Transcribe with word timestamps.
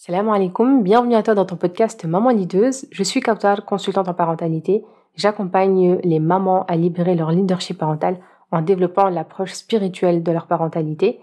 Salam 0.00 0.28
alaikum, 0.28 0.84
bienvenue 0.84 1.16
à 1.16 1.24
toi 1.24 1.34
dans 1.34 1.44
ton 1.44 1.56
podcast 1.56 2.04
Maman 2.04 2.30
Leaduse. 2.30 2.86
Je 2.92 3.02
suis 3.02 3.18
Kautar, 3.20 3.64
consultante 3.64 4.06
en 4.06 4.14
parentalité. 4.14 4.84
J'accompagne 5.16 5.98
les 6.04 6.20
mamans 6.20 6.64
à 6.66 6.76
libérer 6.76 7.16
leur 7.16 7.32
leadership 7.32 7.78
parental 7.78 8.20
en 8.52 8.62
développant 8.62 9.08
l'approche 9.08 9.54
spirituelle 9.54 10.22
de 10.22 10.30
leur 10.30 10.46
parentalité. 10.46 11.18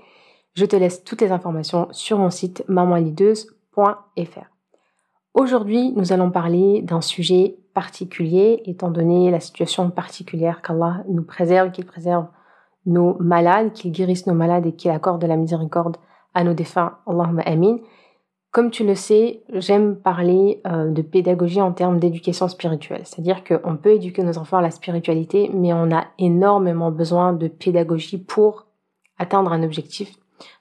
Je 0.55 0.65
te 0.65 0.75
laisse 0.75 1.05
toutes 1.05 1.21
les 1.21 1.31
informations 1.31 1.87
sur 1.91 2.17
mon 2.17 2.29
site 2.29 2.65
mamanleaduse.fr. 2.67 4.45
Aujourd'hui, 5.33 5.93
nous 5.95 6.11
allons 6.11 6.29
parler 6.29 6.81
d'un 6.81 6.99
sujet 6.99 7.55
particulier, 7.73 8.61
étant 8.65 8.91
donné 8.91 9.31
la 9.31 9.39
situation 9.39 9.89
particulière 9.89 10.61
qu'Allah 10.61 11.05
nous 11.07 11.23
préserve, 11.23 11.71
qu'il 11.71 11.85
préserve 11.85 12.27
nos 12.85 13.15
malades, 13.21 13.71
qu'il 13.71 13.93
guérisse 13.93 14.27
nos 14.27 14.33
malades 14.33 14.65
et 14.65 14.73
qu'il 14.73 14.91
accorde 14.91 15.21
de 15.21 15.27
la 15.27 15.37
miséricorde 15.37 15.95
à 16.33 16.43
nos 16.43 16.53
défunts. 16.53 16.97
Allahumma 17.07 17.41
amin. 17.43 17.77
Comme 18.55 18.71
tu 18.71 18.85
le 18.85 18.95
sais, 18.95 19.41
j'aime 19.49 19.97
parler 19.97 20.61
euh, 20.65 20.89
de 20.89 21.01
pédagogie 21.01 21.59
en 21.59 21.73
termes 21.73 21.99
d'éducation 21.99 22.47
spirituelle. 22.47 23.01
C'est-à-dire 23.03 23.43
qu'on 23.43 23.75
peut 23.75 23.89
éduquer 23.89 24.23
nos 24.23 24.37
enfants 24.37 24.59
à 24.59 24.61
la 24.61 24.71
spiritualité, 24.71 25.51
mais 25.53 25.73
on 25.73 25.91
a 25.91 26.05
énormément 26.19 26.89
besoin 26.89 27.33
de 27.33 27.49
pédagogie 27.49 28.17
pour 28.17 28.67
atteindre 29.17 29.51
un 29.51 29.61
objectif. 29.61 30.09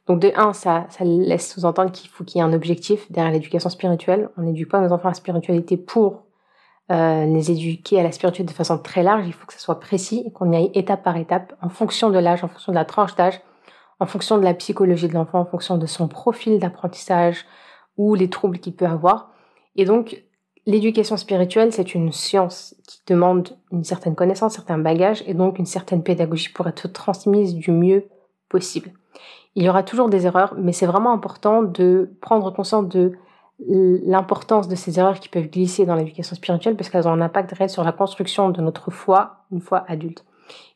Donc 0.08 0.18
de 0.18 0.32
un, 0.34 0.52
ça, 0.52 0.88
laisse 1.02 1.52
sous-entendre 1.52 1.92
qu'il 1.92 2.10
faut 2.10 2.24
qu'il 2.24 2.40
y 2.40 2.42
ait 2.42 2.44
un 2.44 2.52
objectif 2.52 3.12
derrière 3.12 3.32
l'éducation 3.32 3.70
spirituelle. 3.70 4.28
On 4.36 4.42
n'éduque 4.42 4.72
pas 4.72 4.80
nos 4.80 4.92
enfants 4.92 5.06
à 5.06 5.10
la 5.10 5.14
spiritualité 5.14 5.76
pour 5.76 6.24
euh, 6.90 7.26
les 7.26 7.52
éduquer 7.52 8.00
à 8.00 8.02
la 8.02 8.10
spiritualité 8.10 8.52
de 8.52 8.56
façon 8.56 8.76
très 8.76 9.04
large. 9.04 9.24
Il 9.24 9.32
faut 9.32 9.46
que 9.46 9.52
ça 9.52 9.60
soit 9.60 9.78
précis 9.78 10.24
et 10.26 10.32
qu'on 10.32 10.50
y 10.50 10.56
aille 10.56 10.72
étape 10.74 11.04
par 11.04 11.16
étape 11.16 11.54
en 11.62 11.68
fonction 11.68 12.10
de 12.10 12.18
l'âge, 12.18 12.42
en 12.42 12.48
fonction 12.48 12.72
de 12.72 12.76
la 12.76 12.86
tranche 12.86 13.14
d'âge, 13.14 13.40
en 14.00 14.06
fonction 14.06 14.36
de 14.36 14.42
la 14.42 14.54
psychologie 14.54 15.06
de 15.06 15.14
l'enfant, 15.14 15.38
en 15.38 15.46
fonction 15.46 15.78
de 15.78 15.86
son 15.86 16.08
profil 16.08 16.58
d'apprentissage, 16.58 17.46
ou 17.96 18.14
les 18.14 18.28
troubles 18.28 18.58
qu'il 18.58 18.74
peut 18.74 18.86
avoir. 18.86 19.30
Et 19.76 19.84
donc, 19.84 20.22
l'éducation 20.66 21.16
spirituelle, 21.16 21.72
c'est 21.72 21.94
une 21.94 22.12
science 22.12 22.74
qui 22.86 23.00
demande 23.06 23.56
une 23.72 23.84
certaine 23.84 24.14
connaissance, 24.14 24.54
un 24.54 24.56
certain 24.56 24.78
bagage 24.78 25.22
et 25.26 25.34
donc 25.34 25.58
une 25.58 25.66
certaine 25.66 26.02
pédagogie 26.02 26.50
pour 26.50 26.66
être 26.66 26.88
transmise 26.88 27.54
du 27.54 27.70
mieux 27.70 28.06
possible. 28.48 28.92
Il 29.56 29.62
y 29.62 29.68
aura 29.68 29.82
toujours 29.82 30.08
des 30.08 30.26
erreurs, 30.26 30.54
mais 30.56 30.72
c'est 30.72 30.86
vraiment 30.86 31.12
important 31.12 31.62
de 31.62 32.10
prendre 32.20 32.50
conscience 32.52 32.88
de 32.88 33.12
l'importance 33.60 34.66
de 34.66 34.74
ces 34.74 34.98
erreurs 34.98 35.20
qui 35.20 35.28
peuvent 35.28 35.48
glisser 35.48 35.86
dans 35.86 35.94
l'éducation 35.94 36.34
spirituelle 36.34 36.74
parce 36.76 36.90
qu'elles 36.90 37.06
ont 37.06 37.12
un 37.12 37.20
impact 37.20 37.52
réel 37.52 37.70
sur 37.70 37.84
la 37.84 37.92
construction 37.92 38.50
de 38.50 38.60
notre 38.60 38.90
foi 38.90 39.44
une 39.52 39.60
fois 39.60 39.84
adulte. 39.86 40.24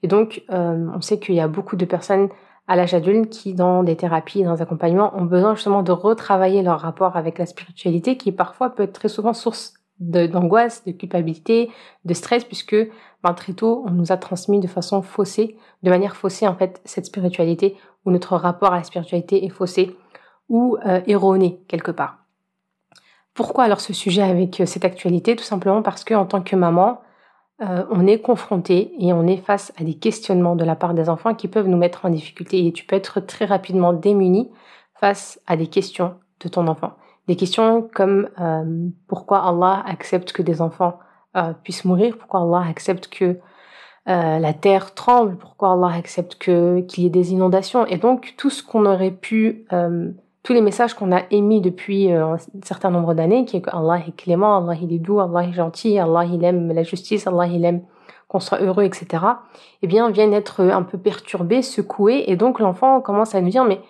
Et 0.02 0.08
donc, 0.08 0.44
euh, 0.50 0.86
on 0.94 1.00
sait 1.00 1.18
qu'il 1.18 1.34
y 1.34 1.40
a 1.40 1.48
beaucoup 1.48 1.76
de 1.76 1.84
personnes 1.84 2.28
à 2.68 2.76
l'âge 2.76 2.94
adulte 2.94 3.30
qui, 3.30 3.54
dans 3.54 3.82
des 3.82 3.96
thérapies, 3.96 4.44
dans 4.44 4.54
des 4.54 4.62
accompagnements, 4.62 5.16
ont 5.16 5.24
besoin 5.24 5.54
justement 5.54 5.82
de 5.82 5.90
retravailler 5.90 6.62
leur 6.62 6.80
rapport 6.80 7.16
avec 7.16 7.38
la 7.38 7.46
spiritualité 7.46 8.18
qui 8.18 8.30
parfois 8.30 8.70
peut 8.70 8.84
être 8.84 8.92
très 8.92 9.08
souvent 9.08 9.32
source 9.32 9.74
d'angoisse, 9.98 10.84
de, 10.84 10.92
culpabilité, 10.92 11.70
de 12.04 12.14
stress, 12.14 12.44
puisque 12.44 12.76
ben, 13.24 13.34
très 13.34 13.54
tôt, 13.54 13.84
on 13.86 13.90
nous 13.90 14.12
a 14.12 14.16
transmis 14.16 14.60
de 14.60 14.68
façon 14.68 15.02
faussée, 15.02 15.56
de 15.82 15.90
manière 15.90 16.14
faussée 16.14 16.46
en 16.46 16.54
fait, 16.54 16.80
cette 16.84 17.06
spiritualité, 17.06 17.76
ou 18.04 18.10
notre 18.10 18.36
rapport 18.36 18.72
à 18.72 18.76
la 18.76 18.84
spiritualité 18.84 19.44
est 19.44 19.48
faussé 19.48 19.96
ou 20.48 20.76
euh, 20.86 21.00
erroné 21.06 21.60
quelque 21.68 21.90
part. 21.90 22.18
Pourquoi 23.34 23.64
alors 23.64 23.80
ce 23.80 23.92
sujet 23.92 24.22
avec 24.22 24.60
euh, 24.60 24.66
cette 24.66 24.84
actualité? 24.84 25.36
Tout 25.36 25.44
simplement 25.44 25.82
parce 25.82 26.04
que 26.04 26.14
en 26.14 26.26
tant 26.26 26.42
que 26.42 26.54
maman, 26.54 27.00
euh, 27.60 27.84
on 27.90 28.06
est 28.06 28.20
confronté 28.20 28.92
et 28.98 29.12
on 29.12 29.26
est 29.26 29.38
face 29.38 29.72
à 29.80 29.84
des 29.84 29.94
questionnements 29.94 30.54
de 30.54 30.64
la 30.64 30.76
part 30.76 30.94
des 30.94 31.08
enfants 31.08 31.34
qui 31.34 31.48
peuvent 31.48 31.66
nous 31.66 31.76
mettre 31.76 32.04
en 32.04 32.10
difficulté 32.10 32.66
et 32.66 32.72
tu 32.72 32.84
peux 32.84 32.94
être 32.94 33.20
très 33.20 33.46
rapidement 33.46 33.92
démuni 33.92 34.50
face 34.94 35.40
à 35.46 35.56
des 35.56 35.66
questions 35.66 36.14
de 36.40 36.48
ton 36.48 36.68
enfant. 36.68 36.92
Des 37.26 37.34
questions 37.34 37.88
comme 37.92 38.28
euh, 38.40 38.88
pourquoi 39.08 39.46
Allah 39.46 39.82
accepte 39.86 40.32
que 40.32 40.42
des 40.42 40.62
enfants 40.62 41.00
euh, 41.36 41.52
puissent 41.64 41.84
mourir, 41.84 42.16
pourquoi 42.16 42.42
Allah 42.42 42.68
accepte 42.68 43.08
que 43.08 43.38
la 44.06 44.54
terre 44.54 44.94
tremble, 44.94 45.36
pourquoi 45.36 45.72
Allah 45.72 45.94
accepte 45.94 46.36
qu'il 46.36 46.86
y 46.96 47.04
ait 47.04 47.10
des 47.10 47.32
inondations 47.32 47.84
et 47.84 47.98
donc 47.98 48.32
tout 48.38 48.48
ce 48.48 48.62
qu'on 48.62 48.86
aurait 48.86 49.10
pu 49.10 49.66
tous 50.48 50.54
les 50.54 50.62
messages 50.62 50.94
qu'on 50.94 51.12
a 51.12 51.24
émis 51.30 51.60
depuis 51.60 52.10
euh, 52.10 52.24
un 52.24 52.38
certain 52.64 52.90
nombre 52.90 53.12
d'années, 53.12 53.44
qui 53.44 53.58
est 53.58 53.60
que 53.60 53.68
Allah 53.68 54.02
est 54.08 54.16
clément, 54.16 54.56
Allah 54.56 54.80
est 54.80 54.98
doux, 54.98 55.20
Allah 55.20 55.44
est 55.46 55.52
gentil, 55.52 55.98
Allah 55.98 56.24
il 56.24 56.42
aime 56.42 56.72
la 56.72 56.84
justice, 56.84 57.26
Allah 57.26 57.46
il 57.46 57.66
aime 57.66 57.82
qu'on 58.28 58.40
soit 58.40 58.62
heureux, 58.62 58.84
etc., 58.84 59.24
eh 59.82 59.86
bien, 59.86 60.10
viennent 60.10 60.32
être 60.32 60.62
un 60.62 60.84
peu 60.84 60.96
perturbés, 60.96 61.60
secoués, 61.60 62.24
et 62.28 62.36
donc 62.36 62.60
l'enfant 62.60 63.02
commence 63.02 63.34
à 63.34 63.42
nous 63.42 63.50
dire, 63.50 63.66
mais 63.66 63.82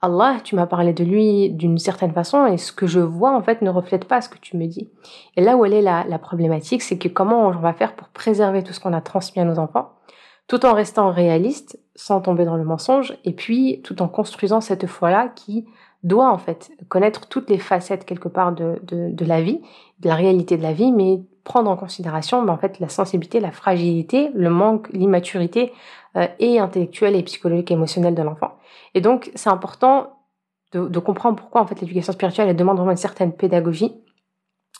Allah, 0.00 0.36
tu 0.44 0.54
m'as 0.54 0.66
parlé 0.66 0.92
de 0.92 1.02
lui 1.02 1.50
d'une 1.50 1.78
certaine 1.78 2.12
façon, 2.12 2.46
et 2.46 2.58
ce 2.58 2.70
que 2.70 2.86
je 2.86 3.00
vois, 3.00 3.36
en 3.36 3.42
fait, 3.42 3.60
ne 3.60 3.70
reflète 3.70 4.04
pas 4.04 4.20
ce 4.20 4.28
que 4.28 4.38
tu 4.38 4.56
me 4.56 4.68
dis. 4.68 4.88
Et 5.34 5.40
là 5.40 5.56
où 5.56 5.64
elle 5.64 5.72
est 5.72 5.82
la 5.82 6.18
problématique, 6.20 6.82
c'est 6.82 6.96
que 6.96 7.08
comment 7.08 7.48
on 7.48 7.50
va 7.50 7.72
faire 7.72 7.96
pour 7.96 8.06
préserver 8.06 8.62
tout 8.62 8.72
ce 8.72 8.78
qu'on 8.78 8.92
a 8.92 9.00
transmis 9.00 9.42
à 9.42 9.44
nos 9.44 9.58
enfants 9.58 9.96
tout 10.48 10.64
en 10.64 10.74
restant 10.74 11.10
réaliste, 11.10 11.80
sans 11.96 12.20
tomber 12.20 12.44
dans 12.44 12.56
le 12.56 12.64
mensonge, 12.64 13.16
et 13.24 13.32
puis 13.32 13.80
tout 13.82 14.00
en 14.02 14.08
construisant 14.08 14.60
cette 14.60 14.86
foi-là 14.86 15.28
qui 15.34 15.66
doit 16.02 16.30
en 16.30 16.38
fait 16.38 16.70
connaître 16.88 17.26
toutes 17.26 17.50
les 17.50 17.58
facettes 17.58 18.04
quelque 18.04 18.28
part 18.28 18.52
de, 18.52 18.78
de, 18.82 19.24
la 19.24 19.40
vie, 19.40 19.60
de 20.00 20.08
la 20.08 20.14
réalité 20.14 20.56
de 20.56 20.62
la 20.62 20.72
vie, 20.72 20.92
mais 20.92 21.20
prendre 21.42 21.70
en 21.70 21.76
considération 21.76 22.42
ben, 22.42 22.52
en 22.52 22.58
fait 22.58 22.78
la 22.78 22.88
sensibilité, 22.88 23.40
la 23.40 23.50
fragilité, 23.50 24.30
le 24.34 24.50
manque, 24.50 24.88
l'immaturité 24.92 25.72
euh, 26.16 26.28
et 26.38 26.60
intellectuelle 26.60 27.16
et 27.16 27.22
psychologique 27.22 27.70
et 27.70 27.74
émotionnelle 27.74 28.14
de 28.14 28.22
l'enfant. 28.22 28.52
Et 28.94 29.00
donc 29.00 29.30
c'est 29.34 29.50
important 29.50 30.12
de, 30.72 30.86
de, 30.86 30.98
comprendre 30.98 31.36
pourquoi 31.36 31.62
en 31.62 31.66
fait 31.66 31.80
l'éducation 31.80 32.12
spirituelle 32.12 32.48
elle 32.48 32.56
demande 32.56 32.76
vraiment 32.76 32.92
une 32.92 32.96
certaine 32.96 33.32
pédagogie. 33.32 33.94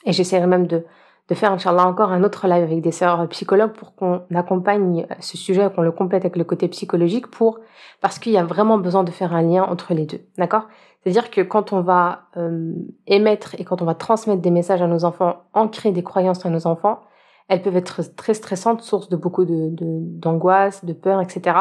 Et 0.05 0.13
j'essaierai 0.13 0.47
même 0.47 0.67
de, 0.67 0.85
de 1.29 1.35
faire, 1.35 1.53
Inch'Allah, 1.53 1.87
encore 1.87 2.13
un 2.13 2.23
autre 2.23 2.47
live 2.47 2.63
avec 2.63 2.81
des 2.81 2.93
sœurs 2.93 3.29
psychologues 3.29 3.73
pour 3.73 3.95
qu'on 3.97 4.23
accompagne 4.35 5.07
ce 5.21 5.37
sujet, 5.37 5.69
qu'on 5.75 5.83
le 5.83 5.91
complète 5.91 6.25
avec 6.25 6.37
le 6.37 6.45
côté 6.45 6.69
psychologique 6.69 7.27
pour, 7.29 7.59
parce 8.01 8.19
qu'il 8.19 8.33
y 8.33 8.39
a 8.39 8.45
vraiment 8.45 8.79
besoin 8.79 9.03
de 9.03 9.11
faire 9.11 9.35
un 9.35 9.43
lien 9.43 9.65
entre 9.65 9.93
les 9.93 10.07
deux. 10.07 10.21
D'accord? 10.39 10.69
C'est-à-dire 11.03 11.31
que 11.31 11.41
quand 11.41 11.73
on 11.73 11.83
va 11.83 12.23
euh, 12.37 12.73
émettre 13.07 13.55
et 13.59 13.65
quand 13.65 13.83
on 13.83 13.85
va 13.85 13.95
transmettre 13.95 14.43
des 14.43 14.51
messages 14.51 14.83
à 14.83 14.87
nos 14.87 15.05
enfants, 15.05 15.37
ancrer 15.53 15.93
des 15.93 16.03
croyances 16.03 16.45
à 16.47 16.51
nos 16.51 16.67
enfants, 16.67 17.01
elles 17.49 17.63
peuvent 17.63 17.77
être 17.77 18.15
très 18.17 18.35
stressantes, 18.35 18.83
source 18.83 19.09
de 19.09 19.17
beaucoup 19.17 19.45
de, 19.45 19.71
d'angoisse, 19.71 20.85
de, 20.85 20.93
peur, 20.93 21.21
etc. 21.21 21.57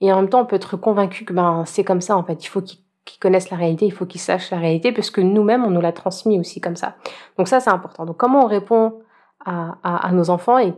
Et 0.00 0.12
en 0.12 0.16
même 0.16 0.28
temps, 0.28 0.42
on 0.42 0.44
peut 0.46 0.56
être 0.56 0.76
convaincu 0.76 1.24
que 1.24 1.32
ben 1.32 1.64
c'est 1.66 1.84
comme 1.84 2.02
ça 2.02 2.16
en 2.16 2.24
fait. 2.24 2.44
Il 2.44 2.48
faut 2.48 2.60
qu'ils 2.60 2.80
qui 3.04 3.18
connaissent 3.18 3.50
la 3.50 3.56
réalité, 3.56 3.86
il 3.86 3.92
faut 3.92 4.06
qu'ils 4.06 4.20
sachent 4.20 4.50
la 4.50 4.58
réalité, 4.58 4.92
parce 4.92 5.10
que 5.10 5.20
nous-mêmes, 5.20 5.64
on 5.64 5.70
nous 5.70 5.80
l'a 5.80 5.92
transmis 5.92 6.38
aussi 6.40 6.60
comme 6.60 6.76
ça. 6.76 6.96
Donc 7.38 7.48
ça, 7.48 7.60
c'est 7.60 7.70
important. 7.70 8.06
Donc 8.06 8.16
comment 8.16 8.44
on 8.44 8.46
répond 8.46 9.00
à, 9.44 9.76
à, 9.82 10.10
nos 10.12 10.30
enfants 10.30 10.58
et 10.58 10.72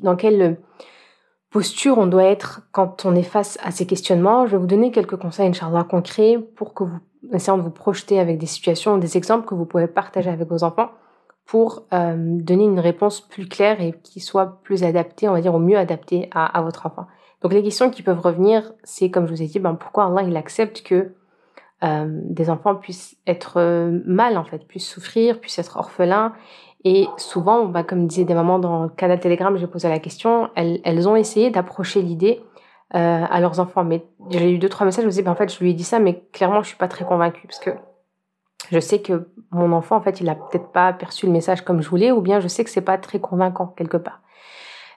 dans 0.00 0.14
quelle 0.14 0.58
posture 1.50 1.98
on 1.98 2.06
doit 2.06 2.24
être 2.24 2.62
quand 2.72 3.06
on 3.06 3.14
est 3.14 3.22
face 3.22 3.58
à 3.62 3.70
ces 3.70 3.86
questionnements? 3.86 4.46
Je 4.46 4.52
vais 4.52 4.58
vous 4.58 4.66
donner 4.66 4.90
quelques 4.90 5.16
conseils, 5.16 5.48
Inch'Allah, 5.48 5.84
concrets 5.84 6.38
pour 6.56 6.74
que 6.74 6.84
vous, 6.84 6.98
essayez 7.32 7.56
de 7.56 7.62
vous 7.62 7.70
projeter 7.70 8.20
avec 8.20 8.36
des 8.36 8.46
situations, 8.46 8.98
des 8.98 9.16
exemples 9.16 9.46
que 9.46 9.54
vous 9.54 9.64
pouvez 9.64 9.86
partager 9.86 10.28
avec 10.28 10.48
vos 10.48 10.64
enfants 10.64 10.90
pour 11.46 11.86
euh, 11.94 12.14
donner 12.16 12.64
une 12.64 12.78
réponse 12.78 13.22
plus 13.22 13.48
claire 13.48 13.80
et 13.80 13.94
qui 14.02 14.20
soit 14.20 14.60
plus 14.62 14.84
adaptée, 14.84 15.28
on 15.28 15.32
va 15.32 15.40
dire 15.40 15.54
au 15.54 15.58
mieux 15.58 15.78
adaptée 15.78 16.28
à, 16.32 16.46
à 16.46 16.62
votre 16.62 16.86
enfant. 16.86 17.06
Donc 17.40 17.54
les 17.54 17.62
questions 17.62 17.90
qui 17.90 18.02
peuvent 18.02 18.20
revenir, 18.20 18.72
c'est 18.84 19.10
comme 19.10 19.26
je 19.26 19.32
vous 19.32 19.42
ai 19.42 19.46
dit, 19.46 19.58
ben, 19.58 19.74
pourquoi 19.74 20.04
Allah 20.04 20.22
il 20.22 20.36
accepte 20.36 20.82
que 20.82 21.14
des 21.82 22.50
enfants 22.50 22.74
puissent 22.74 23.16
être 23.26 23.54
euh, 23.56 24.00
mal 24.04 24.36
en 24.36 24.44
fait, 24.44 24.66
puissent 24.66 24.88
souffrir, 24.88 25.40
puissent 25.40 25.58
être 25.58 25.76
orphelins. 25.76 26.34
Et 26.84 27.08
souvent, 27.16 27.66
bah, 27.66 27.82
comme 27.82 28.06
disaient 28.06 28.24
des 28.24 28.34
mamans 28.34 28.58
dans 28.58 28.84
le 28.84 28.88
canal 28.88 29.20
Telegram, 29.20 29.56
j'ai 29.56 29.66
posé 29.66 29.88
la 29.88 29.98
question, 29.98 30.50
elles, 30.56 30.80
elles 30.84 31.08
ont 31.08 31.16
essayé 31.16 31.50
d'approcher 31.50 32.00
l'idée 32.02 32.42
euh, 32.94 33.24
à 33.28 33.40
leurs 33.40 33.60
enfants. 33.60 33.84
Mais 33.84 34.04
j'ai 34.30 34.52
eu 34.52 34.58
deux 34.58 34.68
trois 34.68 34.86
messages, 34.86 35.02
je 35.02 35.06
me 35.06 35.10
disais, 35.10 35.22
ben, 35.22 35.32
en 35.32 35.36
fait, 35.36 35.52
je 35.52 35.58
lui 35.60 35.70
ai 35.70 35.74
dit 35.74 35.84
ça, 35.84 35.98
mais 35.98 36.22
clairement, 36.32 36.62
je 36.62 36.68
suis 36.68 36.76
pas 36.76 36.88
très 36.88 37.04
convaincue 37.04 37.46
parce 37.46 37.60
que 37.60 37.70
je 38.70 38.78
sais 38.78 39.00
que 39.00 39.28
mon 39.50 39.72
enfant, 39.72 39.96
en 39.96 40.00
fait, 40.00 40.20
il 40.20 40.28
a 40.28 40.34
peut-être 40.34 40.72
pas 40.72 40.92
perçu 40.92 41.26
le 41.26 41.32
message 41.32 41.62
comme 41.62 41.82
je 41.82 41.88
voulais, 41.88 42.12
ou 42.12 42.20
bien 42.20 42.40
je 42.40 42.48
sais 42.48 42.64
que 42.64 42.70
c'est 42.70 42.80
pas 42.80 42.98
très 42.98 43.20
convaincant 43.20 43.66
quelque 43.68 43.96
part. 43.96 44.20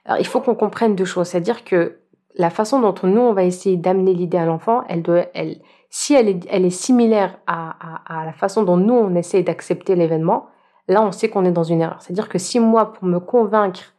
Alors, 0.06 0.20
il 0.20 0.28
faut 0.28 0.42
qu'on 0.42 0.56
comprenne 0.56 0.96
deux 0.96 1.06
choses, 1.06 1.28
c'est-à-dire 1.28 1.64
que 1.64 2.00
la 2.36 2.50
façon 2.50 2.80
dont 2.80 2.96
nous 3.04 3.22
on 3.22 3.34
va 3.34 3.44
essayer 3.44 3.78
d'amener 3.78 4.14
l'idée 4.14 4.38
à 4.38 4.46
l'enfant, 4.46 4.84
elle 4.90 5.02
doit, 5.02 5.26
elle, 5.34 5.58
si 5.96 6.16
elle 6.16 6.28
est, 6.28 6.48
elle 6.50 6.66
est 6.66 6.72
similaire 6.72 7.38
à, 7.46 8.26
la 8.26 8.34
façon 8.34 8.64
dont 8.64 8.78
nous 8.78 8.96
on 8.96 9.14
essaie 9.14 9.44
d'accepter 9.44 9.94
l'événement, 9.96 10.48
là 10.88 11.04
on 11.04 11.12
sait 11.12 11.30
qu'on 11.30 11.46
est 11.46 11.52
dans 11.52 11.64
une 11.64 11.82
erreur. 11.82 12.02
C'est-à-dire 12.02 12.30
que 12.30 12.40
si 12.40 12.60
moi, 12.60 12.94
pour 12.94 13.06
me 13.06 13.20
convaincre 13.20 13.94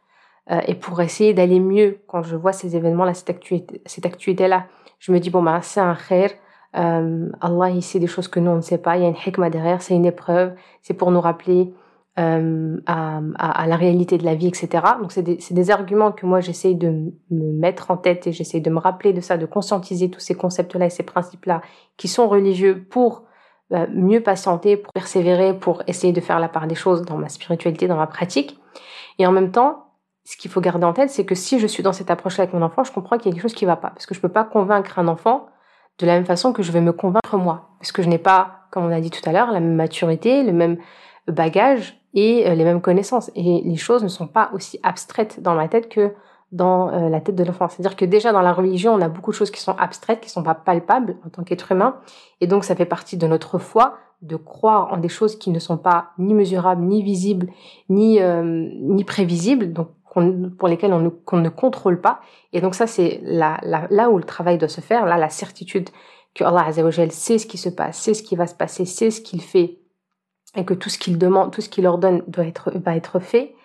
euh, 0.51 0.59
et 0.67 0.75
pour 0.75 0.99
essayer 0.99 1.33
d'aller 1.33 1.61
mieux 1.61 1.99
quand 2.07 2.21
je 2.21 2.35
vois 2.35 2.51
ces 2.51 2.75
événements-là, 2.75 3.13
cette 3.13 3.29
actualité, 3.29 3.81
cette 3.85 4.05
actualité-là, 4.05 4.65
je 4.99 5.13
me 5.13 5.19
dis 5.21 5.29
bon 5.29 5.41
bah 5.41 5.61
c'est 5.61 5.79
un 5.79 5.95
khair, 5.95 6.31
euh, 6.75 7.29
Allah 7.39 7.69
il 7.69 7.81
sait 7.81 7.99
des 7.99 8.07
choses 8.07 8.27
que 8.27 8.41
nous 8.41 8.51
on 8.51 8.57
ne 8.57 8.61
sait 8.61 8.77
pas, 8.77 8.97
il 8.97 9.03
y 9.03 9.05
a 9.05 9.07
une 9.07 9.15
hikmah 9.15 9.49
derrière, 9.49 9.81
c'est 9.81 9.95
une 9.95 10.05
épreuve, 10.05 10.53
c'est 10.81 10.95
pour 10.95 11.11
nous 11.11 11.21
rappeler 11.21 11.73
euh, 12.17 12.77
à, 12.85 13.19
à, 13.37 13.67
la 13.67 13.75
réalité 13.75 14.17
de 14.17 14.23
la 14.23 14.35
vie, 14.35 14.47
etc. 14.47 14.69
Donc 15.01 15.11
c'est 15.11 15.21
des, 15.21 15.37
des, 15.51 15.71
arguments 15.71 16.13
que 16.13 16.25
moi 16.25 16.39
j'essaye 16.39 16.75
de 16.75 17.11
me 17.29 17.59
mettre 17.59 17.91
en 17.91 17.97
tête 17.97 18.25
et 18.27 18.31
j'essaye 18.31 18.61
de 18.61 18.69
me 18.69 18.79
rappeler 18.79 19.11
de 19.11 19.19
ça, 19.19 19.35
de 19.35 19.45
conscientiser 19.45 20.09
tous 20.09 20.21
ces 20.21 20.33
concepts-là 20.33 20.85
et 20.85 20.89
ces 20.89 21.03
principes-là 21.03 21.61
qui 21.97 22.07
sont 22.07 22.29
religieux 22.29 22.85
pour 22.89 23.23
bah, 23.69 23.87
mieux 23.87 24.21
patienter, 24.21 24.77
pour 24.77 24.93
persévérer, 24.93 25.57
pour 25.57 25.83
essayer 25.87 26.13
de 26.13 26.21
faire 26.21 26.39
la 26.39 26.47
part 26.47 26.67
des 26.67 26.75
choses 26.75 27.01
dans 27.01 27.17
ma 27.17 27.27
spiritualité, 27.27 27.87
dans 27.87 27.97
ma 27.97 28.07
pratique. 28.07 28.57
Et 29.19 29.27
en 29.27 29.33
même 29.33 29.51
temps, 29.51 29.85
ce 30.23 30.37
qu'il 30.37 30.49
faut 30.49 30.61
garder 30.61 30.85
en 30.85 30.93
tête, 30.93 31.09
c'est 31.09 31.25
que 31.25 31.35
si 31.35 31.59
je 31.59 31.67
suis 31.67 31.83
dans 31.83 31.93
cette 31.93 32.11
approche-là 32.11 32.43
avec 32.43 32.53
mon 32.53 32.61
enfant, 32.61 32.83
je 32.83 32.91
comprends 32.91 33.17
qu'il 33.17 33.27
y 33.27 33.29
a 33.29 33.33
quelque 33.33 33.41
chose 33.41 33.53
qui 33.53 33.65
ne 33.65 33.69
va 33.71 33.75
pas. 33.75 33.89
Parce 33.89 34.05
que 34.05 34.13
je 34.13 34.19
ne 34.19 34.21
peux 34.21 34.31
pas 34.31 34.43
convaincre 34.43 34.99
un 34.99 35.07
enfant 35.07 35.47
de 35.99 36.05
la 36.05 36.13
même 36.13 36.25
façon 36.25 36.53
que 36.53 36.63
je 36.63 36.71
vais 36.71 36.81
me 36.81 36.93
convaincre 36.93 37.37
moi. 37.37 37.71
Parce 37.79 37.91
que 37.91 38.01
je 38.01 38.07
n'ai 38.07 38.17
pas, 38.17 38.67
comme 38.71 38.85
on 38.85 38.91
a 38.91 39.01
dit 39.01 39.11
tout 39.11 39.27
à 39.27 39.31
l'heure, 39.31 39.51
la 39.51 39.59
même 39.59 39.75
maturité, 39.75 40.43
le 40.43 40.53
même 40.53 40.77
bagage 41.27 41.99
et 42.15 42.47
euh, 42.47 42.55
les 42.55 42.63
mêmes 42.63 42.81
connaissances. 42.81 43.29
Et 43.35 43.61
les 43.63 43.75
choses 43.75 44.03
ne 44.03 44.07
sont 44.07 44.27
pas 44.27 44.49
aussi 44.53 44.79
abstraites 44.81 45.41
dans 45.43 45.53
ma 45.53 45.67
tête 45.67 45.89
que 45.89 46.13
dans 46.51 46.89
euh, 46.89 47.09
la 47.09 47.21
tête 47.21 47.35
de 47.35 47.43
l'enfant. 47.43 47.67
C'est-à-dire 47.67 47.95
que 47.95 48.05
déjà 48.05 48.31
dans 48.31 48.41
la 48.41 48.53
religion, 48.53 48.93
on 48.93 49.01
a 49.01 49.09
beaucoup 49.09 49.31
de 49.31 49.35
choses 49.35 49.51
qui 49.51 49.61
sont 49.61 49.75
abstraites, 49.77 50.21
qui 50.21 50.29
sont 50.29 50.43
pas 50.43 50.55
palpables 50.55 51.17
en 51.25 51.29
tant 51.29 51.43
qu'être 51.43 51.71
humain. 51.71 51.97
Et 52.41 52.47
donc 52.47 52.63
ça 52.63 52.75
fait 52.75 52.85
partie 52.85 53.17
de 53.17 53.27
notre 53.27 53.59
foi 53.59 53.97
de 54.21 54.37
croire 54.37 54.91
en 54.93 54.97
des 54.97 55.09
choses 55.09 55.37
qui 55.37 55.51
ne 55.51 55.59
sont 55.59 55.77
pas 55.77 56.11
ni 56.17 56.33
mesurables, 56.33 56.83
ni 56.83 57.03
visibles, 57.03 57.47
ni, 57.89 58.21
euh, 58.21 58.41
ni 58.43 59.03
prévisibles, 59.03 59.73
donc 59.73 59.89
pour 60.57 60.69
lesquelles 60.69 60.93
on 60.93 61.01
ne, 61.37 61.49
contrôle 61.49 61.99
pas. 61.99 62.21
Et 62.53 62.61
donc 62.61 62.73
ça, 62.73 62.87
c'est 62.87 63.19
là, 63.23 63.59
là 63.61 64.09
où 64.09 64.17
le 64.17 64.23
travail 64.23 64.57
doit 64.57 64.69
se 64.69 64.79
faire, 64.79 65.05
là 65.05 65.17
la 65.17 65.29
certitude 65.29 65.89
que 66.33 66.45
Allah 66.45 66.65
Azzawajal 66.67 67.11
sait 67.11 67.37
ce 67.37 67.45
qui 67.45 67.57
se 67.57 67.67
passe, 67.67 67.97
sait 67.97 68.13
ce 68.13 68.23
qui 68.23 68.37
va 68.37 68.47
se 68.47 68.55
passer, 68.55 68.85
sait 68.85 69.11
ce 69.11 69.19
qu'il 69.19 69.41
fait, 69.41 69.79
et 70.55 70.65
que 70.65 70.73
tout 70.73 70.89
ce 70.89 70.97
qu'il 70.97 71.17
demande, 71.17 71.51
tout 71.51 71.61
ce 71.61 71.69
qu'il 71.69 71.87
ordonne 71.87 72.23
doit 72.27 72.45
être, 72.45 72.71
va 72.75 72.95
être 72.95 73.19
fait. 73.19 73.55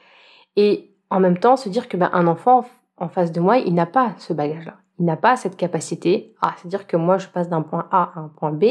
Et 0.56 0.94
en 1.10 1.20
même 1.20 1.38
temps, 1.38 1.56
se 1.56 1.68
dire 1.68 1.88
que 1.88 1.96
ben, 1.96 2.10
un 2.12 2.26
enfant 2.26 2.64
en 2.96 3.08
face 3.08 3.32
de 3.32 3.40
moi, 3.40 3.58
il 3.58 3.74
n'a 3.74 3.86
pas 3.86 4.14
ce 4.18 4.32
bagage-là. 4.32 4.76
Il 4.98 5.06
n'a 5.06 5.16
pas 5.16 5.36
cette 5.36 5.56
capacité. 5.56 6.34
C'est-à-dire 6.56 6.86
que 6.86 6.96
moi, 6.96 7.18
je 7.18 7.28
passe 7.28 7.48
d'un 7.48 7.62
point 7.62 7.88
A 7.90 8.12
à 8.14 8.20
un 8.20 8.28
point 8.28 8.52
B. 8.52 8.64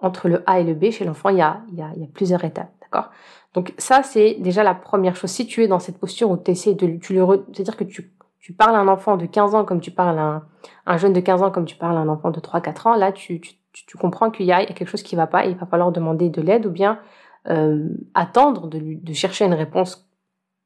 Entre 0.00 0.28
le 0.28 0.42
A 0.46 0.60
et 0.60 0.64
le 0.64 0.74
B, 0.74 0.90
chez 0.90 1.04
l'enfant, 1.04 1.30
il 1.30 1.38
y 1.38 1.42
a, 1.42 1.62
il 1.72 2.10
plusieurs 2.12 2.44
étapes. 2.44 2.72
D'accord? 2.82 3.10
Donc 3.54 3.72
ça, 3.78 4.02
c'est 4.02 4.34
déjà 4.40 4.62
la 4.62 4.74
première 4.74 5.16
chose. 5.16 5.30
Si 5.30 5.46
tu 5.46 5.62
es 5.62 5.68
dans 5.68 5.78
cette 5.78 5.98
posture 5.98 6.30
où 6.30 6.36
tu 6.36 6.50
essaies 6.50 6.74
de... 6.74 6.98
Tu 6.98 7.14
le 7.14 7.24
C'est-à-dire 7.52 7.76
que 7.76 7.84
tu, 7.84 8.12
tu 8.40 8.52
parles 8.52 8.74
à 8.74 8.80
un 8.80 8.88
enfant 8.88 9.16
de 9.16 9.24
15 9.24 9.54
ans 9.54 9.64
comme 9.64 9.80
tu 9.80 9.90
parles 9.90 10.18
à 10.18 10.22
un, 10.22 10.42
un 10.84 10.96
jeune 10.98 11.14
de 11.14 11.20
15 11.20 11.42
ans 11.42 11.50
comme 11.50 11.64
tu 11.64 11.76
parles 11.76 11.96
à 11.96 12.00
un 12.00 12.08
enfant 12.08 12.30
de 12.30 12.40
3-4 12.40 12.88
ans, 12.88 12.96
là, 12.96 13.12
tu, 13.12 13.40
tu, 13.40 13.54
tu 13.72 13.98
comprends 13.98 14.30
qu'il 14.30 14.46
y, 14.46 14.52
a 14.52 14.64
quelque 14.66 14.88
chose 14.88 15.02
qui 15.02 15.16
va 15.16 15.26
pas 15.26 15.46
et 15.46 15.50
il 15.50 15.56
va 15.56 15.66
falloir 15.66 15.92
demander 15.92 16.28
de 16.28 16.40
l'aide 16.40 16.66
ou 16.66 16.70
bien 16.70 17.00
euh, 17.48 17.88
attendre 18.14 18.68
de, 18.68 19.12
chercher 19.12 19.44
une 19.44 19.54
réponse 19.54 20.08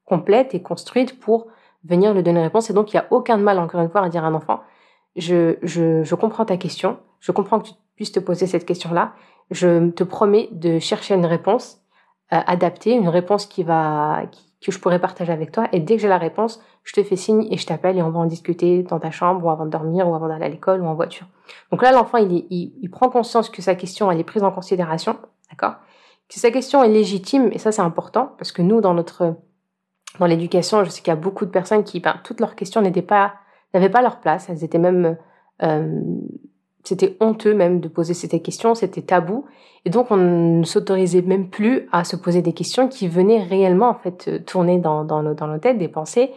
complète 0.04 0.54
et 0.54 0.62
construite 0.62 1.18
pour 1.18 1.48
venir 1.84 2.14
lui 2.14 2.22
donner 2.22 2.38
une 2.38 2.44
réponse. 2.44 2.70
Et 2.70 2.72
donc, 2.72 2.92
il 2.92 2.96
n'y 2.96 3.00
a 3.00 3.06
aucun 3.10 3.36
mal, 3.36 3.58
encore 3.58 3.80
une 3.80 3.90
fois, 3.90 4.02
à 4.02 4.08
dire 4.08 4.24
à 4.24 4.28
un 4.28 4.34
enfant, 4.34 4.60
je, 5.16 6.14
comprends 6.14 6.44
ta 6.44 6.56
question, 6.56 6.98
je 7.20 7.32
comprends 7.32 7.58
que 7.60 7.68
tu 7.68 7.74
puisses 7.96 8.12
te 8.12 8.20
poser 8.20 8.46
cette 8.46 8.64
question-là, 8.64 9.12
je 9.50 9.90
te 9.90 10.04
promets 10.04 10.48
de 10.52 10.78
chercher 10.78 11.14
une 11.14 11.26
réponse 11.26 11.80
euh, 12.32 12.40
adaptée, 12.46 12.92
une 12.92 13.08
réponse 13.08 13.46
qui 13.46 13.64
va, 13.64 14.22
que 14.64 14.70
je 14.70 14.78
pourrais 14.78 15.00
partager 15.00 15.32
avec 15.32 15.50
toi. 15.50 15.66
Et 15.72 15.80
dès 15.80 15.96
que 15.96 16.02
j'ai 16.02 16.08
la 16.08 16.18
réponse, 16.18 16.62
je 16.84 16.92
te 16.92 17.02
fais 17.02 17.16
signe 17.16 17.48
et 17.50 17.56
je 17.56 17.66
t'appelle 17.66 17.98
et 17.98 18.02
on 18.02 18.10
va 18.10 18.20
en 18.20 18.26
discuter 18.26 18.82
dans 18.82 19.00
ta 19.00 19.10
chambre 19.10 19.44
ou 19.44 19.50
avant 19.50 19.66
de 19.66 19.70
dormir 19.70 20.08
ou 20.08 20.14
avant 20.14 20.28
d'aller 20.28 20.44
à 20.44 20.48
l'école 20.48 20.80
ou 20.82 20.86
en 20.86 20.94
voiture. 20.94 21.26
Donc 21.72 21.82
là, 21.82 21.90
l'enfant, 21.90 22.18
il, 22.18 22.46
il, 22.50 22.72
il, 22.80 22.90
prend 22.90 23.08
conscience 23.08 23.48
que 23.48 23.62
sa 23.62 23.74
question, 23.74 24.10
elle 24.10 24.20
est 24.20 24.24
prise 24.24 24.44
en 24.44 24.52
considération, 24.52 25.16
d'accord? 25.50 25.76
Que 26.28 26.38
sa 26.38 26.50
question 26.50 26.82
est 26.84 26.88
légitime 26.88 27.50
et 27.52 27.58
ça, 27.58 27.72
c'est 27.72 27.82
important 27.82 28.32
parce 28.38 28.52
que 28.52 28.62
nous, 28.62 28.80
dans 28.80 28.94
notre 28.94 29.34
dans 30.18 30.26
l'éducation, 30.26 30.84
je 30.84 30.90
sais 30.90 31.00
qu'il 31.00 31.10
y 31.10 31.16
a 31.16 31.16
beaucoup 31.16 31.44
de 31.44 31.50
personnes 31.50 31.84
qui, 31.84 32.00
ben, 32.00 32.16
toutes 32.24 32.40
leurs 32.40 32.56
questions 32.56 32.80
n'étaient 32.80 33.02
pas, 33.02 33.34
n'avaient 33.74 33.88
pas 33.88 34.02
leur 34.02 34.20
place. 34.20 34.48
Elles 34.48 34.64
étaient 34.64 34.78
même, 34.78 35.16
euh, 35.62 36.00
c'était 36.82 37.16
honteux 37.20 37.54
même 37.54 37.80
de 37.80 37.88
poser 37.88 38.14
ces 38.14 38.28
questions, 38.40 38.74
c'était 38.74 39.02
tabou. 39.02 39.44
Et 39.84 39.90
donc, 39.90 40.10
on 40.10 40.16
ne 40.16 40.64
s'autorisait 40.64 41.22
même 41.22 41.50
plus 41.50 41.88
à 41.92 42.04
se 42.04 42.16
poser 42.16 42.42
des 42.42 42.52
questions 42.52 42.88
qui 42.88 43.06
venaient 43.06 43.42
réellement, 43.42 43.88
en 43.88 43.94
fait, 43.94 44.44
tourner 44.44 44.78
dans, 44.78 45.04
dans, 45.04 45.22
nos, 45.22 45.58
têtes, 45.58 45.78
des 45.78 45.88
pensées 45.88 46.32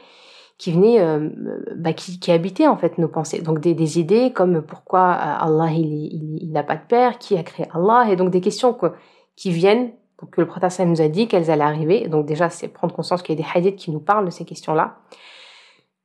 qui 0.58 0.72
venaient, 0.74 1.02
euh, 1.02 1.30
bah, 1.76 1.94
qui, 1.94 2.20
qui 2.20 2.32
habitaient, 2.32 2.68
en 2.68 2.78
fait, 2.78 3.00
nos 3.00 3.08
pensées. 3.08 3.42
Donc, 3.42 3.60
des, 3.60 4.00
idées 4.00 4.32
comme 4.32 4.62
pourquoi 4.62 5.00
euh, 5.00 5.46
Allah, 5.46 5.72
il, 5.72 6.40
il, 6.40 6.52
n'a 6.52 6.62
pas 6.62 6.76
de 6.76 6.86
père, 6.88 7.18
qui 7.18 7.36
a 7.36 7.42
créé 7.42 7.66
Allah, 7.74 8.06
et 8.12 8.16
donc 8.16 8.30
des 8.30 8.42
questions 8.42 8.74
quoi, 8.74 8.94
qui 9.42 9.52
viennent 9.52 9.92
donc 10.22 10.38
le 10.38 10.46
prophète 10.46 10.80
nous 10.82 11.02
a 11.02 11.08
dit 11.08 11.28
qu'elles 11.28 11.50
allaient 11.50 11.64
arriver. 11.64 12.08
Donc 12.08 12.28
déjà, 12.28 12.50
c'est 12.50 12.68
prendre 12.68 12.94
conscience 12.94 13.24
qu'il 13.24 13.36
y 13.36 13.42
a 13.42 13.44
des 13.44 13.50
hadiths 13.56 13.76
qui 13.76 13.90
nous 13.90 14.00
parlent 14.00 14.26
de 14.26 14.30
ces 14.30 14.46
questions-là, 14.46 14.98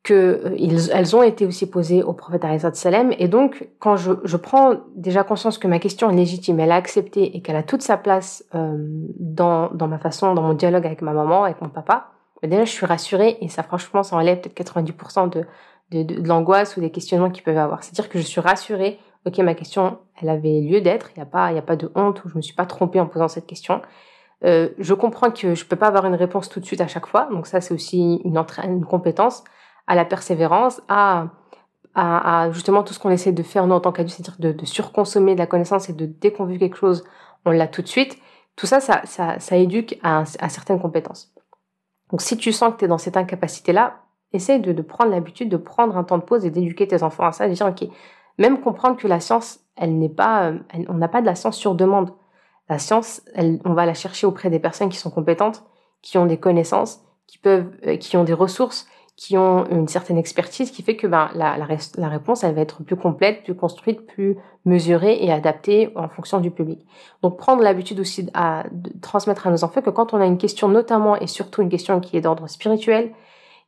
que 0.03 0.41
euh, 0.47 1.17
ont 1.17 1.23
été 1.23 1.44
aussi 1.44 1.69
posées 1.69 2.03
au 2.03 2.15
prophète 2.15 2.47
salam. 2.75 3.12
Et 3.19 3.29
donc, 3.29 3.69
quand 3.79 3.97
je, 3.97 4.37
prends 4.37 4.77
déjà 4.94 5.23
conscience 5.23 5.59
que 5.59 5.69
ma 5.69 5.79
question 5.79 6.11
est 6.11 6.17
légitime, 6.17 6.59
elle 6.61 6.73
a 6.73 6.77
accepté 6.77 7.37
et 7.37 7.43
qu'elle 7.43 7.56
a 7.56 7.62
toute 7.62 7.83
sa 7.83 7.99
place 7.99 8.43
euh, 8.55 8.75
dans, 9.19 9.71
ma 9.87 9.99
façon, 9.99 10.33
dans 10.33 10.43
mon 10.43 10.55
dialogue 10.55 10.87
avec 10.87 11.03
ma 11.03 11.12
maman, 11.12 11.44
avec 11.44 11.61
mon 11.61 11.69
papa, 11.69 12.12
déjà 12.43 12.65
je 12.65 12.71
suis 12.71 12.87
rassurée 12.87 13.37
et 13.43 13.49
ça 13.49 13.62
franchement, 13.62 14.03
ça 14.03 14.17
enlève 14.17 14.41
peut-être 14.41 14.81
90% 14.81 15.29
de, 15.29 15.44
de, 15.91 16.03
de, 16.05 16.21
de 16.21 16.29
l'angoisse 16.29 16.77
ou 16.79 16.81
des 16.81 16.91
questionnements 16.91 17.31
qu'ils 17.31 17.43
peuvent 17.44 17.59
avoir. 17.59 17.83
C'est-à-dire 17.83 18.09
que 18.09 18.19
je 18.19 18.25
suis 18.25 18.41
rassurée 18.41 18.99
ok, 19.26 19.38
ma 19.38 19.55
question, 19.55 19.99
elle 20.20 20.28
avait 20.28 20.61
lieu 20.61 20.81
d'être, 20.81 21.11
il 21.14 21.19
n'y 21.19 21.23
a, 21.23 21.26
pas, 21.26 21.46
a 21.46 21.62
pas 21.62 21.76
de 21.76 21.90
honte 21.94 22.25
ou 22.25 22.28
je 22.28 22.37
me 22.37 22.43
suis 22.43 22.55
pas 22.55 22.67
trompée 22.67 23.00
en 23.00 23.06
posant 23.06 23.28
cette 23.28 23.46
question. 23.46 23.82
Euh, 24.44 24.69
je 24.78 24.94
comprends 24.94 25.31
que 25.31 25.55
je 25.55 25.64
peux 25.64 25.76
pas 25.76 25.88
avoir 25.88 26.06
une 26.06 26.14
réponse 26.14 26.49
tout 26.49 26.61
de 26.61 26.64
suite 26.64 26.81
à 26.81 26.87
chaque 26.87 27.06
fois, 27.06 27.28
donc 27.32 27.46
ça 27.46 27.61
c'est 27.61 27.75
aussi 27.75 28.20
une, 28.25 28.43
une 28.64 28.84
compétence 28.84 29.43
à 29.87 29.94
la 29.94 30.05
persévérance, 30.05 30.82
à, 30.88 31.28
à, 31.94 32.50
justement 32.52 32.82
tout 32.82 32.93
ce 32.93 32.99
qu'on 32.99 33.11
essaie 33.11 33.32
de 33.32 33.43
faire 33.43 33.67
nous 33.67 33.75
en 33.75 33.81
tant 33.81 33.93
qu'adulte, 33.93 34.14
c'est-à-dire 34.14 34.55
de, 34.55 34.64
surconsommer 34.64 35.34
de 35.34 35.38
la 35.40 35.46
connaissance 35.46 35.88
et 35.88 35.93
de 35.93 36.06
dès 36.06 36.32
qu'on 36.32 36.44
veut 36.44 36.58
quelque 36.58 36.76
chose, 36.76 37.05
on 37.44 37.50
l'a 37.50 37.67
tout 37.67 37.82
de 37.82 37.88
suite. 37.88 38.19
Tout 38.56 38.67
ça, 38.67 38.81
ça, 38.81 39.02
ça, 39.05 39.38
ça 39.38 39.56
éduque 39.56 39.99
à, 40.02 40.20
à, 40.38 40.49
certaines 40.49 40.81
compétences. 40.81 41.32
Donc 42.11 42.20
si 42.20 42.37
tu 42.37 42.52
sens 42.52 42.75
que 42.75 42.78
tu 42.78 42.84
es 42.84 42.88
dans 42.88 42.99
cette 42.99 43.17
incapacité-là, 43.17 44.00
essaye 44.32 44.61
de, 44.61 44.73
de 44.73 44.82
prendre 44.82 45.11
l'habitude 45.11 45.49
de 45.49 45.56
prendre 45.56 45.96
un 45.96 46.05
temps 46.05 46.19
de 46.19 46.23
pause 46.23 46.44
et 46.44 46.50
d'éduquer 46.50 46.87
tes 46.87 47.02
enfants 47.02 47.26
à 47.26 47.32
ça, 47.32 47.49
de 47.49 47.55
dire 47.55 47.67
ok, 47.67 47.88
même 48.38 48.61
comprendre 48.61 48.97
que 48.97 49.09
la 49.09 49.21
science, 49.21 49.61
elle 49.77 49.99
n'est 49.99 50.09
pas, 50.09 50.50
euh, 50.50 50.59
on 50.88 50.94
n'a 50.94 51.09
pas 51.09 51.21
de 51.21 51.27
la 51.27 51.35
science 51.35 51.56
sur 51.56 51.75
demande. 51.75 52.12
La 52.69 52.79
science, 52.79 53.23
on 53.65 53.75
va 53.75 53.87
la 53.87 53.94
chercher 53.94 54.27
auprès 54.27 54.50
des 54.50 54.59
personnes 54.59 54.88
qui 54.88 54.99
sont 54.99 55.11
compétentes, 55.11 55.65
qui 56.03 56.19
ont 56.19 56.27
des 56.27 56.38
connaissances, 56.38 57.00
qui 57.27 57.38
peuvent, 57.38 57.71
euh, 57.87 57.97
qui 57.97 58.17
ont 58.17 58.25
des 58.25 58.33
ressources, 58.33 58.87
qui 59.17 59.38
ont 59.38 59.65
une 59.71 59.88
certaine 59.88 60.19
expertise, 60.19 60.71
qui 60.71 60.83
fait 60.83 60.97
que 60.97 61.06
ben, 61.06 61.31
la, 61.35 61.55
réponse, 62.09 62.44
elle 62.44 62.55
va 62.55 62.61
être 62.61 62.83
plus 62.83 62.97
complète, 62.97 63.44
plus 63.44 63.55
construite, 63.55 64.06
plus 64.06 64.37
mesurée 64.67 65.25
et 65.25 65.33
adaptée 65.33 65.91
en 65.97 66.09
fonction 66.09 66.38
du 66.38 66.50
public. 66.50 66.87
Donc 67.23 67.38
prendre 67.38 67.62
l'habitude 67.62 67.99
aussi 67.99 68.29
à, 68.35 68.65
de 68.71 68.93
transmettre 69.00 69.47
à 69.47 69.50
nos 69.50 69.65
enfants 69.65 69.81
que 69.81 69.88
quand 69.88 70.12
on 70.12 70.21
a 70.21 70.26
une 70.26 70.37
question, 70.37 70.69
notamment 70.69 71.16
et 71.16 71.26
surtout 71.26 71.62
une 71.62 71.71
question 71.71 71.99
qui 72.00 72.19
est 72.19 72.21
d'ordre 72.21 72.47
spirituel, 72.47 73.12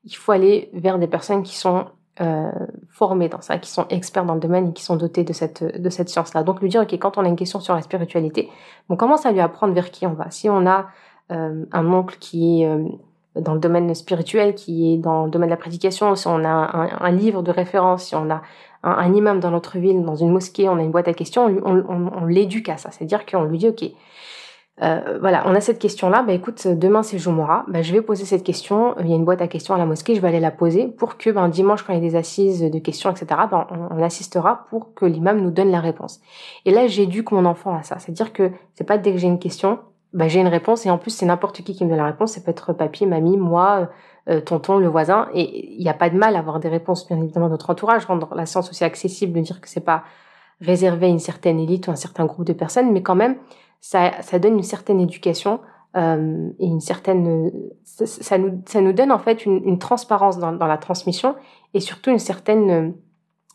il 0.04 0.14
faut 0.14 0.32
aller 0.32 0.68
vers 0.74 0.98
des 0.98 1.06
personnes 1.06 1.42
qui 1.42 1.56
sont 1.56 1.86
euh, 2.20 2.50
formés 2.90 3.28
dans 3.28 3.40
ça, 3.40 3.58
qui 3.58 3.70
sont 3.70 3.86
experts 3.88 4.24
dans 4.24 4.34
le 4.34 4.40
domaine 4.40 4.68
et 4.68 4.72
qui 4.72 4.82
sont 4.82 4.96
dotés 4.96 5.24
de 5.24 5.32
cette, 5.32 5.62
de 5.62 5.90
cette 5.90 6.08
science-là. 6.08 6.42
Donc 6.42 6.60
lui 6.60 6.68
dire, 6.68 6.82
ok, 6.82 6.92
quand 6.94 7.16
on 7.16 7.24
a 7.24 7.28
une 7.28 7.36
question 7.36 7.60
sur 7.60 7.74
la 7.74 7.82
spiritualité, 7.82 8.48
on 8.88 8.96
commence 8.96 9.24
à 9.24 9.32
lui 9.32 9.40
apprendre 9.40 9.72
vers 9.72 9.90
qui 9.90 10.06
on 10.06 10.14
va? 10.14 10.30
Si 10.30 10.48
on 10.50 10.66
a 10.66 10.86
euh, 11.30 11.64
un 11.70 11.92
oncle 11.92 12.16
qui 12.18 12.62
est 12.62 12.66
euh, 12.66 12.88
dans 13.36 13.54
le 13.54 13.60
domaine 13.60 13.94
spirituel, 13.94 14.54
qui 14.54 14.94
est 14.94 14.96
dans 14.96 15.26
le 15.26 15.30
domaine 15.30 15.48
de 15.48 15.52
la 15.52 15.58
prédication, 15.58 16.16
si 16.16 16.26
on 16.26 16.44
a 16.44 16.48
un, 16.48 17.10
livre 17.12 17.42
de 17.42 17.52
référence, 17.52 18.06
si 18.06 18.16
on 18.16 18.30
a 18.30 18.42
un, 18.82 19.14
imam 19.14 19.38
dans 19.38 19.50
notre 19.50 19.78
ville, 19.78 20.02
dans 20.02 20.16
une 20.16 20.30
mosquée, 20.30 20.68
on 20.68 20.76
a 20.76 20.82
une 20.82 20.90
boîte 20.90 21.08
à 21.08 21.14
questions, 21.14 21.44
on, 21.44 21.60
on, 21.64 21.84
on, 21.88 22.22
on 22.22 22.26
l'éduque 22.26 22.68
à 22.68 22.78
ça. 22.78 22.90
C'est-à-dire 22.90 23.26
qu'on 23.26 23.44
lui 23.44 23.58
dit, 23.58 23.68
ok, 23.68 23.92
euh, 24.82 25.18
voilà, 25.20 25.42
on 25.46 25.54
a 25.54 25.60
cette 25.60 25.78
question-là. 25.78 26.22
Bah 26.22 26.32
écoute, 26.32 26.66
demain 26.66 27.02
c'est 27.02 27.18
Jumora. 27.18 27.64
Bah, 27.68 27.82
je 27.82 27.92
vais 27.92 28.00
poser 28.00 28.24
cette 28.24 28.44
question. 28.44 28.94
Il 29.00 29.08
y 29.08 29.12
a 29.12 29.16
une 29.16 29.24
boîte 29.24 29.42
à 29.42 29.48
questions 29.48 29.74
à 29.74 29.78
la 29.78 29.86
mosquée. 29.86 30.14
Je 30.14 30.20
vais 30.20 30.28
aller 30.28 30.40
la 30.40 30.50
poser 30.50 30.86
pour 30.86 31.16
que 31.16 31.30
ben, 31.30 31.48
dimanche, 31.48 31.82
quand 31.82 31.92
il 31.92 31.96
y 31.96 32.06
a 32.06 32.10
des 32.10 32.16
assises 32.16 32.62
de 32.62 32.78
questions, 32.78 33.10
etc., 33.10 33.26
ben, 33.50 33.66
on, 33.90 34.02
assistera 34.02 34.66
pour 34.70 34.94
que 34.94 35.04
l'imam 35.04 35.40
nous 35.40 35.50
donne 35.50 35.70
la 35.70 35.80
réponse. 35.80 36.20
Et 36.64 36.70
là, 36.70 36.86
j'éduque 36.86 37.32
mon 37.32 37.44
enfant 37.44 37.74
à 37.74 37.82
ça. 37.82 37.98
C'est-à-dire 37.98 38.32
que 38.32 38.52
c'est 38.74 38.84
pas 38.84 38.98
dès 38.98 39.12
que 39.12 39.18
j'ai 39.18 39.26
une 39.26 39.40
question, 39.40 39.80
bah, 40.12 40.28
j'ai 40.28 40.40
une 40.40 40.48
réponse. 40.48 40.86
Et 40.86 40.90
en 40.90 40.98
plus, 40.98 41.10
c'est 41.10 41.26
n'importe 41.26 41.62
qui 41.62 41.74
qui 41.74 41.84
me 41.84 41.90
donne 41.90 41.98
la 41.98 42.06
réponse. 42.06 42.32
Ça 42.32 42.40
peut 42.40 42.52
être 42.52 42.72
papier, 42.72 43.06
mamie, 43.06 43.36
moi, 43.36 43.88
euh, 44.28 44.40
tonton, 44.40 44.78
le 44.78 44.86
voisin. 44.86 45.28
Et 45.34 45.74
il 45.74 45.82
n'y 45.82 45.90
a 45.90 45.94
pas 45.94 46.08
de 46.08 46.16
mal 46.16 46.36
à 46.36 46.38
avoir 46.38 46.60
des 46.60 46.68
réponses, 46.68 47.06
bien 47.08 47.18
évidemment, 47.18 47.46
de 47.46 47.52
notre 47.52 47.70
entourage. 47.70 48.06
Rendre 48.06 48.32
la 48.34 48.46
science 48.46 48.70
aussi 48.70 48.84
accessible, 48.84 49.32
de 49.32 49.40
dire 49.40 49.60
que 49.60 49.68
c'est 49.68 49.80
pas 49.80 50.04
réservé 50.60 51.06
à 51.06 51.08
une 51.08 51.18
certaine 51.18 51.58
élite 51.58 51.88
ou 51.88 51.90
un 51.90 51.96
certain 51.96 52.26
groupe 52.26 52.44
de 52.44 52.52
personnes, 52.52 52.92
mais 52.92 53.02
quand 53.02 53.14
même 53.14 53.36
ça, 53.80 54.38
donne 54.38 54.54
une 54.54 54.62
certaine 54.62 55.00
éducation 55.00 55.60
euh, 55.96 56.50
et 56.58 56.66
une 56.66 56.80
certaine 56.80 57.50
ça, 57.84 58.38
nous 58.38 58.62
ça 58.66 58.80
nous 58.80 58.92
donne 58.92 59.10
en 59.10 59.18
fait 59.18 59.46
une, 59.46 59.78
transparence 59.78 60.38
dans, 60.38 60.52
dans, 60.52 60.66
la 60.66 60.78
transmission 60.78 61.36
et 61.74 61.80
surtout 61.80 62.10
une 62.10 62.18
certaine 62.18 62.70
euh, 62.70 62.90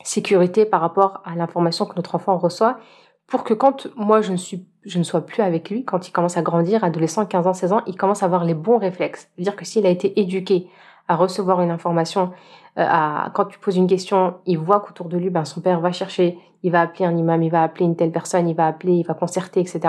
sécurité 0.03 0.65
par 0.65 0.81
rapport 0.81 1.21
à 1.25 1.35
l'information 1.35 1.85
que 1.85 1.95
notre 1.95 2.15
enfant 2.15 2.37
reçoit 2.37 2.79
pour 3.27 3.43
que 3.43 3.53
quand 3.53 3.87
moi 3.95 4.21
je 4.21 4.31
ne 4.31 4.37
suis 4.37 4.67
je 4.83 4.97
ne 4.97 5.03
sois 5.03 5.25
plus 5.25 5.41
avec 5.41 5.69
lui 5.69 5.85
quand 5.85 6.07
il 6.07 6.11
commence 6.11 6.35
à 6.35 6.41
grandir 6.41 6.83
adolescent 6.83 7.25
15 7.25 7.47
ans 7.47 7.53
16 7.53 7.73
ans 7.73 7.81
il 7.87 7.95
commence 7.95 8.23
à 8.23 8.25
avoir 8.25 8.43
les 8.43 8.53
bons 8.53 8.77
réflexes. 8.77 9.29
C'est 9.35 9.41
à 9.41 9.43
dire 9.43 9.55
que 9.55 9.65
s'il 9.65 9.85
a 9.85 9.89
été 9.89 10.19
éduqué 10.19 10.67
à 11.07 11.15
recevoir 11.15 11.61
une 11.61 11.71
information, 11.71 12.31
euh, 12.77 12.85
à, 12.87 13.31
quand 13.33 13.45
tu 13.45 13.59
poses 13.59 13.77
une 13.77 13.87
question, 13.87 14.35
il 14.45 14.57
voit 14.57 14.79
qu'autour 14.79 15.07
de 15.07 15.17
lui, 15.17 15.29
ben, 15.29 15.45
son 15.45 15.61
père 15.61 15.79
va 15.79 15.91
chercher, 15.91 16.37
il 16.63 16.71
va 16.71 16.81
appeler 16.81 17.05
un 17.05 17.15
imam, 17.15 17.43
il 17.43 17.51
va 17.51 17.63
appeler 17.63 17.85
une 17.85 17.95
telle 17.95 18.11
personne, 18.11 18.47
il 18.47 18.55
va 18.55 18.67
appeler, 18.67 18.93
il 18.93 19.05
va 19.05 19.13
concerter, 19.13 19.59
etc. 19.59 19.81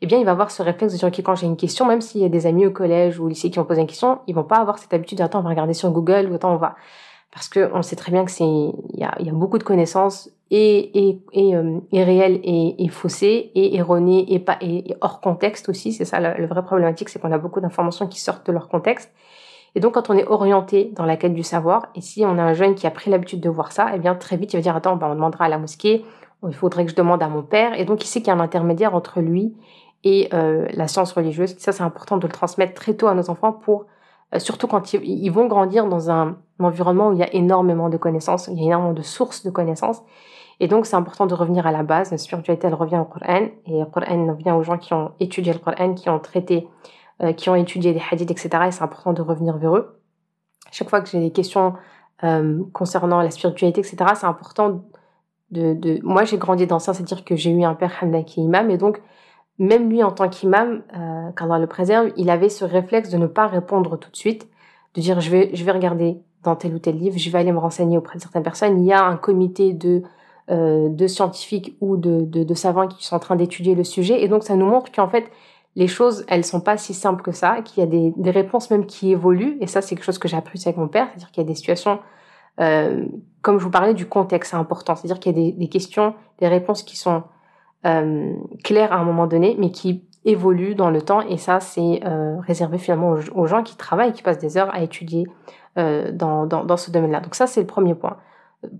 Eh 0.00 0.06
bien, 0.06 0.18
il 0.18 0.24
va 0.24 0.32
avoir 0.32 0.50
ce 0.50 0.62
réflexe 0.62 0.94
de 0.94 0.98
dire, 0.98 1.08
OK, 1.08 1.18
quand 1.18 1.34
j'ai 1.34 1.46
une 1.46 1.56
question, 1.56 1.84
même 1.84 2.00
s'il 2.00 2.22
y 2.22 2.24
a 2.24 2.28
des 2.28 2.46
amis 2.46 2.66
au 2.66 2.70
collège 2.70 3.20
ou 3.20 3.26
au 3.26 3.28
lycée 3.28 3.50
qui 3.50 3.58
vont 3.58 3.64
poser 3.64 3.82
une 3.82 3.86
question, 3.86 4.20
ils 4.26 4.34
vont 4.34 4.44
pas 4.44 4.56
avoir 4.56 4.78
cette 4.78 4.92
habitude 4.94 5.18
d'attendre, 5.18 5.44
on 5.44 5.48
va 5.48 5.50
regarder 5.50 5.74
sur 5.74 5.90
Google 5.90 6.28
ou 6.30 6.34
attends, 6.34 6.54
on 6.54 6.56
va, 6.56 6.76
parce 7.32 7.48
que 7.48 7.70
on 7.74 7.82
sait 7.82 7.96
très 7.96 8.10
bien 8.10 8.24
que 8.24 8.30
c'est, 8.30 8.44
il 8.44 8.98
y 8.98 9.04
a, 9.04 9.14
y 9.20 9.28
a 9.28 9.32
beaucoup 9.32 9.58
de 9.58 9.64
connaissances 9.64 10.30
et, 10.50 11.08
et, 11.08 11.22
et, 11.32 11.54
euh, 11.54 11.78
et 11.92 12.02
réelles 12.02 12.40
et, 12.42 12.82
et 12.82 12.88
faussées 12.88 13.52
et 13.54 13.76
erronées 13.76 14.32
et 14.32 14.38
pas, 14.38 14.56
et, 14.62 14.96
hors 15.02 15.20
contexte 15.20 15.68
aussi. 15.68 15.92
C'est 15.92 16.06
ça 16.06 16.20
le 16.20 16.46
vrai 16.46 16.64
problématique, 16.64 17.10
c'est 17.10 17.18
qu'on 17.18 17.32
a 17.32 17.38
beaucoup 17.38 17.60
d'informations 17.60 18.06
qui 18.06 18.18
sortent 18.18 18.46
de 18.46 18.52
leur 18.52 18.68
contexte. 18.68 19.12
Et 19.74 19.80
donc, 19.80 19.94
quand 19.94 20.10
on 20.10 20.14
est 20.14 20.26
orienté 20.26 20.92
dans 20.94 21.04
la 21.04 21.16
quête 21.16 21.34
du 21.34 21.42
savoir, 21.42 21.86
et 21.94 22.00
si 22.00 22.24
on 22.24 22.38
a 22.38 22.42
un 22.42 22.54
jeune 22.54 22.74
qui 22.74 22.86
a 22.86 22.90
pris 22.90 23.10
l'habitude 23.10 23.40
de 23.40 23.48
voir 23.48 23.72
ça, 23.72 23.90
eh 23.94 23.98
bien, 23.98 24.14
très 24.14 24.36
vite, 24.36 24.52
il 24.52 24.56
va 24.56 24.62
dire, 24.62 24.76
attends, 24.76 24.96
ben, 24.96 25.08
on 25.10 25.14
demandera 25.14 25.44
à 25.44 25.48
la 25.48 25.58
mosquée, 25.58 26.04
il 26.46 26.54
faudrait 26.54 26.84
que 26.84 26.90
je 26.90 26.96
demande 26.96 27.22
à 27.22 27.28
mon 27.28 27.42
père. 27.42 27.78
Et 27.78 27.84
donc, 27.84 28.04
il 28.04 28.06
sait 28.06 28.20
qu'il 28.20 28.28
y 28.28 28.30
a 28.30 28.34
un 28.34 28.40
intermédiaire 28.40 28.94
entre 28.94 29.20
lui 29.20 29.54
et 30.04 30.28
euh, 30.32 30.66
la 30.72 30.88
science 30.88 31.12
religieuse. 31.12 31.56
Ça, 31.58 31.72
c'est 31.72 31.82
important 31.82 32.16
de 32.16 32.26
le 32.26 32.32
transmettre 32.32 32.74
très 32.74 32.94
tôt 32.94 33.08
à 33.08 33.14
nos 33.14 33.28
enfants 33.30 33.52
pour, 33.52 33.86
euh, 34.34 34.38
surtout 34.38 34.66
quand 34.66 34.92
ils, 34.92 35.30
vont 35.30 35.46
grandir 35.46 35.86
dans 35.86 36.10
un, 36.10 36.36
environnement 36.60 37.10
où 37.10 37.12
il 37.12 37.20
y 37.20 37.22
a 37.22 37.32
énormément 37.34 37.88
de 37.88 37.96
connaissances, 37.96 38.48
il 38.48 38.58
y 38.58 38.62
a 38.62 38.66
énormément 38.66 38.92
de 38.92 39.02
sources 39.02 39.44
de 39.44 39.50
connaissances. 39.50 40.02
Et 40.60 40.66
donc, 40.66 40.86
c'est 40.86 40.96
important 40.96 41.26
de 41.26 41.34
revenir 41.34 41.68
à 41.68 41.72
la 41.72 41.84
base. 41.84 42.10
La 42.10 42.18
spiritualité, 42.18 42.66
elle 42.66 42.74
revient 42.74 42.98
au 42.98 43.04
Coran. 43.04 43.46
Et 43.66 43.78
le 43.78 43.86
Coran 43.86 44.32
vient 44.32 44.56
aux 44.56 44.64
gens 44.64 44.76
qui 44.76 44.92
ont 44.92 45.12
étudié 45.20 45.52
le 45.52 45.60
Coran, 45.60 45.94
qui 45.94 46.10
ont 46.10 46.18
traité 46.18 46.66
qui 47.36 47.50
ont 47.50 47.54
étudié 47.56 47.92
les 47.92 48.02
hadiths, 48.10 48.30
etc. 48.30 48.48
Et 48.68 48.70
c'est 48.70 48.82
important 48.82 49.12
de 49.12 49.22
revenir 49.22 49.58
vers 49.58 49.76
eux. 49.76 50.00
Chaque 50.70 50.90
fois 50.90 51.00
que 51.00 51.08
j'ai 51.08 51.20
des 51.20 51.30
questions 51.30 51.74
euh, 52.24 52.62
concernant 52.72 53.22
la 53.22 53.30
spiritualité, 53.30 53.80
etc., 53.80 53.96
c'est 54.14 54.26
important 54.26 54.82
de. 55.50 56.00
Moi, 56.02 56.24
j'ai 56.24 56.36
grandi 56.36 56.66
dans 56.66 56.78
ça, 56.78 56.92
c'est-à-dire 56.92 57.24
que 57.24 57.36
j'ai 57.36 57.50
eu 57.50 57.64
un 57.64 57.74
père 57.74 57.92
Hamda 58.02 58.22
qui 58.22 58.40
est 58.40 58.44
imam, 58.44 58.70
et 58.70 58.76
donc, 58.76 59.00
même 59.58 59.88
lui, 59.88 60.02
en 60.02 60.10
tant 60.10 60.28
qu'imam, 60.28 60.82
euh, 60.96 61.30
qu'Allah 61.32 61.58
le 61.58 61.66
préserve, 61.66 62.10
il 62.16 62.30
avait 62.30 62.48
ce 62.48 62.64
réflexe 62.64 63.08
de 63.10 63.18
ne 63.18 63.26
pas 63.26 63.46
répondre 63.46 63.96
tout 63.98 64.10
de 64.10 64.16
suite, 64.16 64.48
de 64.94 65.00
dire 65.00 65.20
je 65.20 65.30
vais, 65.30 65.50
je 65.54 65.64
vais 65.64 65.72
regarder 65.72 66.20
dans 66.42 66.54
tel 66.54 66.74
ou 66.74 66.78
tel 66.78 66.96
livre, 66.96 67.18
je 67.18 67.30
vais 67.30 67.38
aller 67.38 67.52
me 67.52 67.58
renseigner 67.58 67.96
auprès 67.96 68.18
de 68.18 68.22
certaines 68.22 68.42
personnes. 68.42 68.80
Il 68.80 68.86
y 68.86 68.92
a 68.92 69.04
un 69.04 69.16
comité 69.16 69.72
de, 69.72 70.02
euh, 70.50 70.88
de 70.88 71.06
scientifiques 71.06 71.76
ou 71.80 71.96
de, 71.96 72.24
de 72.24 72.54
savants 72.54 72.86
qui 72.86 73.04
sont 73.04 73.16
en 73.16 73.20
train 73.20 73.36
d'étudier 73.36 73.74
le 73.74 73.84
sujet, 73.84 74.22
et 74.22 74.28
donc 74.28 74.44
ça 74.44 74.54
nous 74.54 74.66
montre 74.66 74.92
qu'en 74.92 75.08
fait, 75.08 75.30
les 75.76 75.86
choses, 75.86 76.24
elles 76.28 76.44
sont 76.44 76.60
pas 76.60 76.76
si 76.76 76.94
simples 76.94 77.22
que 77.22 77.32
ça, 77.32 77.62
qu'il 77.62 77.82
y 77.82 77.86
a 77.86 77.88
des, 77.88 78.12
des, 78.16 78.30
réponses 78.30 78.70
même 78.70 78.86
qui 78.86 79.12
évoluent. 79.12 79.58
Et 79.60 79.66
ça, 79.66 79.80
c'est 79.80 79.94
quelque 79.94 80.04
chose 80.04 80.18
que 80.18 80.28
j'ai 80.28 80.36
appris 80.36 80.60
avec 80.64 80.76
mon 80.76 80.88
père, 80.88 81.06
c'est-à-dire 81.08 81.30
qu'il 81.30 81.42
y 81.42 81.46
a 81.46 81.48
des 81.48 81.54
situations, 81.54 82.00
euh, 82.60 83.06
comme 83.42 83.58
je 83.58 83.64
vous 83.64 83.70
parlais 83.70 83.94
du 83.94 84.06
contexte, 84.06 84.50
c'est 84.50 84.56
important. 84.56 84.96
C'est-à-dire 84.96 85.20
qu'il 85.20 85.38
y 85.38 85.48
a 85.48 85.52
des, 85.52 85.68
questions, 85.68 86.14
des 86.40 86.48
réponses 86.48 86.82
qui 86.82 86.96
sont 86.96 87.22
euh, 87.86 88.34
claires 88.64 88.92
à 88.92 88.96
un 88.96 89.04
moment 89.04 89.26
donné, 89.26 89.56
mais 89.58 89.70
qui 89.70 90.04
évoluent 90.24 90.74
dans 90.74 90.90
le 90.90 91.00
temps. 91.00 91.20
Et 91.20 91.36
ça, 91.36 91.60
c'est 91.60 92.00
euh, 92.04 92.38
réservé 92.40 92.78
finalement 92.78 93.14
aux, 93.34 93.46
gens 93.46 93.62
qui 93.62 93.76
travaillent, 93.76 94.12
qui 94.12 94.22
passent 94.22 94.38
des 94.38 94.56
heures 94.56 94.74
à 94.74 94.82
étudier 94.82 95.26
dans, 95.76 96.44
dans, 96.44 96.64
dans 96.64 96.76
ce 96.76 96.90
domaine-là. 96.90 97.20
Donc 97.20 97.36
ça, 97.36 97.46
c'est 97.46 97.60
le 97.60 97.66
premier 97.68 97.94
point. 97.94 98.16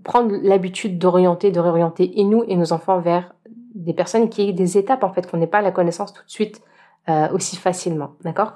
Prendre 0.03 0.35
l'habitude 0.43 0.99
d'orienter, 0.99 1.49
de 1.49 1.61
réorienter 1.61 2.19
et 2.19 2.25
nous 2.25 2.43
et 2.45 2.57
nos 2.57 2.73
enfants 2.73 2.99
vers 2.99 3.33
des 3.73 3.93
personnes 3.93 4.27
qui 4.27 4.49
aient 4.49 4.51
des 4.51 4.77
étapes 4.77 5.05
en 5.05 5.13
fait 5.13 5.25
qu'on 5.31 5.37
n'ait 5.37 5.47
pas 5.47 5.61
la 5.61 5.71
connaissance 5.71 6.11
tout 6.11 6.25
de 6.25 6.29
suite 6.29 6.61
euh, 7.09 7.27
aussi 7.33 7.55
facilement, 7.55 8.11
d'accord? 8.23 8.53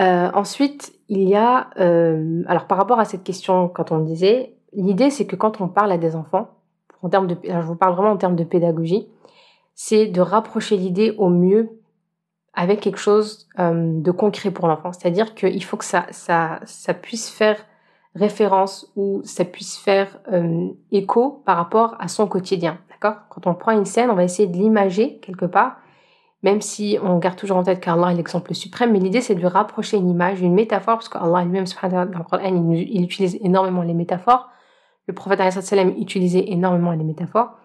Euh, 0.00 0.28
Ensuite, 0.34 0.92
il 1.08 1.28
y 1.28 1.36
a, 1.36 1.70
euh, 1.78 2.42
alors 2.48 2.66
par 2.66 2.76
rapport 2.76 2.98
à 2.98 3.04
cette 3.04 3.22
question, 3.22 3.68
quand 3.68 3.92
on 3.92 4.00
disait, 4.00 4.56
l'idée 4.72 5.10
c'est 5.10 5.24
que 5.24 5.36
quand 5.36 5.60
on 5.60 5.68
parle 5.68 5.92
à 5.92 5.98
des 5.98 6.16
enfants, 6.16 6.48
en 7.02 7.08
termes 7.08 7.28
de, 7.28 7.36
je 7.44 7.60
vous 7.60 7.76
parle 7.76 7.94
vraiment 7.94 8.10
en 8.10 8.16
termes 8.16 8.34
de 8.34 8.42
pédagogie, 8.42 9.06
c'est 9.76 10.06
de 10.06 10.20
rapprocher 10.20 10.76
l'idée 10.76 11.14
au 11.16 11.28
mieux 11.28 11.70
avec 12.54 12.80
quelque 12.80 12.98
chose 12.98 13.46
de 13.58 14.10
concret 14.10 14.50
pour 14.50 14.66
l'enfant. 14.66 14.90
C'est-à-dire 14.92 15.34
qu'il 15.34 15.62
faut 15.62 15.76
que 15.76 15.84
ça, 15.84 16.06
ça, 16.10 16.60
ça 16.64 16.94
puisse 16.94 17.28
faire 17.28 17.58
référence 18.14 18.90
ou 18.96 19.20
ça 19.24 19.44
puisse 19.44 19.76
faire 19.76 20.18
écho 20.90 21.42
par 21.44 21.58
rapport 21.58 21.96
à 22.00 22.08
son 22.08 22.26
quotidien. 22.26 22.78
D'accord? 22.88 23.20
Quand 23.28 23.46
on 23.46 23.54
prend 23.54 23.72
une 23.72 23.84
scène, 23.84 24.10
on 24.10 24.14
va 24.14 24.24
essayer 24.24 24.48
de 24.48 24.56
l'imager 24.56 25.18
quelque 25.18 25.44
part 25.44 25.76
même 26.42 26.60
si 26.60 26.98
on 27.02 27.18
garde 27.18 27.36
toujours 27.36 27.56
en 27.56 27.62
tête 27.62 27.80
qu'Allah 27.80 28.12
est 28.12 28.16
l'exemple 28.16 28.54
suprême, 28.54 28.92
mais 28.92 28.98
l'idée 28.98 29.20
c'est 29.20 29.34
de 29.34 29.46
rapprocher 29.46 29.96
une 29.96 30.08
image, 30.08 30.40
une 30.40 30.54
métaphore, 30.54 30.96
parce 30.96 31.08
qu'Allah 31.08 31.42
lui-même, 31.42 31.64
dans 31.90 32.04
le 32.04 32.24
Coran, 32.24 32.44
il, 32.44 32.88
il, 32.94 33.02
utilise 33.04 33.38
énormément 33.42 33.82
les 33.82 33.94
métaphores. 33.94 34.48
Le 35.06 35.14
prophète 35.14 35.40
sallam 35.52 35.90
utilisait 35.98 36.44
énormément 36.50 36.92
les 36.92 37.04
métaphores. 37.04 37.56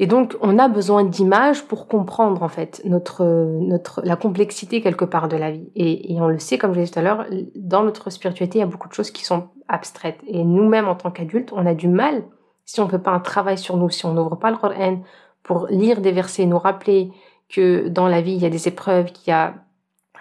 Et 0.00 0.06
donc, 0.08 0.36
on 0.40 0.58
a 0.58 0.66
besoin 0.66 1.04
d'images 1.04 1.62
pour 1.62 1.86
comprendre, 1.86 2.42
en 2.42 2.48
fait, 2.48 2.82
notre, 2.84 3.24
notre, 3.60 4.02
la 4.04 4.16
complexité 4.16 4.80
quelque 4.80 5.04
part 5.04 5.28
de 5.28 5.36
la 5.36 5.52
vie. 5.52 5.70
Et, 5.76 6.12
et 6.12 6.20
on 6.20 6.26
le 6.26 6.40
sait, 6.40 6.58
comme 6.58 6.72
je 6.72 6.80
l'ai 6.80 6.84
dit 6.84 6.90
tout 6.90 6.98
à 6.98 7.02
l'heure, 7.02 7.26
dans 7.54 7.84
notre 7.84 8.10
spiritualité, 8.10 8.58
il 8.58 8.62
y 8.62 8.64
a 8.64 8.66
beaucoup 8.66 8.88
de 8.88 8.94
choses 8.94 9.12
qui 9.12 9.24
sont 9.24 9.50
abstraites. 9.68 10.18
Et 10.26 10.42
nous-mêmes, 10.42 10.88
en 10.88 10.96
tant 10.96 11.12
qu'adultes, 11.12 11.52
on 11.52 11.64
a 11.64 11.74
du 11.74 11.86
mal, 11.86 12.24
si 12.64 12.80
on 12.80 12.86
ne 12.86 12.90
fait 12.90 12.98
pas 12.98 13.12
un 13.12 13.20
travail 13.20 13.56
sur 13.56 13.76
nous, 13.76 13.88
si 13.88 14.04
on 14.04 14.14
n'ouvre 14.14 14.36
pas 14.36 14.50
le 14.50 14.56
Coran 14.56 15.02
pour 15.44 15.68
lire 15.68 16.00
des 16.00 16.10
versets, 16.10 16.46
nous 16.46 16.58
rappeler 16.58 17.12
que 17.48 17.88
dans 17.88 18.08
la 18.08 18.20
vie, 18.20 18.32
il 18.32 18.42
y 18.42 18.46
a 18.46 18.50
des 18.50 18.68
épreuves, 18.68 19.12
qu'il 19.12 19.30
y 19.30 19.32
a 19.32 19.54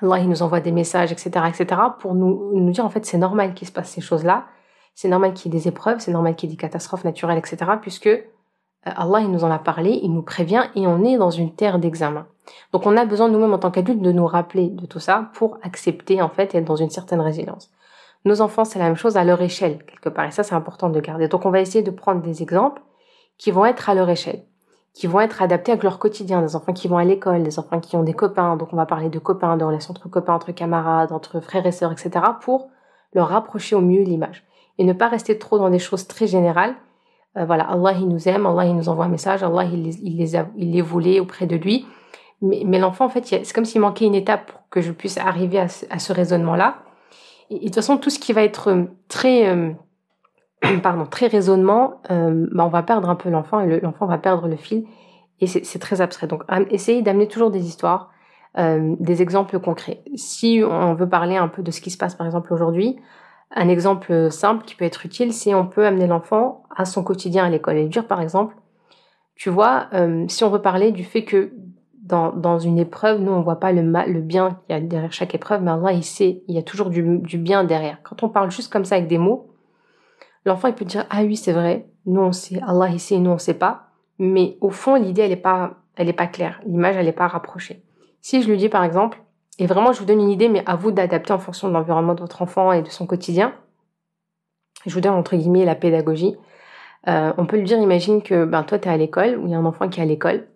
Allah, 0.02 0.20
il 0.20 0.30
nous 0.30 0.42
envoie 0.44 0.60
des 0.60 0.72
messages, 0.72 1.12
etc., 1.12 1.46
etc., 1.48 1.82
pour 2.00 2.14
nous, 2.16 2.52
nous 2.54 2.72
dire, 2.72 2.86
en 2.86 2.90
fait, 2.90 3.06
c'est 3.06 3.18
normal 3.18 3.54
qu'il 3.54 3.68
se 3.68 3.72
passe 3.72 3.90
ces 3.90 4.02
choses-là, 4.02 4.46
c'est 4.96 5.08
normal 5.08 5.34
qu'il 5.34 5.52
y 5.54 5.56
ait 5.56 5.60
des 5.60 5.68
épreuves, 5.68 6.00
c'est 6.00 6.12
normal 6.12 6.36
qu'il 6.36 6.50
y 6.50 6.54
ait 6.54 6.56
des 6.56 6.62
catastrophes 6.62 7.04
naturelles, 7.04 7.38
etc., 7.38 7.58
puisque 7.82 8.08
euh, 8.08 8.22
Allah, 8.84 9.22
il 9.22 9.32
nous 9.32 9.44
en 9.44 9.52
a 9.52 9.60
parlé, 9.60 10.00
il 10.04 10.14
nous 10.14 10.22
prévient, 10.22 10.64
et 10.76 10.88
on 10.88 11.04
est 11.04 11.18
dans 11.18 11.30
une 11.30 11.54
terre 11.54 11.80
d'examen. 11.80 12.28
Donc, 12.74 12.86
on 12.86 12.98
a 12.98 13.06
besoin, 13.06 13.30
nous-mêmes, 13.30 13.54
en 13.54 13.60
tant 13.60 13.72
qu'adultes, 13.72 14.02
de 14.02 14.12
nous 14.12 14.28
rappeler 14.28 14.70
de 14.70 14.86
tout 14.86 15.00
ça 15.00 15.30
pour 15.34 15.58
accepter, 15.62 16.22
en 16.22 16.30
fait, 16.30 16.54
et 16.54 16.58
être 16.58 16.66
dans 16.66 16.76
une 16.76 16.90
certaine 16.90 17.22
résilience. 17.22 17.72
Nos 18.26 18.42
enfants, 18.42 18.66
c'est 18.66 18.80
la 18.80 18.86
même 18.86 18.96
chose 18.96 19.16
à 19.16 19.24
leur 19.24 19.42
échelle, 19.42 19.84
quelque 19.86 20.10
part, 20.10 20.26
et 20.26 20.32
ça, 20.32 20.44
c'est 20.44 20.56
important 20.56 20.90
de 20.90 21.00
garder. 21.00 21.28
Donc, 21.28 21.46
on 21.46 21.52
va 21.52 21.62
essayer 21.62 21.84
de 21.84 21.92
prendre 21.92 22.22
des 22.22 22.42
exemples 22.42 22.82
qui 23.38 23.52
vont 23.52 23.66
être 23.66 23.90
à 23.90 23.96
leur 23.96 24.10
échelle 24.10 24.44
qui 24.94 25.08
vont 25.08 25.20
être 25.20 25.42
adaptés 25.42 25.72
à 25.72 25.76
leur 25.76 25.98
quotidien, 25.98 26.42
des 26.42 26.56
enfants 26.56 26.74
qui 26.74 26.88
vont 26.88 26.98
à 26.98 27.04
l'école, 27.04 27.44
des 27.44 27.58
enfants 27.58 27.80
qui 27.80 27.96
ont 27.96 28.04
des 28.04 28.14
copains, 28.14 28.56
donc 28.58 28.74
on 28.74 28.76
va 28.76 28.86
parler 28.86 29.10
de 29.10 29.20
copains, 29.20 29.58
de 29.58 29.64
relations 29.64 29.92
entre 29.92 30.08
copains, 30.08 30.34
entre 30.34 30.52
camarades, 30.52 31.12
entre 31.12 31.40
frères 31.40 31.66
et 31.66 31.72
sœurs, 31.72 31.92
etc., 31.92 32.24
pour 32.42 32.70
leur 33.14 33.30
rapprocher 33.30 33.76
au 33.76 33.82
mieux 33.82 34.04
l'image. 34.04 34.44
Et 34.78 34.84
ne 34.84 34.94
pas 34.94 35.08
rester 35.08 35.38
trop 35.40 35.58
dans 35.58 35.70
des 35.70 35.80
choses 35.80 36.08
très 36.08 36.28
générales. 36.28 36.76
Euh, 37.38 37.46
voilà, 37.46 37.64
Allah 37.64 37.94
il 37.94 38.08
nous 38.08 38.28
aime, 38.30 38.46
Allah 38.46 38.66
il 38.66 38.76
nous 38.76 38.88
envoie 38.88 39.06
un 39.06 39.10
message, 39.10 39.42
Allah 39.42 39.64
il 39.64 39.84
les, 39.84 39.98
il 40.04 40.18
les, 40.18 40.36
a, 40.36 40.48
il 40.56 40.72
les 40.72 40.82
volé 40.82 41.20
auprès 41.20 41.48
de 41.48 41.56
lui. 41.56 41.88
Mais, 42.42 42.62
mais 42.66 42.78
l'enfant, 42.78 43.06
en 43.06 43.10
fait, 43.10 43.26
c'est 43.26 43.54
comme 43.54 43.66
s'il 43.66 43.82
manquait 43.82 44.06
une 44.06 44.16
étape 44.16 44.52
pour 44.52 44.62
que 44.70 44.82
je 44.82 44.92
puisse 44.92 45.18
arriver 45.18 45.60
à 45.60 45.70
ce, 45.70 45.86
à 45.90 45.98
ce 45.98 46.14
raisonnement-là. 46.14 46.84
Et, 47.50 47.56
et, 47.56 47.60
de 47.60 47.66
toute 47.66 47.76
façon, 47.76 47.98
tout 47.98 48.12
ce 48.12 48.20
qui 48.20 48.32
va 48.32 48.44
être 48.44 48.88
très... 49.08 49.48
Euh, 49.48 49.72
pardon, 50.84 51.06
très 51.06 51.28
raisonnement, 51.28 52.02
euh, 52.12 52.48
bah 52.52 52.66
on 52.66 52.70
va 52.70 52.84
perdre 52.84 53.10
un 53.10 53.16
peu 53.16 53.30
l'enfant 53.30 53.60
et 53.60 53.80
l'enfant 53.80 54.06
va 54.06 54.18
perdre 54.18 54.48
le 54.48 54.56
fil 54.56 54.86
et 55.42 55.48
c'est 55.48 55.80
très 55.80 56.00
abstrait. 56.00 56.28
Donc, 56.28 56.44
essayez 56.70 57.02
d'amener 57.02 57.28
toujours 57.28 57.52
des 57.52 57.68
histoires, 57.68 58.12
euh, 58.58 58.96
des 59.00 59.22
exemples 59.22 59.60
concrets. 59.60 60.02
Si 60.16 60.62
on 60.66 60.94
veut 60.94 61.10
parler 61.10 61.36
un 61.36 61.50
peu 61.50 61.64
de 61.64 61.72
ce 61.72 61.82
qui 61.82 61.92
se 61.92 61.98
passe, 61.98 62.16
par 62.16 62.26
exemple, 62.26 62.54
aujourd'hui, 62.54 62.98
un 63.52 63.68
exemple 63.68 64.32
simple 64.32 64.64
qui 64.64 64.76
peut 64.76 64.86
être 64.86 65.06
utile, 65.06 65.34
c'est 65.34 65.54
on 65.54 65.68
peut 65.68 65.86
amener 65.86 66.08
l'enfant 66.08 66.64
à 66.76 66.86
son 66.86 67.04
quotidien 67.04 67.46
à 67.46 67.50
l'école 67.50 67.78
et 67.78 67.88
dire, 67.88 68.08
par 68.08 68.22
exemple, 68.22 68.56
tu 69.36 69.50
vois, 69.50 69.88
euh, 69.94 70.26
si 70.30 70.44
on 70.44 70.50
veut 70.50 70.62
parler 70.62 70.92
du 70.92 71.04
fait 71.04 71.26
que 71.26 71.52
dans, 72.02 72.32
dans 72.32 72.60
une 72.60 72.80
épreuve, 72.80 73.20
nous, 73.20 73.32
on 73.32 73.42
voit 73.42 73.60
pas 73.60 73.72
le 73.72 73.84
mal, 73.84 74.12
le 74.12 74.22
bien 74.22 74.60
qu'il 74.68 74.76
y 74.76 74.78
a 74.78 74.82
derrière 74.82 75.12
chaque 75.12 75.36
épreuve, 75.36 75.62
mais 75.62 75.72
Allah, 75.72 75.92
il 75.92 76.04
sait, 76.04 76.44
il 76.48 76.56
y 76.56 76.58
a 76.58 76.64
toujours 76.64 76.90
du, 76.90 77.20
du 77.20 77.38
bien 77.38 77.64
derrière. 77.64 77.98
Quand 78.04 78.24
on 78.24 78.30
parle 78.30 78.52
juste 78.52 78.72
comme 78.72 78.86
ça 78.86 78.96
avec 78.96 79.08
des 79.08 79.18
mots, 79.18 79.53
l'enfant 80.46 80.68
il 80.68 80.74
peut 80.74 80.86
dire 80.86 81.06
ah 81.10 81.24
oui 81.24 81.36
c'est 81.36 81.54
vrai, 81.54 81.88
nous 82.06 82.22
on 82.22 82.32
sait, 82.32 82.60
Allah 82.66 82.90
il 82.90 83.00
sait, 83.00 83.18
nous 83.18 83.32
on 83.32 83.38
sait 83.38 83.54
pas, 83.54 83.88
mais 84.20 84.58
au 84.62 84.70
fond 84.70 84.96
l'idée 84.96 85.22
elle 85.22 85.32
est 85.32 85.36
pas 85.36 85.76
elle 85.96 86.10
est 86.10 86.14
pas 86.14 86.28
claire, 86.28 86.60
l'image 86.66 86.96
elle 86.96 87.08
est 87.08 87.12
pas 87.12 87.28
rapprochée. 87.28 87.84
Si 88.22 88.42
je 88.42 88.50
lui 88.50 88.58
dis 88.58 88.70
par 88.70 88.84
exemple 88.84 89.22
et 89.60 89.68
vraiment 89.68 89.94
je 89.94 90.00
vous 90.00 90.06
donne 90.06 90.22
une 90.22 90.32
idée 90.32 90.50
mais 90.50 90.64
à 90.66 90.76
vous 90.76 90.92
d'adapter 90.92 91.34
en 91.34 91.40
fonction 91.40 91.68
de 91.68 91.74
l'environnement 91.74 92.16
de 92.16 92.22
votre 92.22 92.42
enfant 92.42 92.72
et 92.72 92.82
de 92.82 92.90
son 92.90 93.06
quotidien. 93.06 93.54
Je 94.86 94.94
vous 94.94 95.02
donne 95.02 95.14
entre 95.14 95.36
guillemets 95.36 95.66
la 95.66 95.76
pédagogie. 95.76 96.36
Euh, 97.08 97.34
on 97.38 97.46
peut 97.46 97.58
lui 97.58 97.66
dire 97.66 97.78
imagine 97.78 98.22
que 98.22 98.46
ben 98.46 98.64
toi 98.64 98.80
tu 98.80 98.88
es 98.88 98.92
à 98.92 98.98
l'école 98.98 99.38
ou 99.38 99.46
il 99.46 99.52
y 99.52 99.56
a 99.56 99.58
un 99.58 99.66
enfant 99.66 99.90
qui 99.90 100.00
est 100.00 100.04
à 100.04 100.06
l'école 100.06 100.48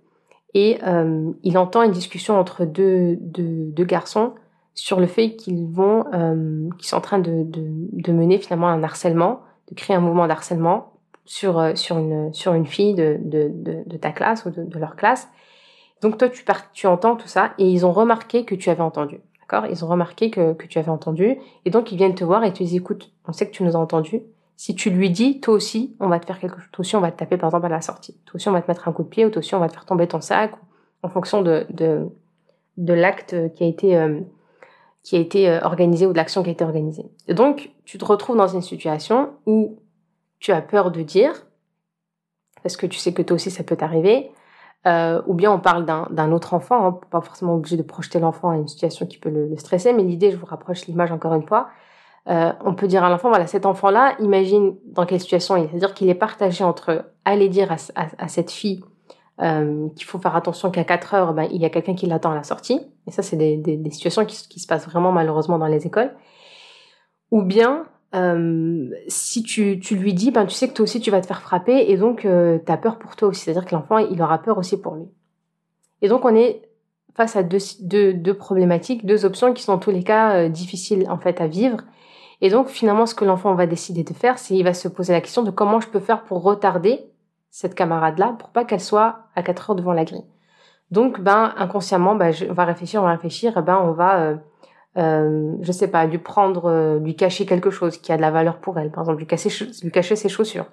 et 0.53 0.79
euh, 0.87 1.31
il 1.43 1.57
entend 1.57 1.83
une 1.83 1.91
discussion 1.91 2.39
entre 2.39 2.65
deux, 2.65 3.17
deux, 3.19 3.83
garçons 3.83 4.33
sur 4.73 4.99
le 4.99 5.07
fait 5.07 5.35
qu'ils 5.35 5.67
vont 5.67 6.05
euh, 6.13 6.69
qu'ils 6.77 6.87
sont 6.87 6.95
en 6.95 7.01
train 7.01 7.19
de, 7.19 7.43
de 7.45 8.11
mener 8.13 8.37
finalement 8.37 8.69
un 8.69 8.81
harcèlement 8.81 9.41
de 9.69 9.75
créer 9.75 9.95
un 9.95 9.99
mouvement 9.99 10.27
d'harcèlement 10.27 10.93
sur, 11.25 11.59
euh, 11.59 11.75
sur, 11.75 11.97
une, 11.97 12.33
sur 12.33 12.53
une 12.53 12.65
fille 12.65 12.95
de, 12.95 13.17
de, 13.19 13.51
de, 13.85 13.97
ta 13.97 14.11
classe 14.11 14.45
ou 14.45 14.49
de, 14.49 14.79
leur 14.79 14.95
classe. 14.95 15.27
Donc 16.01 16.17
toi, 16.17 16.29
tu, 16.29 16.43
tu 16.73 16.87
entends 16.87 17.15
tout 17.15 17.27
ça 17.27 17.53
et 17.57 17.65
ils 17.69 17.85
ont 17.85 17.91
remarqué 17.91 18.45
que 18.45 18.55
tu 18.55 18.69
avais 18.69 18.81
entendu. 18.81 19.19
D'accord? 19.41 19.69
Ils 19.69 19.83
ont 19.83 19.87
remarqué 19.87 20.29
que, 20.29 20.53
que 20.53 20.67
tu 20.67 20.79
avais 20.79 20.89
entendu. 20.89 21.37
Et 21.65 21.69
donc, 21.69 21.91
ils 21.91 21.97
viennent 21.97 22.15
te 22.15 22.23
voir 22.23 22.43
et 22.43 22.51
te 22.51 22.59
disent, 22.59 22.75
écoute, 22.75 23.11
on 23.27 23.33
sait 23.33 23.47
que 23.47 23.51
tu 23.51 23.63
nous 23.63 23.75
as 23.75 23.79
entendu. 23.79 24.21
Si 24.55 24.73
tu 24.73 24.89
lui 24.89 25.09
dis, 25.09 25.39
toi 25.39 25.53
aussi, 25.53 25.95
on 25.99 26.07
va 26.07 26.19
te 26.19 26.25
faire 26.25 26.39
quelque 26.39 26.59
chose. 26.59 26.69
Toi 26.71 26.81
aussi, 26.81 26.95
on 26.95 27.01
va 27.01 27.11
te 27.11 27.17
taper, 27.17 27.37
par 27.37 27.49
exemple, 27.49 27.67
à 27.67 27.69
la 27.69 27.81
sortie. 27.81 28.17
Toi 28.25 28.35
aussi, 28.35 28.49
on 28.49 28.53
va 28.53 28.61
te 28.61 28.69
mettre 28.69 28.87
un 28.87 28.91
coup 28.91 29.03
de 29.03 29.07
pied 29.07 29.25
ou 29.25 29.29
toi 29.29 29.39
aussi, 29.39 29.53
on 29.53 29.59
va 29.59 29.69
te 29.69 29.73
faire 29.73 29.85
tomber 29.85 30.07
ton 30.07 30.21
sac 30.21 30.53
en 31.03 31.09
fonction 31.09 31.41
de, 31.41 31.67
de, 31.69 32.07
de 32.77 32.93
l'acte 32.93 33.35
qui 33.53 33.63
a 33.63 33.67
été, 33.67 33.97
euh, 33.97 34.19
qui 35.03 35.15
a 35.15 35.19
été 35.19 35.49
euh, 35.49 35.61
organisé 35.61 36.05
ou 36.05 36.11
de 36.11 36.17
l'action 36.17 36.43
qui 36.43 36.49
a 36.49 36.51
été 36.51 36.63
organisée. 36.63 37.05
Et 37.27 37.33
donc, 37.33 37.71
tu 37.85 37.97
te 37.97 38.05
retrouves 38.05 38.37
dans 38.37 38.47
une 38.47 38.61
situation 38.61 39.31
où 39.45 39.79
tu 40.39 40.51
as 40.51 40.61
peur 40.61 40.91
de 40.91 41.01
dire, 41.01 41.33
parce 42.63 42.77
que 42.77 42.85
tu 42.85 42.99
sais 42.99 43.13
que 43.13 43.21
toi 43.21 43.35
aussi, 43.35 43.51
ça 43.51 43.63
peut 43.63 43.75
t'arriver, 43.75 44.31
euh, 44.85 45.21
ou 45.25 45.33
bien 45.33 45.51
on 45.51 45.59
parle 45.59 45.85
d'un 45.85 46.31
autre 46.31 46.53
enfant, 46.53 46.85
hein, 46.85 46.99
pas 47.09 47.21
forcément 47.21 47.55
obligé 47.55 47.75
de 47.77 47.83
projeter 47.83 48.19
l'enfant 48.19 48.51
à 48.51 48.55
une 48.55 48.67
situation 48.67 49.05
qui 49.05 49.17
peut 49.17 49.29
le, 49.29 49.55
stresser, 49.57 49.91
mais 49.91 50.03
l'idée, 50.03 50.31
je 50.31 50.37
vous 50.37 50.45
rapproche 50.45 50.85
l'image 50.85 51.11
encore 51.11 51.33
une 51.33 51.45
fois, 51.45 51.69
euh, 52.29 52.51
on 52.63 52.73
peut 52.73 52.87
dire 52.87 53.03
à 53.03 53.09
l'enfant, 53.09 53.29
voilà, 53.29 53.47
cet 53.47 53.65
enfant-là, 53.65 54.15
imagine 54.19 54.75
dans 54.85 55.05
quelle 55.05 55.19
situation 55.19 55.55
il 55.55 55.63
est. 55.63 55.69
C'est-à-dire 55.69 55.93
qu'il 55.93 56.09
est 56.09 56.15
partagé 56.15 56.63
entre 56.63 57.05
aller 57.25 57.49
dire 57.49 57.75
à, 57.95 58.27
cette 58.27 58.51
fille 58.51 58.83
euh, 59.41 59.89
qu'il 59.95 60.05
faut 60.05 60.19
faire 60.19 60.35
attention 60.35 60.71
qu'à 60.71 60.83
4 60.83 61.13
heures, 61.13 61.33
ben, 61.33 61.47
il 61.51 61.61
y 61.61 61.65
a 61.65 61.69
quelqu'un 61.69 61.95
qui 61.95 62.07
l'attend 62.07 62.31
à 62.31 62.35
la 62.35 62.43
sortie. 62.43 62.79
Et 63.05 63.11
ça, 63.11 63.21
c'est 63.21 63.37
des, 63.37 63.57
des, 63.57 63.91
situations 63.91 64.25
qui, 64.25 64.47
qui, 64.47 64.59
se 64.59 64.67
passent 64.67 64.87
vraiment 64.87 65.11
malheureusement 65.11 65.59
dans 65.59 65.67
les 65.67 65.85
écoles. 65.85 66.13
Ou 67.31 67.43
bien, 67.43 67.85
euh, 68.15 68.89
si 69.07 69.43
tu, 69.43 69.79
tu, 69.79 69.95
lui 69.95 70.13
dis, 70.13 70.31
ben, 70.31 70.45
tu 70.45 70.55
sais 70.55 70.67
que 70.67 70.73
toi 70.73 70.83
aussi 70.83 71.01
tu 71.01 71.11
vas 71.11 71.21
te 71.21 71.27
faire 71.27 71.41
frapper 71.41 71.85
et 71.89 71.97
donc 71.97 72.25
euh, 72.25 72.57
tu 72.65 72.71
as 72.71 72.77
peur 72.77 72.97
pour 72.99 73.15
toi 73.15 73.27
aussi. 73.27 73.41
C'est-à-dire 73.41 73.65
que 73.65 73.75
l'enfant, 73.75 73.97
il 73.97 74.21
aura 74.21 74.41
peur 74.41 74.57
aussi 74.57 74.79
pour 74.79 74.95
lui. 74.95 75.05
Et 76.01 76.07
donc 76.07 76.23
on 76.25 76.35
est 76.35 76.61
face 77.15 77.35
à 77.35 77.43
deux, 77.43 77.57
deux, 77.81 78.13
deux 78.13 78.33
problématiques, 78.33 79.05
deux 79.05 79.25
options 79.25 79.53
qui 79.53 79.63
sont 79.63 79.73
en 79.73 79.77
tous 79.79 79.91
les 79.91 80.03
cas 80.03 80.35
euh, 80.35 80.49
difficiles 80.49 81.05
en 81.09 81.17
fait 81.17 81.41
à 81.41 81.47
vivre. 81.47 81.79
Et 82.39 82.49
donc 82.49 82.69
finalement, 82.69 83.05
ce 83.05 83.15
que 83.15 83.25
l'enfant 83.25 83.55
va 83.55 83.67
décider 83.67 84.03
de 84.03 84.13
faire, 84.13 84.37
c'est 84.37 84.55
il 84.55 84.63
va 84.63 84.73
se 84.73 84.87
poser 84.87 85.13
la 85.13 85.21
question 85.21 85.43
de 85.43 85.51
comment 85.51 85.79
je 85.81 85.89
peux 85.89 85.99
faire 85.99 86.23
pour 86.23 86.43
retarder 86.43 87.05
cette 87.57 87.73
camarade-là 87.73 88.35
pour 88.37 88.49
pas 88.49 88.65
qu'elle 88.65 88.79
soit 88.79 89.21
à 89.35 89.41
4 89.41 89.71
heures 89.71 89.75
devant 89.75 89.93
la 89.93 90.05
grille. 90.05 90.25
Donc 90.91 91.19
ben 91.19 91.55
inconsciemment, 91.57 92.13
ben, 92.13 92.31
on 92.47 92.53
va 92.53 92.65
réfléchir, 92.65 93.01
on 93.01 93.05
va 93.05 93.13
réfléchir, 93.13 93.63
ben 93.63 93.79
on 93.83 93.93
va 93.93 94.19
euh, 94.19 94.35
euh, 94.99 95.53
je 95.61 95.71
sais 95.71 95.87
pas, 95.87 96.05
lui 96.05 96.19
prendre, 96.19 96.65
euh, 96.69 96.99
lui 96.99 97.15
cacher 97.15 97.47
quelque 97.47 97.71
chose 97.71 97.97
qui 97.97 98.11
a 98.11 98.17
de 98.17 98.21
la 98.21 98.29
valeur 98.29 98.59
pour 98.59 98.77
elle, 98.77 98.91
par 98.91 99.05
exemple 99.05 99.17
lui 99.21 99.25
cacher, 99.25 99.49
lui 99.81 99.91
cacher 99.91 100.15
ses 100.15 100.29
chaussures, 100.29 100.67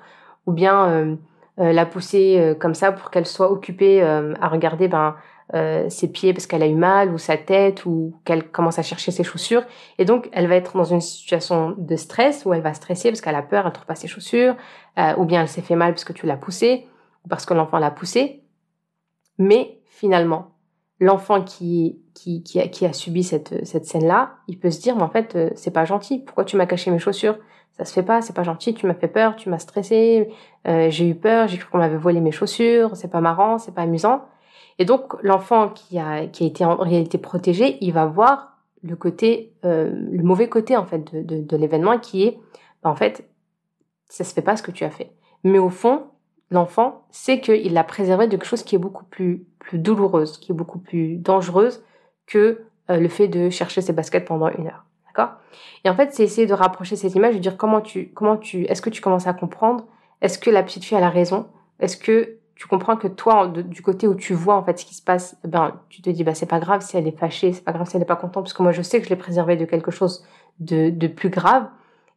ou 0.45 0.53
bien 0.53 1.17
la 1.57 1.87
pousser 1.87 2.55
comme 2.61 2.75
ça 2.75 2.93
pour 2.93 3.11
qu'elle 3.11 3.27
soit 3.27 3.51
occupée 3.51 4.03
à 4.03 4.49
regarder 4.49 4.87
ben 4.89 5.17
ses 5.53 6.09
pieds 6.11 6.33
parce 6.33 6.47
qu'elle 6.47 6.63
a 6.63 6.67
eu 6.67 6.75
mal, 6.75 7.13
ou 7.13 7.19
sa 7.19 7.37
tête, 7.37 7.87
ou 7.87 8.15
qu'elle 8.25 8.51
commence 8.51 8.79
à 8.79 8.83
chercher 8.83 9.13
ses 9.13 9.25
chaussures, 9.25 9.63
et 9.99 10.05
donc 10.05 10.29
elle 10.33 10.49
va 10.49 10.57
être 10.57 10.77
dans 10.77 10.85
une 10.85 11.01
situation 11.01 11.75
de 11.77 11.97
stress 11.97 12.45
où 12.45 12.55
elle 12.55 12.63
va 12.63 12.75
stresser 12.75 13.11
parce 13.11 13.21
qu'elle 13.21 13.35
a 13.35 13.43
peur, 13.43 13.67
elle 13.67 13.73
trouve 13.73 13.87
pas 13.87 13.95
ses 13.95 14.09
chaussures, 14.09 14.57
ou 15.19 15.25
bien 15.25 15.43
elle 15.43 15.49
s'est 15.49 15.63
fait 15.63 15.77
mal 15.77 15.93
parce 15.93 16.05
que 16.05 16.13
tu 16.13 16.27
l'as 16.27 16.37
poussée, 16.37 16.89
ou 17.25 17.29
parce 17.29 17.47
que 17.47 17.55
l'enfant 17.55 17.79
l'a 17.79 17.91
poussée, 17.91 18.43
mais 19.39 19.81
finalement 19.87 20.55
l'enfant 21.01 21.43
qui, 21.43 22.01
qui, 22.15 22.43
qui, 22.43 22.61
a, 22.61 22.69
qui 22.69 22.87
a 22.87 22.93
subi 22.93 23.23
cette, 23.23 23.67
cette 23.67 23.85
scène-là, 23.85 24.35
il 24.49 24.59
peut 24.59 24.71
se 24.71 24.81
dire, 24.81 24.97
mais 24.97 25.03
en 25.03 25.09
fait, 25.09 25.37
euh, 25.37 25.51
c'est 25.55 25.71
pas 25.73 25.85
gentil. 25.85 26.21
Pourquoi 26.21 26.45
tu 26.45 26.57
m'as 26.57 26.67
caché 26.67 26.91
mes 26.91 26.99
chaussures? 26.99 27.37
Ça 27.73 27.85
se 27.85 27.93
fait 27.93 28.03
pas, 28.03 28.23
c'est 28.23 28.35
pas 28.35 28.45
gentil. 28.45 28.75
Tu 28.75 28.87
m'as 28.87 28.95
fait 28.95 29.09
peur, 29.09 29.35
tu 29.37 29.49
m'as 29.49 29.59
stressé, 29.59 30.31
euh, 30.69 30.91
j'ai 30.91 31.09
eu 31.09 31.15
peur, 31.15 31.49
j'ai 31.49 31.59
cru 31.59 31.71
qu'on 31.71 31.79
m'avait 31.79 31.97
volé 31.97 32.21
mes 32.21 32.31
chaussures. 32.31 32.95
C'est 32.95 33.11
pas 33.11 33.21
marrant, 33.21 33.59
c'est 33.59 33.75
pas 33.75 33.83
amusant. 33.83 34.23
Et 34.79 34.85
donc, 34.85 35.15
l'enfant 35.23 35.69
qui 35.69 35.99
a, 35.99 36.27
qui 36.27 36.45
a 36.45 36.47
été 36.47 36.65
en 36.65 36.77
réalité 36.77 37.19
protégé, 37.19 37.79
il 37.81 37.93
va 37.93 38.07
voir 38.07 38.59
le 38.83 38.97
côté, 38.97 39.53
euh, 39.65 39.91
le 40.11 40.23
mauvais 40.23 40.49
côté 40.49 40.77
en 40.77 40.85
fait 40.85 41.15
de, 41.15 41.41
de, 41.41 41.57
l'événement, 41.57 41.99
qui 41.99 42.25
est, 42.25 42.39
bah, 42.83 42.91
en 42.91 42.97
fait, 42.97 43.29
ça 44.09 44.25
se 44.25 44.35
fait 44.35 44.43
pas 44.43 44.57
ce 44.57 44.63
que 44.63 44.71
tu 44.71 44.85
as 44.85 44.91
fait. 44.91 45.13
Mais 45.43 45.59
au 45.59 45.71
fond, 45.71 46.05
l'enfant 46.51 47.07
sait 47.11 47.41
qu'il 47.41 47.73
l'a 47.73 47.85
préservé 47.85 48.27
de 48.27 48.33
quelque 48.33 48.47
chose 48.47 48.63
qui 48.63 48.75
est 48.75 48.79
beaucoup 48.79 49.05
plus, 49.05 49.47
plus 49.59 49.79
douloureuse, 49.79 50.39
qui 50.39 50.53
est 50.53 50.55
beaucoup 50.55 50.79
plus 50.79 51.17
dangereuse 51.17 51.83
que 52.27 52.65
euh, 52.91 52.99
le 52.99 53.09
fait 53.09 53.29
de 53.29 53.51
chercher 53.51 53.81
ses 53.81 53.93
baskets 53.93 54.27
pendant 54.27 54.49
une 54.49 54.67
heure. 54.67 54.85
D'accord? 55.07 55.37
Et 55.85 55.91
en 55.91 55.95
fait, 55.95 56.13
c'est 56.13 56.25
essayer 56.25 56.47
de 56.47 56.55
rapprocher 56.55 56.97
cette 56.97 57.15
image, 57.15 57.35
de 57.35 57.41
dire 57.41 57.57
comment 57.57 57.81
tu, 57.81 58.09
comment 58.13 58.37
tu, 58.37 58.65
est-ce 58.65 58.83
que 58.83 58.91
tu 58.91 59.01
commences 59.01 59.27
à 59.27 59.33
comprendre? 59.33 59.87
Est-ce 60.21 60.39
que 60.39 60.51
la 60.51 60.63
petite 60.63 60.85
fille 60.85 60.97
a 60.97 61.01
la 61.01 61.11
raison? 61.11 61.47
Est-ce 61.81 61.97
que 61.97 62.39
tu 62.57 62.69
comprends 62.69 62.97
que 62.97 63.09
toi, 63.09 63.49
du 63.49 63.83
côté 63.83 64.07
où 64.07 64.15
tu 64.15 64.33
vois 64.33 64.55
en 64.57 64.65
fait 64.65 64.79
ce 64.79 64.85
qui 64.85 64.95
se 64.95 65.03
passe, 65.03 65.37
ben 65.45 65.81
tu 65.89 66.03
te 66.03 66.11
dis 66.11 66.23
bah 66.23 66.35
c'est 66.35 66.47
pas 66.47 66.61
grave 66.61 66.83
si 66.83 66.97
elle 66.97 67.07
est 67.07 67.19
fâchée, 67.19 67.53
c'est 67.53 67.65
pas 67.65 67.73
grave 67.73 67.89
si 67.89 67.97
elle 67.97 68.03
est 68.03 68.07
pas 68.07 68.17
contente, 68.17 68.45
parce 68.45 68.53
que 68.53 68.63
moi 68.63 68.73
je 68.73 68.83
sais 68.83 68.99
que 69.01 69.05
je 69.05 69.11
l'ai 69.11 69.17
préservée 69.17 69.57
de 69.57 69.65
quelque 69.65 69.91
chose 69.91 70.25
de, 70.61 70.91
de 70.91 71.07
plus 71.09 71.31
grave. 71.31 71.67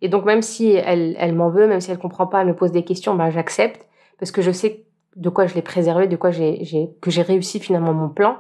Et 0.02 0.10
donc 0.10 0.26
même 0.26 0.44
si 0.44 0.72
elle, 0.72 1.16
elle 1.18 1.34
m'en 1.34 1.50
veut, 1.50 1.68
même 1.68 1.82
si 1.82 1.90
elle 1.90 1.98
comprend 1.98 2.28
pas, 2.28 2.42
elle 2.42 2.48
me 2.48 2.56
pose 2.56 2.72
des 2.72 2.84
questions, 2.84 3.16
bah 3.16 3.32
j'accepte 3.32 3.88
parce 4.20 4.32
que 4.32 4.42
je 4.42 4.52
sais 4.52 4.84
de 5.16 5.30
quoi 5.30 5.48
je 5.48 5.56
l'ai 5.56 5.64
préservé, 5.64 6.08
de 6.08 6.16
quoi 6.16 6.30
j'ai, 6.30 6.92
que 7.02 7.10
j'ai 7.10 7.24
réussi 7.24 7.60
finalement 7.60 7.94
mon 7.94 8.10
plan 8.10 8.38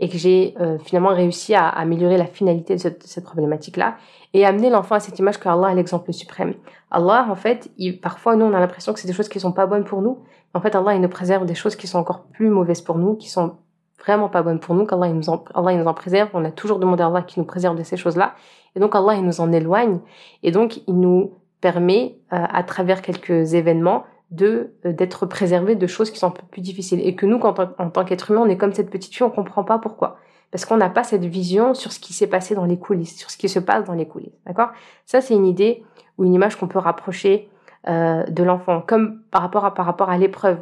et 0.00 0.08
que 0.08 0.16
j'ai 0.16 0.54
euh, 0.60 0.78
finalement 0.78 1.10
réussi 1.10 1.54
à, 1.54 1.68
améliorer 1.68 2.16
la 2.16 2.26
finalité 2.26 2.74
de 2.74 2.80
cette, 2.80 3.02
cette 3.04 3.24
problématique-là 3.24 3.96
et 4.34 4.44
amener 4.44 4.70
l'enfant 4.70 4.96
à 4.96 5.00
cette 5.00 5.18
image 5.18 5.38
que 5.38 5.48
Allah 5.48 5.72
est 5.72 5.74
l'exemple 5.74 6.12
suprême. 6.12 6.54
Allah, 6.90 7.26
en 7.30 7.34
fait, 7.34 7.70
il, 7.78 8.00
parfois 8.00 8.36
nous 8.36 8.46
on 8.46 8.54
a 8.54 8.60
l'impression 8.60 8.92
que 8.92 9.00
c'est 9.00 9.08
des 9.08 9.14
choses 9.14 9.28
qui 9.28 9.40
sont 9.40 9.52
pas 9.52 9.66
bonnes 9.66 9.84
pour 9.84 10.02
nous. 10.02 10.18
En 10.54 10.60
fait, 10.60 10.74
Allah 10.74 10.94
il 10.94 11.00
nous 11.00 11.08
préserve 11.08 11.46
des 11.46 11.54
choses 11.54 11.76
qui 11.76 11.86
sont 11.86 11.98
encore 11.98 12.24
plus 12.24 12.48
mauvaises 12.48 12.80
pour 12.80 12.98
nous, 12.98 13.14
qui 13.14 13.28
sont 13.28 13.56
vraiment 13.98 14.28
pas 14.28 14.42
bonnes 14.42 14.60
pour 14.60 14.74
nous, 14.74 14.86
qu'Allah 14.86 15.08
il 15.08 15.14
nous 15.14 15.28
en, 15.28 15.44
Allah 15.54 15.72
il 15.72 15.78
nous 15.78 15.86
en 15.86 15.94
préserve. 15.94 16.30
On 16.34 16.44
a 16.44 16.50
toujours 16.50 16.78
demandé 16.78 17.02
à 17.02 17.06
Allah 17.06 17.22
qu'il 17.22 17.40
nous 17.42 17.46
préserve 17.46 17.76
de 17.76 17.82
ces 17.82 17.96
choses-là. 17.96 18.34
Et 18.76 18.80
donc 18.80 18.94
Allah 18.94 19.14
il 19.14 19.24
nous 19.24 19.40
en 19.40 19.52
éloigne. 19.52 19.98
Et 20.42 20.50
donc 20.52 20.80
il 20.86 20.98
nous 20.98 21.32
permet, 21.60 22.18
euh, 22.32 22.44
à 22.48 22.62
travers 22.62 23.02
quelques 23.02 23.54
événements, 23.54 24.04
de 24.30 24.74
euh, 24.84 24.92
d'être 24.92 25.26
préservé 25.26 25.74
de 25.74 25.86
choses 25.86 26.10
qui 26.10 26.18
sont 26.18 26.28
un 26.28 26.32
peu 26.32 26.42
plus 26.50 26.60
difficiles. 26.60 27.00
Et 27.06 27.14
que 27.14 27.26
nous 27.26 27.38
quand 27.38 27.58
en, 27.78 27.90
tant 27.90 28.04
qu'être 28.04 28.30
humain 28.30 28.42
on 28.44 28.48
est 28.48 28.56
comme 28.56 28.72
cette 28.72 28.90
petite 28.90 29.14
fille 29.14 29.24
on 29.24 29.30
comprend 29.30 29.64
pas 29.64 29.78
pourquoi. 29.78 30.18
Parce 30.50 30.64
qu'on 30.64 30.76
n'a 30.76 30.90
pas 30.90 31.04
cette 31.04 31.24
vision 31.24 31.74
sur 31.74 31.92
ce 31.92 32.00
qui 32.00 32.12
s'est 32.12 32.26
passé 32.26 32.54
dans 32.54 32.64
les 32.64 32.78
coulisses 32.78 33.16
sur 33.16 33.30
ce 33.30 33.36
qui 33.36 33.48
se 33.48 33.58
passe 33.58 33.84
dans 33.84 33.94
les 33.94 34.06
coulisses 34.06 34.38
d'accord? 34.46 34.70
Ça 35.06 35.20
c'est 35.20 35.34
une 35.34 35.46
idée 35.46 35.82
ou 36.18 36.24
une 36.24 36.34
image 36.34 36.56
qu'on 36.56 36.68
peut 36.68 36.78
rapprocher 36.78 37.48
euh, 37.88 38.24
de 38.24 38.42
l'enfant. 38.42 38.82
Comme 38.86 39.22
par 39.30 39.42
rapport 39.42 39.64
à 39.64 39.74
par 39.74 39.86
rapport 39.86 40.10
à 40.10 40.18
l'épreuve. 40.18 40.58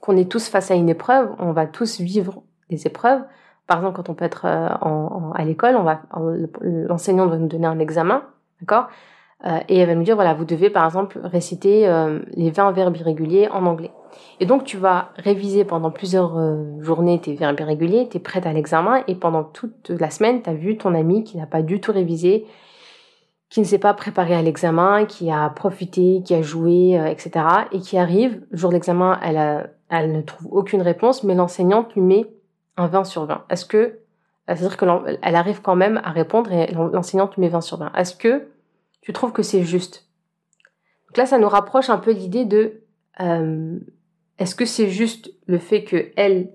Qu'on 0.00 0.16
est 0.16 0.30
tous 0.30 0.48
face 0.48 0.70
à 0.70 0.74
une 0.74 0.88
épreuve 0.88 1.30
on 1.38 1.52
va 1.52 1.66
tous 1.66 2.00
vivre 2.00 2.42
des 2.70 2.86
épreuves. 2.86 3.22
Par 3.66 3.78
exemple 3.78 3.96
quand 3.96 4.08
on 4.10 4.14
peut 4.14 4.24
être 4.24 4.46
euh, 4.46 4.68
à 5.34 5.44
l'école 5.44 5.76
on 5.76 5.84
va 5.84 6.02
l'enseignant 6.60 7.26
va 7.26 7.36
nous 7.36 7.48
donner 7.48 7.66
un 7.66 7.78
examen 7.78 8.24
d'accord? 8.60 8.88
Euh, 9.46 9.60
et 9.68 9.78
elle 9.78 9.88
va 9.88 9.94
nous 9.94 10.04
dire, 10.04 10.14
voilà, 10.14 10.32
vous 10.34 10.44
devez 10.44 10.70
par 10.70 10.84
exemple 10.84 11.20
réciter 11.22 11.86
euh, 11.86 12.20
les 12.34 12.50
20 12.50 12.72
verbes 12.72 12.96
irréguliers 12.96 13.48
en 13.48 13.66
anglais. 13.66 13.92
Et 14.40 14.46
donc 14.46 14.64
tu 14.64 14.76
vas 14.76 15.10
réviser 15.16 15.64
pendant 15.64 15.90
plusieurs 15.90 16.38
euh, 16.38 16.80
journées 16.80 17.20
tes 17.20 17.34
verbes 17.34 17.60
irréguliers, 17.60 18.08
tu 18.08 18.16
es 18.16 18.20
prête 18.20 18.46
à 18.46 18.52
l'examen, 18.52 19.02
et 19.06 19.14
pendant 19.14 19.44
toute 19.44 19.90
la 19.90 20.10
semaine, 20.10 20.42
tu 20.42 20.48
as 20.48 20.54
vu 20.54 20.78
ton 20.78 20.94
ami 20.94 21.24
qui 21.24 21.36
n'a 21.36 21.46
pas 21.46 21.62
du 21.62 21.80
tout 21.80 21.92
révisé, 21.92 22.46
qui 23.50 23.60
ne 23.60 23.64
s'est 23.64 23.78
pas 23.78 23.92
préparé 23.92 24.34
à 24.34 24.42
l'examen, 24.42 25.04
qui 25.04 25.30
a 25.30 25.50
profité, 25.50 26.22
qui 26.24 26.34
a 26.34 26.42
joué, 26.42 26.98
etc. 27.08 27.46
Et 27.70 27.78
qui 27.78 27.98
arrive, 27.98 28.42
le 28.50 28.56
jour 28.56 28.70
de 28.70 28.74
l'examen, 28.74 29.20
elle, 29.22 29.70
elle 29.90 30.12
ne 30.12 30.22
trouve 30.22 30.48
aucune 30.50 30.82
réponse, 30.82 31.22
mais 31.22 31.34
l'enseignante 31.34 31.94
lui 31.94 32.00
met 32.00 32.26
un 32.76 32.88
20 32.88 33.04
sur 33.04 33.26
20. 33.26 33.44
Est-ce 33.50 33.64
que, 33.64 34.00
c'est-à-dire 34.48 34.76
qu'elle 34.76 35.36
arrive 35.36 35.62
quand 35.62 35.76
même 35.76 36.00
à 36.02 36.10
répondre 36.10 36.50
et 36.50 36.72
l'enseignante 36.72 37.36
lui 37.36 37.42
met 37.42 37.48
20 37.48 37.60
sur 37.60 37.76
20. 37.78 37.92
Est-ce 37.94 38.16
que 38.16 38.48
tu 39.04 39.12
trouves 39.12 39.32
que 39.32 39.42
c'est 39.42 39.62
juste 39.62 40.08
Donc 41.08 41.18
là, 41.18 41.26
ça 41.26 41.38
nous 41.38 41.48
rapproche 41.48 41.90
un 41.90 41.98
peu 41.98 42.10
l'idée 42.10 42.46
de 42.46 42.80
euh, 43.20 43.78
est-ce 44.38 44.54
que 44.54 44.64
c'est 44.64 44.88
juste 44.88 45.30
le 45.46 45.58
fait 45.58 45.84
que 45.84 46.10
elle, 46.16 46.50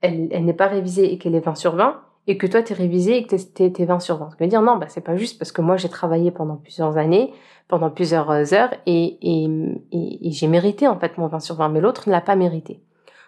elle, 0.00 0.44
n'est 0.44 0.54
pas 0.54 0.68
révisée 0.68 1.12
et 1.12 1.18
qu'elle 1.18 1.34
est 1.34 1.44
20 1.44 1.54
sur 1.54 1.76
20 1.76 2.00
et 2.28 2.38
que 2.38 2.46
toi 2.46 2.62
t'es 2.62 2.72
révisé 2.72 3.18
et 3.18 3.26
que 3.26 3.36
t'es, 3.36 3.70
t'es 3.70 3.84
20 3.84 4.00
sur 4.00 4.16
20. 4.16 4.30
Je 4.32 4.42
veux 4.42 4.48
dire 4.48 4.62
non, 4.62 4.76
bah 4.76 4.86
c'est 4.88 5.02
pas 5.02 5.16
juste 5.16 5.38
parce 5.38 5.52
que 5.52 5.60
moi 5.60 5.76
j'ai 5.76 5.90
travaillé 5.90 6.30
pendant 6.30 6.56
plusieurs 6.56 6.96
années, 6.96 7.34
pendant 7.68 7.90
plusieurs 7.90 8.54
heures 8.54 8.74
et, 8.86 9.18
et, 9.20 10.30
j'ai 10.30 10.48
mérité 10.48 10.88
en 10.88 10.98
fait 10.98 11.18
mon 11.18 11.26
20 11.26 11.40
sur 11.40 11.56
20, 11.56 11.68
mais 11.68 11.80
l'autre 11.80 12.08
ne 12.08 12.12
l'a 12.12 12.22
pas 12.22 12.36
mérité. 12.36 12.80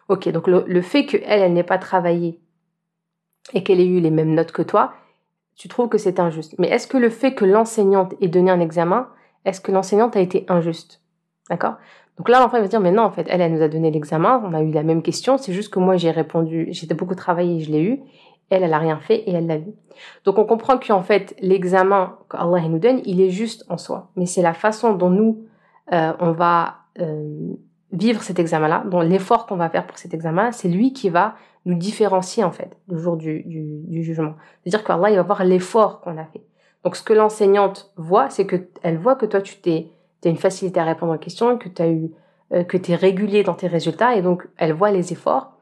Ok, 0.08 0.28
donc 0.30 0.48
le, 0.48 0.80
fait 0.80 1.04
que 1.04 1.18
elle, 1.24 1.42
elle 1.42 1.52
n'ait 1.52 1.64
pas 1.64 1.78
travaillé 1.78 2.40
et 3.52 3.62
qu'elle 3.62 3.80
ait 3.80 3.86
eu 3.86 4.00
les 4.00 4.10
mêmes 4.10 4.34
notes 4.34 4.52
que 4.52 4.62
toi, 4.62 4.94
tu 5.56 5.68
trouves 5.68 5.88
que 5.88 5.98
c'est 5.98 6.20
injuste. 6.20 6.54
Mais 6.58 6.68
est-ce 6.68 6.86
que 6.86 6.96
le 6.96 7.10
fait 7.10 7.34
que 7.34 7.44
l'enseignante 7.44 8.14
ait 8.20 8.28
donné 8.28 8.50
un 8.50 8.60
examen, 8.60 9.08
est-ce 9.44 9.60
que 9.60 9.72
l'enseignante 9.72 10.16
a 10.16 10.20
été 10.20 10.44
injuste? 10.48 11.00
D'accord? 11.48 11.74
Donc 12.16 12.28
là, 12.28 12.40
l'enfant 12.40 12.60
va 12.60 12.68
dire, 12.68 12.80
mais 12.80 12.92
non, 12.92 13.02
en 13.02 13.10
fait, 13.10 13.26
elle, 13.28 13.40
elle 13.40 13.52
nous 13.52 13.62
a 13.62 13.68
donné 13.68 13.90
l'examen, 13.90 14.42
on 14.44 14.54
a 14.54 14.62
eu 14.62 14.70
la 14.70 14.82
même 14.82 15.02
question, 15.02 15.36
c'est 15.36 15.52
juste 15.52 15.72
que 15.72 15.78
moi, 15.78 15.96
j'ai 15.96 16.10
répondu, 16.10 16.68
j'étais 16.70 16.94
beaucoup 16.94 17.14
travaillé, 17.14 17.60
je 17.60 17.70
l'ai 17.70 17.82
eu. 17.82 18.00
Elle, 18.50 18.62
elle 18.62 18.74
a 18.74 18.78
rien 18.78 18.98
fait 18.98 19.16
et 19.16 19.32
elle 19.32 19.46
l'a 19.46 19.56
vu. 19.56 19.72
Donc 20.24 20.38
on 20.38 20.44
comprend 20.44 20.78
qu'en 20.78 21.02
fait, 21.02 21.34
l'examen 21.40 22.18
qu'Allah 22.30 22.68
nous 22.68 22.78
donne, 22.78 23.00
il 23.04 23.20
est 23.20 23.30
juste 23.30 23.64
en 23.70 23.78
soi. 23.78 24.10
Mais 24.16 24.26
c'est 24.26 24.42
la 24.42 24.52
façon 24.52 24.92
dont 24.92 25.08
nous, 25.08 25.46
euh, 25.92 26.12
on 26.20 26.32
va 26.32 26.76
euh, 27.00 27.54
vivre 27.90 28.22
cet 28.22 28.38
examen-là, 28.38 28.84
dont 28.86 29.00
l'effort 29.00 29.46
qu'on 29.46 29.56
va 29.56 29.70
faire 29.70 29.86
pour 29.86 29.96
cet 29.96 30.12
examen, 30.12 30.52
c'est 30.52 30.68
lui 30.68 30.92
qui 30.92 31.08
va 31.08 31.36
nous 31.64 31.74
différencier 31.74 32.44
en 32.44 32.50
fait 32.50 32.76
le 32.88 32.98
jour 32.98 33.16
du, 33.16 33.42
du, 33.42 34.02
jugement. 34.02 34.34
C'est-à-dire 34.62 34.84
qu'Allah 34.84 35.10
il 35.10 35.16
va 35.16 35.22
voir 35.22 35.44
l'effort 35.44 36.00
qu'on 36.00 36.18
a 36.18 36.24
fait. 36.24 36.42
Donc 36.84 36.96
ce 36.96 37.02
que 37.02 37.12
l'enseignante 37.12 37.92
voit, 37.96 38.28
c'est 38.30 38.46
que 38.46 38.68
elle 38.82 38.98
voit 38.98 39.16
que 39.16 39.26
toi 39.26 39.40
tu 39.40 39.56
t'es 39.56 39.88
as 40.24 40.28
une 40.28 40.36
facilité 40.36 40.80
à 40.80 40.84
répondre 40.84 41.14
aux 41.14 41.18
questions, 41.18 41.58
que 41.58 41.68
tu 41.68 41.82
as 41.82 41.88
eu 41.88 42.10
euh, 42.52 42.64
que 42.64 42.76
tu 42.76 42.92
es 42.92 42.94
régulier 42.94 43.42
dans 43.42 43.54
tes 43.54 43.66
résultats 43.66 44.16
et 44.16 44.22
donc 44.22 44.46
elle 44.56 44.72
voit 44.72 44.90
les 44.90 45.12
efforts. 45.12 45.52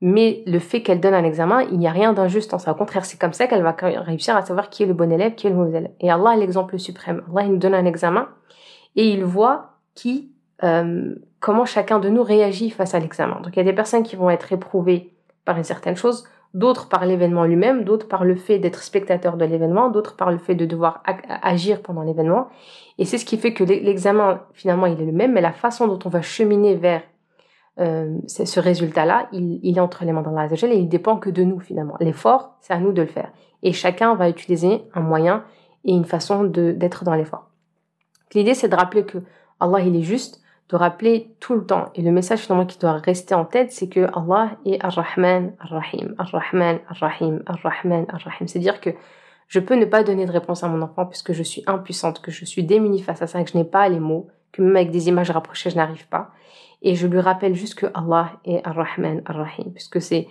Mais 0.00 0.42
le 0.46 0.60
fait 0.60 0.82
qu'elle 0.82 1.00
donne 1.00 1.14
un 1.14 1.24
examen, 1.24 1.62
il 1.62 1.78
n'y 1.78 1.88
a 1.88 1.90
rien 1.90 2.12
d'injuste 2.12 2.54
en 2.54 2.58
ça. 2.58 2.70
Au 2.70 2.74
contraire, 2.76 3.04
c'est 3.04 3.18
comme 3.18 3.32
ça 3.32 3.48
qu'elle 3.48 3.62
va 3.62 3.72
réussir 3.72 4.36
à 4.36 4.42
savoir 4.42 4.70
qui 4.70 4.84
est 4.84 4.86
le 4.86 4.94
bon 4.94 5.10
élève, 5.10 5.34
qui 5.34 5.48
est 5.48 5.50
le 5.50 5.56
mauvais 5.56 5.78
élève. 5.78 5.90
Et 6.00 6.10
Allah 6.10 6.34
est 6.34 6.38
l'exemple 6.38 6.78
suprême. 6.78 7.24
Allah 7.30 7.46
il 7.46 7.52
nous 7.52 7.58
donne 7.58 7.74
un 7.74 7.84
examen 7.84 8.28
et 8.94 9.08
il 9.08 9.24
voit 9.24 9.72
qui, 9.94 10.30
euh, 10.62 11.14
comment 11.40 11.64
chacun 11.64 11.98
de 11.98 12.08
nous 12.08 12.22
réagit 12.22 12.70
face 12.70 12.94
à 12.94 13.00
l'examen. 13.00 13.40
Donc 13.40 13.56
il 13.56 13.58
y 13.58 13.62
a 13.62 13.64
des 13.64 13.72
personnes 13.72 14.04
qui 14.04 14.14
vont 14.14 14.30
être 14.30 14.52
éprouvées 14.52 15.12
par 15.48 15.56
une 15.56 15.64
certaine 15.64 15.96
chose, 15.96 16.24
d'autres 16.52 16.90
par 16.90 17.06
l'événement 17.06 17.44
lui-même, 17.44 17.84
d'autres 17.84 18.06
par 18.06 18.26
le 18.26 18.36
fait 18.36 18.58
d'être 18.58 18.82
spectateur 18.82 19.38
de 19.38 19.46
l'événement, 19.46 19.88
d'autres 19.88 20.14
par 20.14 20.30
le 20.30 20.36
fait 20.36 20.54
de 20.54 20.66
devoir 20.66 21.02
agir 21.42 21.80
pendant 21.80 22.02
l'événement. 22.02 22.48
Et 22.98 23.06
c'est 23.06 23.16
ce 23.16 23.24
qui 23.24 23.38
fait 23.38 23.54
que 23.54 23.64
l'examen, 23.64 24.42
finalement, 24.52 24.84
il 24.84 25.00
est 25.00 25.06
le 25.06 25.12
même, 25.12 25.32
mais 25.32 25.40
la 25.40 25.52
façon 25.52 25.86
dont 25.86 25.98
on 26.04 26.10
va 26.10 26.20
cheminer 26.20 26.74
vers 26.74 27.00
euh, 27.80 28.18
ce 28.26 28.60
résultat-là, 28.60 29.28
il, 29.32 29.58
il, 29.62 29.78
est 29.78 29.80
entre 29.80 30.04
les 30.04 30.12
mains 30.12 30.20
d'Allah 30.20 30.48
et 30.52 30.76
il 30.76 30.88
dépend 30.90 31.16
que 31.16 31.30
de 31.30 31.44
nous, 31.44 31.60
finalement. 31.60 31.96
L'effort, 31.98 32.58
c'est 32.60 32.74
à 32.74 32.78
nous 32.78 32.92
de 32.92 33.00
le 33.00 33.08
faire. 33.08 33.32
Et 33.62 33.72
chacun 33.72 34.16
va 34.16 34.28
utiliser 34.28 34.82
un 34.92 35.00
moyen 35.00 35.44
et 35.86 35.92
une 35.92 36.04
façon 36.04 36.44
d'être 36.44 37.04
dans 37.04 37.14
l'effort. 37.14 37.48
L'idée, 38.34 38.52
c'est 38.52 38.68
de 38.68 38.76
rappeler 38.76 39.06
que 39.06 39.18
Allah, 39.60 39.80
il 39.80 39.96
est 39.96 40.02
juste, 40.02 40.42
de 40.68 40.76
rappeler 40.76 41.34
tout 41.40 41.54
le 41.54 41.64
temps. 41.64 41.86
Et 41.94 42.02
le 42.02 42.10
message 42.10 42.40
finalement 42.40 42.66
qui 42.66 42.78
doit 42.78 42.92
rester 42.92 43.34
en 43.34 43.44
tête, 43.44 43.72
c'est 43.72 43.88
que 43.88 44.00
Allah 44.14 44.50
est 44.66 44.82
Ar-Rahman, 44.84 45.52
Ar-Rahim, 45.60 46.14
Ar-Rahman, 46.18 46.80
Ar-Rahim, 46.88 47.42
Ar-Rahman, 47.46 48.04
Ar-Rahim. 48.08 48.46
C'est-à-dire 48.46 48.80
que 48.80 48.90
je 49.46 49.60
peux 49.60 49.76
ne 49.76 49.86
pas 49.86 50.02
donner 50.02 50.26
de 50.26 50.32
réponse 50.32 50.62
à 50.62 50.68
mon 50.68 50.82
enfant 50.82 51.06
puisque 51.06 51.32
je 51.32 51.42
suis 51.42 51.62
impuissante, 51.66 52.20
que 52.20 52.30
je 52.30 52.44
suis 52.44 52.64
démunie 52.64 53.00
face 53.00 53.22
à 53.22 53.26
ça, 53.26 53.42
que 53.42 53.50
je 53.50 53.56
n'ai 53.56 53.64
pas 53.64 53.88
les 53.88 53.98
mots, 53.98 54.28
que 54.52 54.60
même 54.60 54.76
avec 54.76 54.90
des 54.90 55.08
images 55.08 55.30
rapprochées, 55.30 55.70
je 55.70 55.76
n'arrive 55.76 56.06
pas. 56.08 56.30
Et 56.82 56.94
je 56.94 57.06
lui 57.06 57.18
rappelle 57.18 57.54
juste 57.54 57.74
que 57.74 57.86
Allah 57.94 58.32
est 58.44 58.64
Ar-Rahman, 58.66 59.22
Ar-Rahim, 59.24 59.72
puisque 59.72 60.02
c'est 60.02 60.28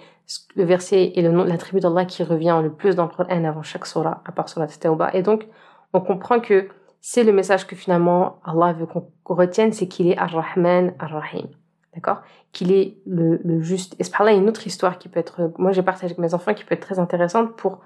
le 0.56 0.66
verset 0.66 1.14
et 1.16 1.22
le 1.22 1.32
nom, 1.32 1.46
l'attribut 1.46 1.80
d'Allah 1.80 2.06
qui 2.06 2.24
revient 2.24 2.60
le 2.62 2.72
plus 2.72 2.96
dans 2.96 3.04
le 3.04 3.10
Coran 3.10 3.44
avant 3.44 3.64
chaque 3.64 3.86
surah, 3.86 4.22
à 4.26 4.32
part 4.32 4.50
surah 4.50 4.68
Tawbah. 4.68 5.12
Et 5.14 5.24
donc, 5.24 5.48
on 5.94 6.02
comprend 6.02 6.40
que 6.40 6.68
c'est 7.10 7.24
le 7.24 7.32
message 7.32 7.66
que 7.66 7.78
finalement 7.78 8.42
Allah 8.44 8.74
veut 8.74 8.86
qu'on 8.86 9.34
retienne, 9.34 9.72
c'est 9.72 9.88
qu'il 9.88 10.08
est 10.10 10.18
Ar-Rahman, 10.18 10.94
Ar-Rahim. 11.00 11.48
D'accord? 11.96 12.22
Qu'il 12.52 12.74
est 12.74 12.98
le, 13.06 13.62
juste. 13.62 13.96
Et 13.98 14.04
ce 14.04 14.12
là 14.22 14.34
une 14.34 14.50
autre 14.50 14.68
histoire 14.68 14.98
qui 14.98 15.08
peut 15.08 15.22
être, 15.22 15.54
moi 15.58 15.72
j'ai 15.72 15.84
partagé 15.84 16.08
avec 16.08 16.18
mes 16.18 16.34
enfants, 16.34 16.54
qui 16.54 16.66
peut 16.66 16.76
être 16.76 16.86
très 16.86 17.00
intéressante 17.00 17.56
pour 17.56 17.80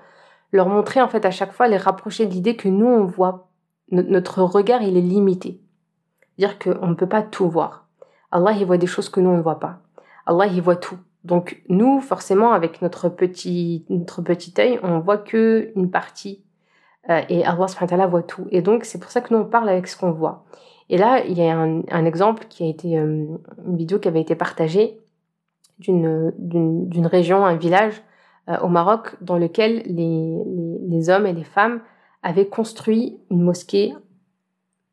leur 0.51 0.67
montrer 0.67 1.03
en 1.03 1.07
fait 1.07 1.23
à 1.23 1.29
chaque 1.29 1.51
fois, 1.51 1.67
les 1.67 1.77
rapprocher 1.77 2.25
de 2.25 2.31
l'idée 2.31 2.55
que 2.55 2.67
nous 2.67 2.87
on 2.87 3.05
voit, 3.05 3.51
notre 3.91 4.41
regard 4.41 4.81
il 4.81 4.97
est 4.97 5.01
limité. 5.01 5.61
Dire 6.39 6.57
qu'on 6.57 6.87
ne 6.87 6.95
peut 6.95 7.07
pas 7.07 7.21
tout 7.21 7.47
voir. 7.47 7.85
Allah 8.31 8.53
il 8.53 8.65
voit 8.65 8.79
des 8.79 8.87
choses 8.87 9.09
que 9.09 9.19
nous 9.19 9.29
on 9.29 9.37
ne 9.37 9.43
voit 9.43 9.59
pas. 9.59 9.83
Allah 10.25 10.47
il 10.47 10.63
voit 10.63 10.77
tout. 10.77 10.97
Donc 11.25 11.61
nous 11.69 12.01
forcément 12.01 12.53
avec 12.53 12.81
notre 12.81 13.07
petit 13.07 13.85
notre 13.87 14.23
petit 14.23 14.51
œil, 14.57 14.79
on 14.81 14.97
voit 14.97 15.19
que 15.19 15.71
une 15.75 15.91
partie 15.91 16.43
euh, 17.09 17.21
et 17.29 17.43
Allah 17.43 17.67
subhanahu 17.67 18.09
voit 18.09 18.23
tout. 18.23 18.47
Et 18.51 18.61
donc, 18.61 18.85
c'est 18.85 18.99
pour 18.99 19.09
ça 19.09 19.21
que 19.21 19.33
nous, 19.33 19.41
on 19.41 19.45
parle 19.45 19.69
avec 19.69 19.87
ce 19.87 19.97
qu'on 19.97 20.11
voit. 20.11 20.45
Et 20.89 20.97
là, 20.97 21.23
il 21.25 21.37
y 21.37 21.47
a 21.47 21.57
un, 21.57 22.05
exemple 22.05 22.45
qui 22.49 22.63
a 22.63 22.67
été, 22.67 22.97
euh, 22.97 23.25
une 23.65 23.77
vidéo 23.77 23.99
qui 23.99 24.07
avait 24.07 24.21
été 24.21 24.35
partagée 24.35 24.99
d'une, 25.79 26.31
région, 27.05 27.45
un 27.45 27.55
village 27.55 28.03
euh, 28.49 28.59
au 28.59 28.67
Maroc, 28.67 29.15
dans 29.21 29.37
lequel 29.37 29.83
les, 29.85 30.37
les, 30.87 31.09
hommes 31.09 31.25
et 31.25 31.33
les 31.33 31.43
femmes 31.43 31.81
avaient 32.21 32.47
construit 32.47 33.19
une 33.31 33.41
mosquée 33.41 33.93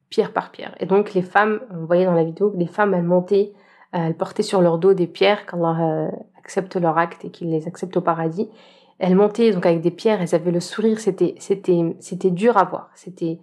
pierre 0.08 0.32
par 0.32 0.50
pierre. 0.50 0.74
Et 0.80 0.86
donc, 0.86 1.12
les 1.12 1.22
femmes, 1.22 1.60
on 1.70 1.84
voyait 1.84 2.06
dans 2.06 2.14
la 2.14 2.24
vidéo, 2.24 2.54
les 2.56 2.66
femmes, 2.66 2.94
elles 2.94 3.02
montaient, 3.02 3.52
elles 3.92 4.16
portaient 4.16 4.42
sur 4.42 4.62
leur 4.62 4.78
dos 4.78 4.94
des 4.94 5.06
pierres, 5.06 5.44
qu'Allah 5.44 6.10
accepte 6.38 6.76
leur 6.76 6.96
acte 6.96 7.26
et 7.26 7.30
qu'il 7.30 7.50
les 7.50 7.66
accepte 7.66 7.98
au 7.98 8.00
paradis. 8.00 8.48
Elles 8.98 9.14
montaient 9.14 9.52
donc 9.52 9.64
avec 9.66 9.80
des 9.80 9.90
pierres, 9.90 10.20
elles 10.20 10.34
avaient 10.34 10.50
le 10.50 10.60
sourire, 10.60 10.98
c'était 10.98 11.34
c'était 11.38 11.96
c'était 12.00 12.30
dur 12.30 12.56
à 12.56 12.64
voir, 12.64 12.90
c'était 12.94 13.40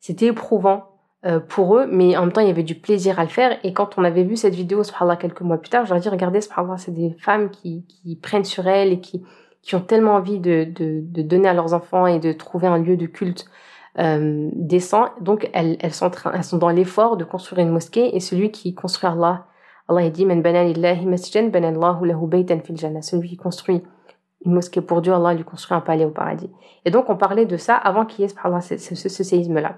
c'était 0.00 0.26
éprouvant 0.26 0.84
euh, 1.26 1.40
pour 1.40 1.76
eux, 1.76 1.86
mais 1.90 2.16
en 2.16 2.22
même 2.22 2.32
temps 2.32 2.40
il 2.40 2.48
y 2.48 2.50
avait 2.50 2.62
du 2.62 2.74
plaisir 2.74 3.18
à 3.18 3.22
le 3.22 3.28
faire. 3.28 3.58
Et 3.64 3.72
quand 3.72 3.98
on 3.98 4.04
avait 4.04 4.24
vu 4.24 4.36
cette 4.36 4.54
vidéo, 4.54 4.82
subhanallah, 4.82 5.16
quelques 5.16 5.42
mois 5.42 5.58
plus 5.58 5.70
tard, 5.70 5.84
je 5.84 5.92
leur 5.92 6.00
dit 6.00 6.08
regardez, 6.08 6.40
subhanallah, 6.40 6.78
c'est 6.78 6.94
des 6.94 7.12
femmes 7.18 7.50
qui 7.50 7.84
qui 7.86 8.16
prennent 8.16 8.44
sur 8.44 8.66
elles 8.66 8.92
et 8.92 9.00
qui 9.00 9.24
qui 9.62 9.74
ont 9.74 9.80
tellement 9.80 10.14
envie 10.14 10.40
de, 10.40 10.64
de, 10.64 11.00
de 11.02 11.22
donner 11.22 11.48
à 11.48 11.54
leurs 11.54 11.72
enfants 11.72 12.06
et 12.06 12.18
de 12.18 12.32
trouver 12.32 12.66
un 12.66 12.78
lieu 12.78 12.96
de 12.98 13.06
culte 13.06 13.46
euh, 13.98 14.50
décent. 14.52 15.08
Donc 15.20 15.48
elles, 15.54 15.76
elles, 15.80 15.94
sont, 15.94 16.10
elles 16.32 16.44
sont 16.44 16.58
dans 16.58 16.68
l'effort 16.68 17.16
de 17.16 17.24
construire 17.24 17.66
une 17.66 17.72
mosquée 17.72 18.14
et 18.14 18.20
celui 18.20 18.50
qui 18.50 18.74
construit 18.74 19.08
Allah, 19.08 19.46
Allah 19.88 20.10
dit. 20.10 20.26
Celui 23.02 23.28
qui 23.28 23.36
construit 23.36 23.82
une 24.44 24.52
mosquée 24.52 24.80
pour 24.80 25.00
Dieu, 25.02 25.12
Allah 25.12 25.34
lui 25.34 25.44
construit 25.44 25.76
un 25.76 25.80
palais 25.80 26.04
au 26.04 26.10
paradis. 26.10 26.50
Et 26.84 26.90
donc 26.90 27.08
on 27.08 27.16
parlait 27.16 27.46
de 27.46 27.56
ça 27.56 27.76
avant 27.76 28.04
qu'il 28.04 28.22
y 28.22 28.24
ait 28.24 28.78
ce, 28.78 29.08
séisme-là. 29.08 29.76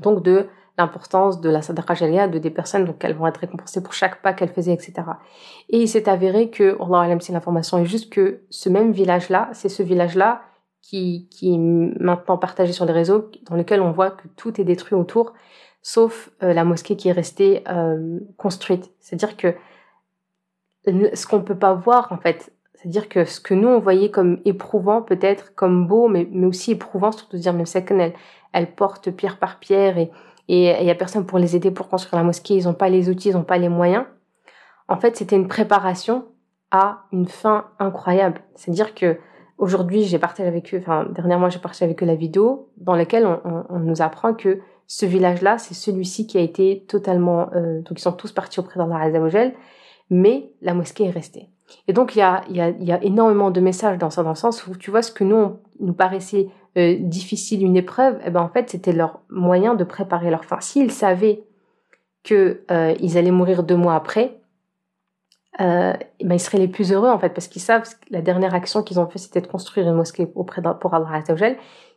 Donc 0.00 0.22
de 0.22 0.46
l'importance 0.76 1.40
de 1.40 1.50
la 1.50 1.62
sadaqa 1.62 1.94
jariyah, 1.94 2.28
de 2.28 2.38
des 2.38 2.50
personnes 2.50 2.84
donc 2.84 2.96
elles 3.04 3.14
vont 3.14 3.26
être 3.26 3.38
récompensées 3.38 3.82
pour 3.82 3.92
chaque 3.92 4.22
pas 4.22 4.32
qu'elles 4.32 4.52
faisaient, 4.52 4.72
etc. 4.72 4.94
Et 5.70 5.80
il 5.80 5.88
s'est 5.88 6.08
avéré 6.08 6.50
que, 6.50 6.76
Allah 6.82 7.00
alam, 7.00 7.20
si 7.20 7.32
l'information 7.32 7.78
est 7.78 7.84
juste 7.84 8.12
que 8.12 8.42
ce 8.50 8.68
même 8.68 8.92
village-là, 8.92 9.50
c'est 9.52 9.68
ce 9.68 9.82
village-là 9.82 10.42
qui, 10.82 11.28
qui 11.30 11.54
est 11.54 11.58
maintenant 11.58 12.38
partagé 12.38 12.72
sur 12.72 12.84
les 12.84 12.92
réseaux, 12.92 13.30
dans 13.48 13.56
lequel 13.56 13.80
on 13.80 13.90
voit 13.90 14.12
que 14.12 14.28
tout 14.36 14.60
est 14.60 14.64
détruit 14.64 14.98
autour, 14.98 15.34
sauf 15.82 16.30
euh, 16.42 16.52
la 16.52 16.64
mosquée 16.64 16.96
qui 16.96 17.08
est 17.08 17.12
restée 17.12 17.62
euh, 17.68 18.20
construite. 18.36 18.90
C'est-à-dire 19.00 19.36
que 19.36 19.54
ce 20.86 21.26
qu'on 21.26 21.42
peut 21.42 21.58
pas 21.58 21.74
voir, 21.74 22.12
en 22.12 22.18
fait, 22.18 22.52
c'est-à-dire 22.78 23.08
que 23.08 23.24
ce 23.24 23.40
que 23.40 23.54
nous 23.54 23.66
on 23.66 23.80
voyait 23.80 24.10
comme 24.10 24.38
éprouvant, 24.44 25.02
peut-être 25.02 25.52
comme 25.56 25.88
beau, 25.88 26.06
mais, 26.06 26.28
mais 26.30 26.46
aussi 26.46 26.72
éprouvant, 26.72 27.10
surtout 27.10 27.36
de 27.36 27.42
dire 27.42 27.52
même 27.52 27.66
c'est 27.66 27.90
elle, 27.90 28.12
elle 28.52 28.72
porte 28.72 29.10
pierre 29.10 29.38
par 29.38 29.58
pierre 29.58 29.98
et 29.98 30.10
il 30.48 30.86
y 30.86 30.90
a 30.90 30.94
personne 30.94 31.26
pour 31.26 31.38
les 31.38 31.56
aider 31.56 31.72
pour 31.72 31.88
construire 31.88 32.22
la 32.22 32.24
mosquée, 32.24 32.54
ils 32.54 32.64
n'ont 32.64 32.74
pas 32.74 32.88
les 32.88 33.10
outils, 33.10 33.30
ils 33.30 33.34
n'ont 33.34 33.42
pas 33.42 33.58
les 33.58 33.68
moyens. 33.68 34.06
En 34.86 34.96
fait, 34.96 35.16
c'était 35.16 35.36
une 35.36 35.48
préparation 35.48 36.24
à 36.70 37.04
une 37.12 37.26
fin 37.26 37.66
incroyable. 37.80 38.40
C'est-à-dire 38.54 38.94
que 38.94 39.18
aujourd'hui, 39.58 40.04
j'ai 40.04 40.20
partagé 40.20 40.48
avec 40.48 40.72
eux, 40.72 40.78
enfin 40.78 41.04
dernièrement, 41.10 41.50
j'ai 41.50 41.58
partagé 41.58 41.84
avec 41.84 42.00
eux 42.02 42.06
la 42.06 42.14
vidéo 42.14 42.70
dans 42.76 42.94
laquelle 42.94 43.26
on 43.26 43.78
nous 43.80 44.02
apprend 44.02 44.34
que 44.34 44.60
ce 44.86 45.04
village-là, 45.04 45.58
c'est 45.58 45.74
celui-ci 45.74 46.28
qui 46.28 46.38
a 46.38 46.42
été 46.42 46.84
totalement, 46.88 47.50
euh, 47.54 47.82
donc 47.82 47.98
ils 47.98 48.02
sont 48.02 48.12
tous 48.12 48.32
partis 48.32 48.60
auprès 48.60 48.78
d'Allah 48.78 49.00
Azzawajal, 49.00 49.52
mais 50.10 50.52
la 50.62 50.74
mosquée 50.74 51.04
est 51.04 51.10
restée. 51.10 51.50
Et 51.86 51.92
donc, 51.92 52.16
il 52.16 52.20
y 52.20 52.22
a, 52.22 52.42
y, 52.48 52.60
a, 52.60 52.70
y 52.70 52.92
a, 52.92 53.02
énormément 53.02 53.50
de 53.50 53.60
messages 53.60 53.98
dans 53.98 54.10
ça, 54.10 54.22
dans 54.22 54.30
le 54.30 54.34
sens 54.34 54.66
où, 54.66 54.76
tu 54.76 54.90
vois, 54.90 55.02
ce 55.02 55.12
que 55.12 55.24
nous, 55.24 55.58
nous 55.80 55.92
paraissait 55.92 56.48
euh, 56.76 56.96
difficile, 57.00 57.62
une 57.64 57.76
épreuve, 57.76 58.20
eh 58.24 58.30
ben, 58.30 58.40
en 58.40 58.48
fait, 58.48 58.70
c'était 58.70 58.92
leur 58.92 59.20
moyen 59.30 59.74
de 59.74 59.84
préparer 59.84 60.30
leur 60.30 60.44
fin. 60.44 60.60
S'ils 60.60 60.92
savaient 60.92 61.44
qu'ils 62.22 62.60
euh, 62.70 62.94
allaient 63.16 63.30
mourir 63.30 63.62
deux 63.62 63.76
mois 63.76 63.94
après, 63.94 64.40
euh, 65.60 65.94
eh 66.20 66.24
ben, 66.24 66.34
ils 66.34 66.40
seraient 66.40 66.58
les 66.58 66.68
plus 66.68 66.92
heureux, 66.92 67.08
en 67.08 67.18
fait, 67.18 67.30
parce 67.30 67.48
qu'ils 67.48 67.62
savent 67.62 67.82
que 67.82 67.96
la 68.10 68.20
dernière 68.22 68.54
action 68.54 68.82
qu'ils 68.82 69.00
ont 69.00 69.08
fait, 69.08 69.18
c'était 69.18 69.40
de 69.40 69.46
construire 69.46 69.88
une 69.88 69.94
mosquée 69.94 70.30
auprès 70.34 70.62
pour 70.80 70.94
Allah 70.94 71.22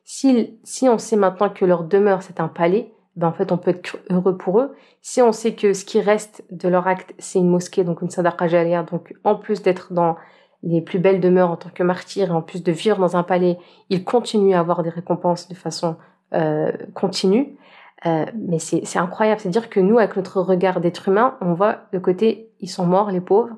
Si, 0.03 0.59
si 0.63 0.89
on 0.89 0.97
sait 0.97 1.15
maintenant 1.15 1.49
que 1.49 1.65
leur 1.65 1.83
demeure, 1.83 2.23
c'est 2.23 2.39
un 2.39 2.47
palais, 2.47 2.91
ben 3.15 3.27
en 3.27 3.33
fait 3.33 3.51
on 3.51 3.57
peut 3.57 3.71
être 3.71 3.97
heureux 4.09 4.37
pour 4.37 4.59
eux. 4.59 4.75
Si 5.01 5.21
on 5.21 5.31
sait 5.31 5.53
que 5.53 5.73
ce 5.73 5.85
qui 5.85 6.01
reste 6.01 6.43
de 6.51 6.67
leur 6.69 6.87
acte 6.87 7.13
c'est 7.17 7.39
une 7.39 7.49
mosquée, 7.49 7.83
donc 7.83 8.01
une 8.01 8.09
sadaqa 8.09 8.47
jariyah, 8.47 8.83
donc 8.83 9.13
en 9.23 9.35
plus 9.35 9.61
d'être 9.61 9.93
dans 9.93 10.15
les 10.63 10.81
plus 10.81 10.99
belles 10.99 11.19
demeures 11.19 11.51
en 11.51 11.57
tant 11.57 11.69
que 11.69 11.83
martyrs 11.83 12.29
et 12.29 12.33
en 12.33 12.41
plus 12.41 12.63
de 12.63 12.71
vivre 12.71 12.97
dans 12.97 13.17
un 13.17 13.23
palais, 13.23 13.57
ils 13.89 14.03
continuent 14.03 14.53
à 14.53 14.59
avoir 14.59 14.83
des 14.83 14.89
récompenses 14.89 15.47
de 15.47 15.55
façon 15.55 15.97
euh, 16.33 16.71
continue. 16.93 17.57
Euh, 18.05 18.25
mais 18.35 18.57
c'est 18.57 18.97
incroyable, 18.97 19.39
c'est-à-dire 19.39 19.69
que 19.69 19.79
nous, 19.79 19.99
avec 19.99 20.15
notre 20.15 20.41
regard 20.41 20.81
d'être 20.81 21.07
humain, 21.07 21.37
on 21.39 21.53
voit 21.53 21.81
le 21.91 21.99
côté, 21.99 22.49
ils 22.59 22.69
sont 22.69 22.85
morts, 22.85 23.11
les 23.11 23.21
pauvres, 23.21 23.55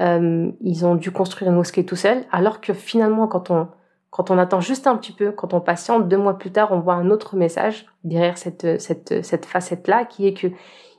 euh, 0.00 0.50
ils 0.62 0.86
ont 0.86 0.94
dû 0.94 1.10
construire 1.10 1.50
une 1.50 1.56
mosquée 1.56 1.84
tout 1.84 1.96
seuls, 1.96 2.24
alors 2.32 2.62
que 2.62 2.72
finalement, 2.72 3.28
quand 3.28 3.50
on, 3.50 3.68
quand 4.14 4.30
on 4.30 4.38
attend 4.38 4.60
juste 4.60 4.86
un 4.86 4.96
petit 4.96 5.10
peu, 5.10 5.32
quand 5.32 5.54
on 5.54 5.60
patiente, 5.60 6.06
deux 6.06 6.16
mois 6.16 6.38
plus 6.38 6.52
tard, 6.52 6.70
on 6.70 6.78
voit 6.78 6.94
un 6.94 7.10
autre 7.10 7.34
message 7.34 7.86
derrière 8.04 8.38
cette, 8.38 8.80
cette, 8.80 9.24
cette 9.24 9.44
facette-là, 9.44 10.04
qui 10.04 10.28
est 10.28 10.34
que 10.34 10.46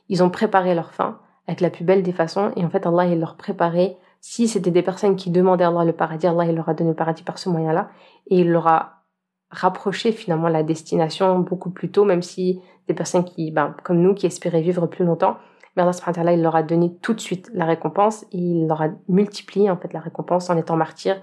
ils 0.10 0.22
ont 0.22 0.30
préparé 0.30 0.76
leur 0.76 0.94
fin 0.94 1.20
avec 1.48 1.62
la 1.62 1.70
plus 1.70 1.86
belle 1.86 2.04
des 2.04 2.12
façons, 2.12 2.52
et 2.58 2.66
en 2.66 2.70
fait, 2.70 2.86
Allah, 2.86 3.06
il 3.06 3.22
leur 3.22 3.38
préparait, 3.38 3.96
si 4.20 4.50
c'était 4.50 4.70
des 4.70 4.82
personnes 4.82 5.16
qui 5.16 5.30
demandaient 5.30 5.64
à 5.64 5.70
Allah 5.70 5.86
le 5.86 5.94
paradis, 5.94 6.28
Allah, 6.28 6.44
il 6.44 6.56
leur 6.56 6.68
a 6.68 6.74
donné 6.74 6.90
le 6.90 6.96
paradis 6.98 7.24
par 7.24 7.38
ce 7.38 7.48
moyen-là, 7.48 7.88
et 8.28 8.40
il 8.40 8.52
leur 8.52 8.68
a 8.68 9.06
rapproché 9.50 10.12
finalement 10.12 10.50
la 10.50 10.64
destination 10.64 11.40
beaucoup 11.40 11.70
plus 11.70 11.92
tôt, 11.92 12.04
même 12.04 12.22
si 12.22 12.60
des 12.90 12.94
personnes 12.94 13.24
qui, 13.24 13.50
ben, 13.50 13.78
comme 13.86 14.02
nous, 14.02 14.14
qui 14.14 14.26
espéraient 14.26 14.62
vivre 14.62 14.88
plus 14.88 15.06
longtemps, 15.06 15.38
mais 15.78 15.84
Allah 15.84 16.34
il 16.34 16.42
leur 16.42 16.58
a 16.58 16.64
donné 16.64 16.94
tout 17.02 17.14
de 17.14 17.22
suite 17.22 17.50
la 17.54 17.64
récompense 17.64 18.24
et 18.34 18.40
il 18.40 18.68
leur 18.68 18.82
a 18.82 18.90
multiplié 19.08 19.70
en 19.70 19.78
fait 19.78 19.94
la 19.94 20.02
récompense 20.02 20.50
en 20.50 20.58
étant 20.58 20.76
martyr, 20.76 21.22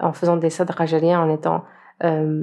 en 0.00 0.12
faisant 0.12 0.36
des 0.36 0.50
sadra 0.50 0.84
en 0.84 1.30
étant 1.30 1.64
euh, 2.04 2.42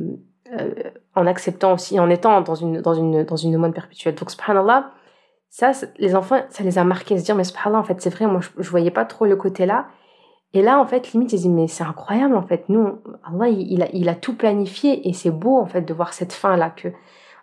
euh, 0.51 0.73
en 1.15 1.27
acceptant 1.27 1.73
aussi, 1.73 1.99
en 1.99 2.09
étant 2.09 2.41
dans 2.41 2.55
une 2.55 2.81
dans 2.81 2.93
une 2.93 3.23
dans 3.23 3.35
une 3.35 3.55
aumône 3.55 3.73
perpétuelle. 3.73 4.15
Donc 4.15 4.31
subhanallah, 4.31 4.91
ça 5.49 5.71
les 5.97 6.15
enfants 6.15 6.41
ça 6.49 6.63
les 6.63 6.77
a 6.77 6.83
marqués, 6.83 7.17
se 7.17 7.23
dire 7.23 7.35
mais 7.35 7.43
subhanallah 7.43 7.79
en 7.79 7.83
fait 7.83 8.01
c'est 8.01 8.09
vrai, 8.09 8.27
moi 8.27 8.41
je, 8.41 8.49
je 8.61 8.69
voyais 8.69 8.91
pas 8.91 9.05
trop 9.05 9.25
le 9.25 9.35
côté 9.35 9.65
là. 9.65 9.87
Et 10.53 10.61
là, 10.61 10.79
en 10.79 10.85
fait, 10.85 11.11
limite, 11.11 11.33
ils 11.33 11.35
disent, 11.35 11.47
mais 11.49 11.67
c'est 11.67 11.83
incroyable, 11.83 12.37
en 12.37 12.41
fait. 12.41 12.69
Nous, 12.69 12.99
Allah, 13.25 13.49
il, 13.49 13.83
a, 13.83 13.89
il 13.91 14.07
a 14.07 14.15
tout 14.15 14.37
planifié 14.37 15.05
et 15.05 15.11
c'est 15.11 15.29
beau, 15.29 15.57
en 15.57 15.65
fait, 15.65 15.81
de 15.81 15.93
voir 15.93 16.13
cette 16.13 16.31
fin-là, 16.31 16.69
que 16.69 16.87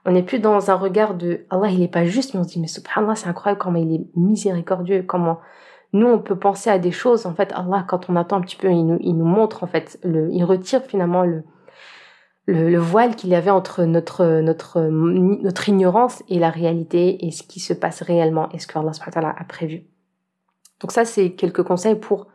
on 0.07 0.13
n'est 0.13 0.23
plus 0.23 0.39
dans 0.39 0.71
un 0.71 0.75
regard 0.77 1.13
de 1.13 1.45
Allah, 1.51 1.69
il 1.69 1.83
est 1.83 1.93
pas 1.93 2.07
juste, 2.07 2.33
mais 2.33 2.41
on 2.41 2.45
se 2.45 2.49
dit, 2.49 2.59
mais 2.59 2.69
subhanallah, 2.69 3.15
c'est 3.15 3.29
incroyable 3.29 3.61
comment 3.61 3.79
il 3.79 3.95
est 3.95 4.07
miséricordieux, 4.17 5.03
comment 5.03 5.41
nous, 5.93 6.07
on 6.07 6.19
peut 6.19 6.39
penser 6.39 6.71
à 6.71 6.79
des 6.79 6.93
choses. 6.93 7.27
En 7.27 7.35
fait, 7.35 7.53
Allah, 7.53 7.85
quand 7.87 8.09
on 8.09 8.17
attend 8.17 8.37
un 8.37 8.41
petit 8.41 8.57
peu, 8.57 8.71
il 8.71 8.85
nous, 8.85 8.99
il 9.01 9.15
nous 9.15 9.27
montre, 9.27 9.63
en 9.63 9.67
fait, 9.67 9.99
le, 10.03 10.31
il 10.31 10.45
retire 10.45 10.83
finalement 10.83 11.23
le, 11.25 11.45
le, 12.47 12.79
voile 12.79 13.15
qu'il 13.15 13.31
y 13.31 13.35
avait 13.35 13.51
entre 13.51 13.85
notre, 13.85 14.41
notre, 14.41 14.81
notre 14.81 15.69
ignorance 15.69 16.23
et 16.29 16.39
la 16.39 16.51
réalité 16.51 17.27
et 17.27 17.31
ce 17.31 17.43
qui 17.43 17.61
se 17.61 17.75
passe 17.75 18.03
réellement 18.03 18.49
et 18.51 18.59
ce 18.59 18.67
que 18.67 18.79
Allah 18.79 19.35
a 19.39 19.45
prévu. 19.45 19.85
Donc 20.81 20.93
ça, 20.93 21.05
c'est 21.05 21.33
quelques 21.33 21.63
conseils 21.63 21.97
pour 21.97 22.27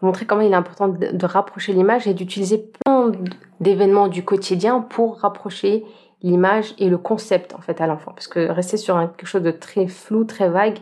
montrer 0.00 0.24
comment 0.24 0.40
il 0.40 0.52
est 0.52 0.56
important 0.56 0.88
de 0.88 1.26
rapprocher 1.26 1.72
l'image 1.72 2.06
et 2.06 2.14
d'utiliser 2.14 2.70
plein 2.84 3.12
d'événements 3.60 4.08
du 4.08 4.24
quotidien 4.24 4.80
pour 4.80 5.18
rapprocher 5.18 5.84
l'image 6.22 6.74
et 6.78 6.88
le 6.88 6.98
concept 6.98 7.54
en 7.54 7.60
fait 7.60 7.80
à 7.80 7.86
l'enfant 7.86 8.12
parce 8.12 8.28
que 8.28 8.50
rester 8.50 8.76
sur 8.76 8.98
quelque 8.98 9.26
chose 9.26 9.42
de 9.42 9.50
très 9.50 9.86
flou 9.86 10.24
très 10.24 10.48
vague 10.48 10.78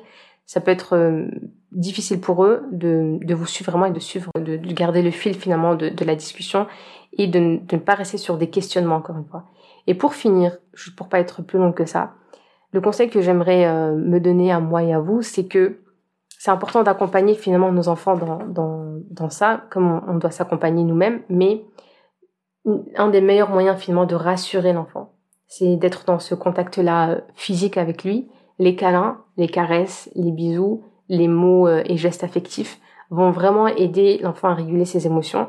ça 0.47 0.61
peut 0.61 0.71
être 0.71 0.97
euh, 0.97 1.27
difficile 1.73 2.21
pour 2.21 2.45
eux 2.45 2.63
de, 2.73 3.19
de 3.23 3.35
vous 3.35 3.47
suivre 3.47 3.71
vraiment 3.71 3.87
et 3.87 3.93
de 3.93 4.01
suivre 4.01 4.31
de, 4.37 4.57
de 4.57 4.73
garder 4.73 5.03
le 5.03 5.11
fil 5.11 5.35
finalement 5.35 5.75
de, 5.75 5.89
de 5.89 6.05
la 6.05 6.15
discussion 6.15 6.67
et 7.13 7.27
de, 7.27 7.39
ne 7.39 7.79
pas 7.79 7.95
rester 7.95 8.19
sur 8.19 8.39
des 8.39 8.51
questionnements 8.51 8.97
encore 8.97 9.17
une 9.17 9.27
fois 9.27 9.45
et 9.87 9.95
pour 9.95 10.15
finir 10.15 10.57
juste 10.75 10.97
pour 10.97 11.09
pas 11.09 11.21
être 11.21 11.43
plus 11.43 11.59
long 11.59 11.73
que 11.73 11.85
ça 11.85 12.15
le 12.73 12.81
conseil 12.81 13.11
que 13.11 13.21
j'aimerais 13.21 13.67
euh, 13.67 13.95
me 13.95 14.19
donner 14.19 14.51
à 14.53 14.61
moi 14.61 14.83
et 14.83 14.93
à 14.93 15.01
vous 15.01 15.23
c'est 15.23 15.47
que 15.47 15.81
c'est 16.39 16.51
important 16.51 16.83
d'accompagner 16.83 17.35
finalement 17.35 17.73
nos 17.73 17.89
enfants 17.89 18.17
dans, 18.17 18.47
dans, 18.47 19.01
dans 19.11 19.31
ça 19.31 19.65
comme 19.71 19.91
on, 19.91 20.03
on 20.13 20.15
doit 20.15 20.31
s'accompagner 20.31 20.85
nous-mêmes 20.85 21.23
mais 21.29 21.65
un 22.97 23.09
des 23.09 23.21
meilleurs 23.21 23.51
moyens 23.51 23.79
finalement 23.79 24.07
de 24.07 24.15
rassurer 24.15 24.73
l'enfant 24.73 25.13
c'est 25.49 25.77
d'être 25.77 26.05
dans 26.05 26.19
ce 26.19 26.35
contact-là 26.35 27.11
euh, 27.11 27.21
physique 27.35 27.79
avec 27.79 28.05
lui. 28.05 28.29
Les 28.59 28.77
câlins, 28.77 29.25
les 29.37 29.49
caresses, 29.49 30.11
les 30.15 30.31
bisous, 30.31 30.85
les 31.09 31.29
mots 31.29 31.69
euh, 31.69 31.83
et 31.87 31.97
gestes 31.97 32.25
affectifs 32.25 32.81
vont 33.11 33.31
vraiment 33.31 33.67
aider 33.69 34.19
l'enfant 34.23 34.49
à 34.49 34.55
réguler 34.55 34.85
ses 34.85 35.07
émotions, 35.07 35.49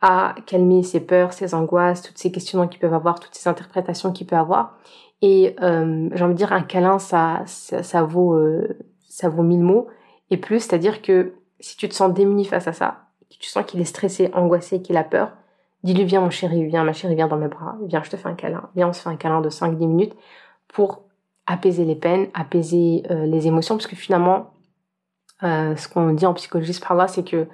à 0.00 0.34
calmer 0.46 0.82
ses 0.82 1.00
peurs, 1.00 1.32
ses 1.32 1.54
angoisses, 1.54 2.02
toutes 2.02 2.18
ces 2.18 2.30
questionnements 2.30 2.68
qu'il 2.68 2.80
peut 2.80 2.92
avoir, 2.92 3.20
toutes 3.20 3.34
ces 3.34 3.48
interprétations 3.48 4.12
qu'il 4.12 4.26
peut 4.26 4.36
avoir. 4.36 4.78
Et 5.20 5.56
euh, 5.62 6.08
j'ai 6.12 6.24
envie 6.24 6.34
de 6.34 6.38
dire 6.38 6.52
un 6.52 6.62
câlin, 6.62 6.98
ça, 6.98 7.42
ça, 7.46 8.02
vaut 8.02 8.34
euh, 8.34 8.78
ça 9.08 9.28
vaut 9.28 9.42
mille 9.42 9.62
mots 9.62 9.88
et 10.30 10.36
plus. 10.36 10.60
C'est-à-dire 10.60 11.02
que 11.02 11.34
si 11.60 11.76
tu 11.76 11.88
te 11.88 11.94
sens 11.94 12.12
démuni 12.12 12.44
face 12.44 12.68
à 12.68 12.72
ça, 12.72 13.06
que 13.30 13.36
tu 13.38 13.48
sens 13.48 13.64
qu'il 13.64 13.80
est 13.80 13.84
stressé, 13.84 14.30
angoissé, 14.34 14.82
qu'il 14.82 14.96
a 14.96 15.04
peur, 15.04 15.32
Dis-lui, 15.82 16.04
viens 16.04 16.20
mon 16.20 16.30
chéri, 16.30 16.64
viens 16.66 16.84
ma 16.84 16.92
chérie, 16.92 17.16
viens 17.16 17.26
dans 17.26 17.36
mes 17.36 17.48
bras, 17.48 17.76
viens, 17.86 18.02
je 18.04 18.10
te 18.10 18.16
fais 18.16 18.28
un 18.28 18.34
câlin. 18.34 18.68
Viens, 18.76 18.88
on 18.88 18.92
se 18.92 19.02
fait 19.02 19.08
un 19.08 19.16
câlin 19.16 19.40
de 19.40 19.50
5-10 19.50 19.78
minutes 19.86 20.14
pour 20.68 21.02
apaiser 21.46 21.84
les 21.84 21.96
peines, 21.96 22.28
apaiser 22.34 23.02
euh, 23.10 23.26
les 23.26 23.48
émotions, 23.48 23.76
parce 23.76 23.88
que 23.88 23.96
finalement, 23.96 24.52
euh, 25.42 25.76
ce 25.76 25.88
qu'on 25.88 26.12
dit 26.12 26.26
en 26.26 26.34
psychologie 26.34 26.78
par 26.80 26.96
là, 26.96 27.08
c'est 27.08 27.24
que 27.24 27.48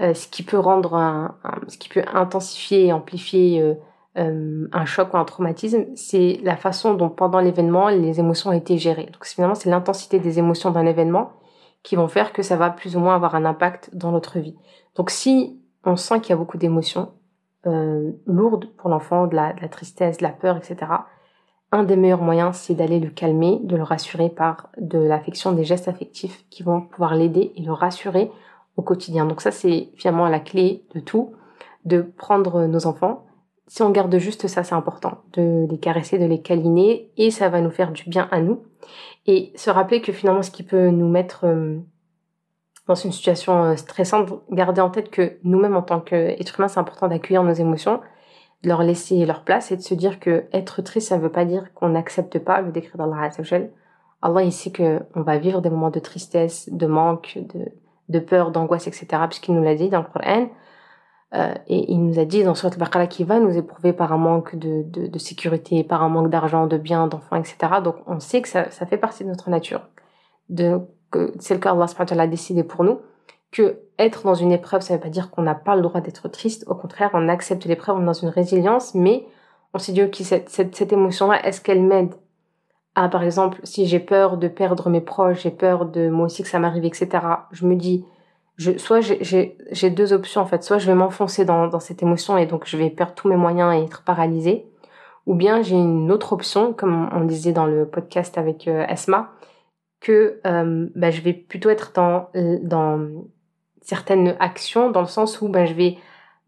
euh, 0.00 0.14
ce 0.14 0.28
qui 0.28 0.42
peut 0.42 0.58
rendre, 0.58 0.94
un, 0.94 1.36
ce 1.68 1.78
qui 1.78 1.88
peut 1.88 2.02
intensifier 2.12 2.86
et 2.86 2.92
amplifier 2.92 3.76
un 4.16 4.84
choc 4.84 5.14
ou 5.14 5.16
un 5.16 5.24
traumatisme, 5.24 5.86
c'est 5.94 6.40
la 6.42 6.56
façon 6.56 6.94
dont 6.94 7.08
pendant 7.08 7.38
l'événement 7.38 7.88
les 7.88 8.18
émotions 8.20 8.50
ont 8.50 8.54
été 8.54 8.76
gérées. 8.76 9.06
Donc 9.06 9.24
finalement, 9.24 9.54
c'est 9.54 9.70
l'intensité 9.70 10.18
des 10.18 10.38
émotions 10.38 10.70
d'un 10.70 10.84
événement 10.84 11.32
qui 11.82 11.96
vont 11.96 12.08
faire 12.08 12.32
que 12.32 12.42
ça 12.42 12.56
va 12.56 12.70
plus 12.70 12.96
ou 12.96 13.00
moins 13.00 13.14
avoir 13.14 13.34
un 13.34 13.44
impact 13.44 13.94
dans 13.94 14.10
notre 14.10 14.38
vie. 14.38 14.56
Donc 14.96 15.10
si 15.10 15.60
on 15.84 15.96
sent 15.96 16.20
qu'il 16.20 16.30
y 16.30 16.32
a 16.32 16.36
beaucoup 16.36 16.58
d'émotions, 16.58 17.12
euh, 17.66 18.12
lourde 18.26 18.70
pour 18.76 18.88
l'enfant, 18.88 19.26
de 19.26 19.32
de 19.32 19.36
la, 19.36 19.52
tristesse, 19.68 20.18
de 20.18 20.22
la 20.22 20.30
peur, 20.30 20.56
etc. 20.56 20.76
Un 21.72 21.84
des 21.84 21.96
meilleurs 21.96 22.22
moyens, 22.22 22.56
c'est 22.56 22.74
d'aller 22.74 22.98
le 22.98 23.10
calmer, 23.10 23.60
de 23.62 23.76
le 23.76 23.84
rassurer 23.84 24.28
par 24.28 24.70
de 24.76 24.98
l'affection, 24.98 25.52
des 25.52 25.64
gestes 25.64 25.86
affectifs 25.86 26.44
qui 26.50 26.64
vont 26.64 26.80
pouvoir 26.80 27.14
l'aider 27.14 27.52
et 27.56 27.62
le 27.62 27.72
rassurer 27.72 28.30
au 28.76 28.82
quotidien. 28.82 29.24
Donc 29.24 29.40
ça, 29.40 29.52
c'est 29.52 29.90
finalement 29.94 30.28
la 30.28 30.40
clé 30.40 30.84
de 30.94 31.00
tout, 31.00 31.32
de 31.84 32.02
prendre 32.02 32.66
nos 32.66 32.86
enfants. 32.86 33.24
Si 33.68 33.82
on 33.82 33.90
garde 33.90 34.16
juste 34.18 34.48
ça, 34.48 34.64
c'est 34.64 34.74
important, 34.74 35.18
de 35.32 35.68
les 35.70 35.78
caresser, 35.78 36.18
de 36.18 36.24
les 36.24 36.42
câliner, 36.42 37.12
et 37.16 37.30
ça 37.30 37.48
va 37.48 37.60
nous 37.60 37.70
faire 37.70 37.92
du 37.92 38.08
bien 38.08 38.26
à 38.32 38.40
nous. 38.40 38.64
Et 39.26 39.52
se 39.54 39.70
rappeler 39.70 40.00
que 40.00 40.12
finalement, 40.12 40.42
ce 40.42 40.50
qui 40.50 40.64
peut 40.64 40.88
nous 40.88 41.08
mettre 41.08 41.44
euh, 41.44 41.78
dans 42.88 42.96
une 42.96 43.12
situation 43.12 43.62
euh, 43.62 43.76
stressante, 43.76 44.32
garder 44.50 44.80
en 44.80 44.90
tête 44.90 45.10
que 45.10 45.38
nous-mêmes 45.44 45.76
en 45.76 45.82
tant 45.82 46.00
qu'êtres 46.00 46.58
humains, 46.58 46.66
c'est 46.66 46.80
important 46.80 47.06
d'accueillir 47.06 47.44
nos 47.44 47.52
émotions, 47.52 48.00
de 48.62 48.68
leur 48.68 48.82
laisser 48.82 49.24
leur 49.24 49.44
place 49.44 49.72
et 49.72 49.76
de 49.76 49.82
se 49.82 49.94
dire 49.94 50.20
que 50.20 50.44
être 50.52 50.82
triste, 50.82 51.08
ça 51.08 51.16
ne 51.16 51.22
veut 51.22 51.32
pas 51.32 51.44
dire 51.44 51.72
qu'on 51.74 51.90
n'accepte 51.90 52.38
pas 52.38 52.60
le 52.60 52.72
décret 52.72 52.98
d'Allah 52.98 53.22
Azzawajal. 53.22 53.70
Allah, 54.22 54.42
il 54.42 54.52
sait 54.52 54.70
qu'on 54.70 55.22
va 55.22 55.38
vivre 55.38 55.62
des 55.62 55.70
moments 55.70 55.90
de 55.90 55.98
tristesse, 55.98 56.68
de 56.70 56.86
manque, 56.86 57.38
de, 57.54 57.66
de 58.10 58.18
peur, 58.18 58.50
d'angoisse, 58.50 58.86
etc. 58.86 59.06
puisqu'il 59.28 59.54
nous 59.54 59.62
l'a 59.62 59.74
dit 59.74 59.88
dans 59.88 60.00
le 60.00 60.06
Coran. 60.06 60.48
Euh, 61.32 61.54
et 61.68 61.92
il 61.92 62.04
nous 62.04 62.18
a 62.18 62.24
dit 62.24 62.42
dans 62.42 62.54
Surat 62.54 62.72
al-Baqarah 62.72 63.06
qu'il 63.06 63.24
va 63.24 63.38
nous 63.38 63.56
éprouver 63.56 63.92
par 63.92 64.12
un 64.12 64.18
manque 64.18 64.56
de, 64.56 64.82
de, 64.82 65.06
de 65.06 65.18
sécurité, 65.18 65.84
par 65.84 66.02
un 66.02 66.08
manque 66.08 66.28
d'argent, 66.28 66.66
de 66.66 66.76
biens, 66.76 67.06
d'enfants, 67.06 67.36
etc. 67.36 67.56
Donc 67.82 67.96
on 68.06 68.18
sait 68.18 68.42
que 68.42 68.48
ça, 68.48 68.70
ça 68.70 68.84
fait 68.84 68.96
partie 68.98 69.24
de 69.24 69.28
notre 69.28 69.48
nature. 69.48 69.88
De 70.48 70.80
que 71.10 71.32
c'est 71.38 71.54
le 71.54 71.60
cas 71.60 71.72
Allah 71.72 72.22
a 72.22 72.26
décidé 72.26 72.64
pour 72.64 72.84
nous, 72.84 73.00
que 73.52 73.80
être 74.00 74.24
dans 74.24 74.34
une 74.34 74.52
épreuve, 74.52 74.82
ça 74.82 74.94
ne 74.94 74.98
veut 74.98 75.02
pas 75.02 75.10
dire 75.10 75.30
qu'on 75.30 75.42
n'a 75.42 75.54
pas 75.54 75.76
le 75.76 75.82
droit 75.82 76.00
d'être 76.00 76.28
triste. 76.28 76.64
Au 76.66 76.74
contraire, 76.74 77.10
on 77.14 77.28
accepte 77.28 77.64
l'épreuve, 77.64 77.96
on 77.96 78.02
est 78.02 78.06
dans 78.06 78.12
une 78.12 78.28
résilience, 78.28 78.94
mais 78.94 79.26
on 79.74 79.78
s'est 79.78 79.92
dit, 79.92 80.02
ok, 80.02 80.16
cette, 80.16 80.48
cette, 80.48 80.92
émotion-là, 80.92 81.46
est-ce 81.46 81.60
qu'elle 81.60 81.82
m'aide? 81.82 82.14
À, 82.96 83.08
par 83.08 83.22
exemple, 83.22 83.60
si 83.62 83.86
j'ai 83.86 84.00
peur 84.00 84.36
de 84.36 84.48
perdre 84.48 84.90
mes 84.90 85.00
proches, 85.00 85.42
j'ai 85.42 85.50
peur 85.50 85.86
de 85.86 86.08
moi 86.08 86.26
aussi 86.26 86.42
que 86.42 86.48
ça 86.48 86.58
m'arrive, 86.58 86.84
etc. 86.84 87.08
Je 87.52 87.66
me 87.66 87.76
dis, 87.76 88.04
soit 88.78 89.00
j'ai 89.00 89.90
deux 89.90 90.12
options 90.12 90.40
en 90.40 90.46
fait, 90.46 90.62
soit 90.62 90.78
je 90.78 90.86
vais 90.86 90.94
m'enfoncer 90.94 91.44
dans, 91.44 91.78
cette 91.80 92.02
émotion 92.02 92.36
et 92.36 92.46
donc 92.46 92.64
je 92.66 92.76
vais 92.76 92.90
perdre 92.90 93.14
tous 93.14 93.28
mes 93.28 93.36
moyens 93.36 93.74
et 93.74 93.84
être 93.84 94.02
paralysée, 94.02 94.66
ou 95.26 95.34
bien 95.34 95.62
j'ai 95.62 95.76
une 95.76 96.10
autre 96.10 96.32
option, 96.32 96.72
comme 96.72 97.08
on 97.12 97.24
disait 97.24 97.52
dans 97.52 97.66
le 97.66 97.86
podcast 97.86 98.36
avec 98.38 98.66
euh, 98.68 98.84
Esma, 98.88 99.32
que 100.00 100.40
euh, 100.46 100.88
bah, 100.94 101.10
je 101.10 101.20
vais 101.20 101.32
plutôt 101.32 101.70
être 101.70 101.92
dans, 101.94 102.28
dans 102.34 103.08
certaines 103.90 104.36
actions, 104.38 104.90
dans 104.90 105.00
le 105.00 105.08
sens 105.08 105.40
où 105.40 105.48
bah, 105.48 105.66
je 105.66 105.74
vais 105.74 105.98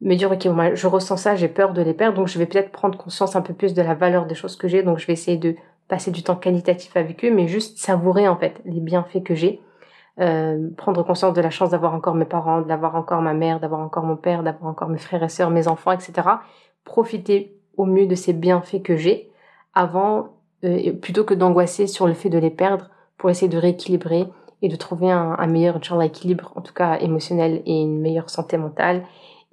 me 0.00 0.14
dire, 0.14 0.30
ok, 0.30 0.48
je 0.74 0.86
ressens 0.86 1.16
ça, 1.16 1.34
j'ai 1.34 1.48
peur 1.48 1.72
de 1.72 1.82
les 1.82 1.92
perdre, 1.92 2.16
donc 2.16 2.28
je 2.28 2.38
vais 2.38 2.46
peut-être 2.46 2.70
prendre 2.70 2.96
conscience 2.96 3.34
un 3.34 3.42
peu 3.42 3.52
plus 3.52 3.74
de 3.74 3.82
la 3.82 3.94
valeur 3.94 4.26
des 4.26 4.36
choses 4.36 4.54
que 4.54 4.68
j'ai, 4.68 4.84
donc 4.84 4.98
je 4.98 5.06
vais 5.08 5.12
essayer 5.12 5.36
de 5.36 5.56
passer 5.88 6.12
du 6.12 6.22
temps 6.22 6.36
qualitatif 6.36 6.96
avec 6.96 7.24
eux, 7.24 7.32
mais 7.32 7.48
juste 7.48 7.78
savourer 7.78 8.28
en 8.28 8.36
fait 8.36 8.60
les 8.64 8.78
bienfaits 8.78 9.24
que 9.24 9.34
j'ai, 9.34 9.60
euh, 10.20 10.68
prendre 10.76 11.02
conscience 11.02 11.34
de 11.34 11.40
la 11.40 11.50
chance 11.50 11.70
d'avoir 11.70 11.94
encore 11.94 12.14
mes 12.14 12.24
parents, 12.24 12.60
d'avoir 12.60 12.94
encore 12.94 13.22
ma 13.22 13.34
mère, 13.34 13.58
d'avoir 13.58 13.80
encore 13.80 14.04
mon 14.04 14.16
père, 14.16 14.44
d'avoir 14.44 14.70
encore 14.70 14.88
mes 14.88 14.98
frères 14.98 15.24
et 15.24 15.28
sœurs, 15.28 15.50
mes 15.50 15.66
enfants, 15.66 15.90
etc. 15.90 16.12
Profiter 16.84 17.56
au 17.76 17.86
mieux 17.86 18.06
de 18.06 18.14
ces 18.14 18.32
bienfaits 18.32 18.82
que 18.82 18.96
j'ai 18.96 19.30
avant, 19.74 20.28
euh, 20.64 20.92
plutôt 20.92 21.24
que 21.24 21.34
d'angoisser 21.34 21.88
sur 21.88 22.06
le 22.06 22.14
fait 22.14 22.30
de 22.30 22.38
les 22.38 22.50
perdre 22.50 22.88
pour 23.18 23.30
essayer 23.30 23.48
de 23.48 23.58
rééquilibrer 23.58 24.28
et 24.62 24.68
de 24.68 24.76
trouver 24.76 25.10
un, 25.10 25.36
un 25.38 25.46
meilleur 25.46 25.78
équilibre, 26.02 26.52
en 26.56 26.62
tout 26.62 26.72
cas 26.72 26.98
émotionnel 26.98 27.62
et 27.66 27.82
une 27.82 28.00
meilleure 28.00 28.30
santé 28.30 28.56
mentale 28.56 29.02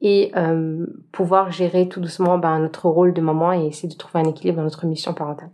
et 0.01 0.31
euh, 0.37 0.85
pouvoir 1.11 1.51
gérer 1.51 1.89
tout 1.89 1.99
doucement 1.99 2.37
ben, 2.37 2.59
notre 2.59 2.87
rôle 2.87 3.13
de 3.13 3.21
maman 3.21 3.51
et 3.53 3.67
essayer 3.67 3.89
de 3.89 3.97
trouver 3.97 4.23
un 4.23 4.29
équilibre 4.29 4.57
dans 4.57 4.63
notre 4.63 4.85
mission 4.85 5.13
parentale. 5.13 5.49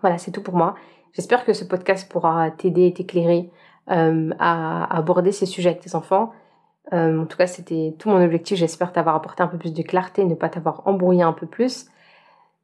Voilà, 0.00 0.18
c'est 0.18 0.30
tout 0.30 0.42
pour 0.42 0.54
moi. 0.54 0.74
J'espère 1.12 1.44
que 1.44 1.52
ce 1.52 1.64
podcast 1.64 2.10
pourra 2.10 2.50
t'aider 2.50 2.86
et 2.86 2.92
t'éclairer 2.92 3.50
euh, 3.90 4.30
à, 4.38 4.96
aborder 4.96 5.32
ces 5.32 5.46
sujets 5.46 5.70
avec 5.70 5.82
tes 5.82 5.94
enfants. 5.94 6.32
Euh, 6.92 7.22
en 7.22 7.26
tout 7.26 7.36
cas, 7.36 7.46
c'était 7.46 7.94
tout 7.98 8.10
mon 8.10 8.22
objectif. 8.22 8.58
J'espère 8.58 8.92
t'avoir 8.92 9.16
apporté 9.16 9.42
un 9.42 9.48
peu 9.48 9.58
plus 9.58 9.72
de 9.72 9.82
clarté, 9.82 10.24
ne 10.24 10.34
pas 10.34 10.48
t'avoir 10.48 10.82
embrouillé 10.86 11.22
un 11.22 11.32
peu 11.32 11.46
plus. 11.46 11.86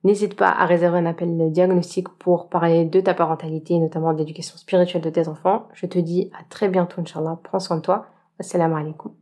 N'hésite 0.02 0.34
pas 0.34 0.48
à 0.48 0.64
réserver 0.64 0.98
un 0.98 1.06
appel 1.06 1.52
diagnostic 1.52 2.08
pour 2.08 2.48
parler 2.48 2.86
de 2.86 3.00
ta 3.00 3.12
parentalité, 3.12 3.78
notamment 3.78 4.12
de 4.14 4.18
l'éducation 4.18 4.56
spirituelle 4.56 5.02
de 5.02 5.10
tes 5.10 5.28
enfants. 5.28 5.68
Je 5.74 5.86
te 5.86 5.98
dis 5.98 6.30
à 6.38 6.42
très 6.48 6.68
bientôt, 6.68 7.00
Inch'Allah. 7.02 7.38
Prends 7.42 7.60
soin 7.60 7.76
de 7.76 7.82
toi. 7.82 8.06
Assalamu 8.38 8.76
alaikum. 8.76 9.19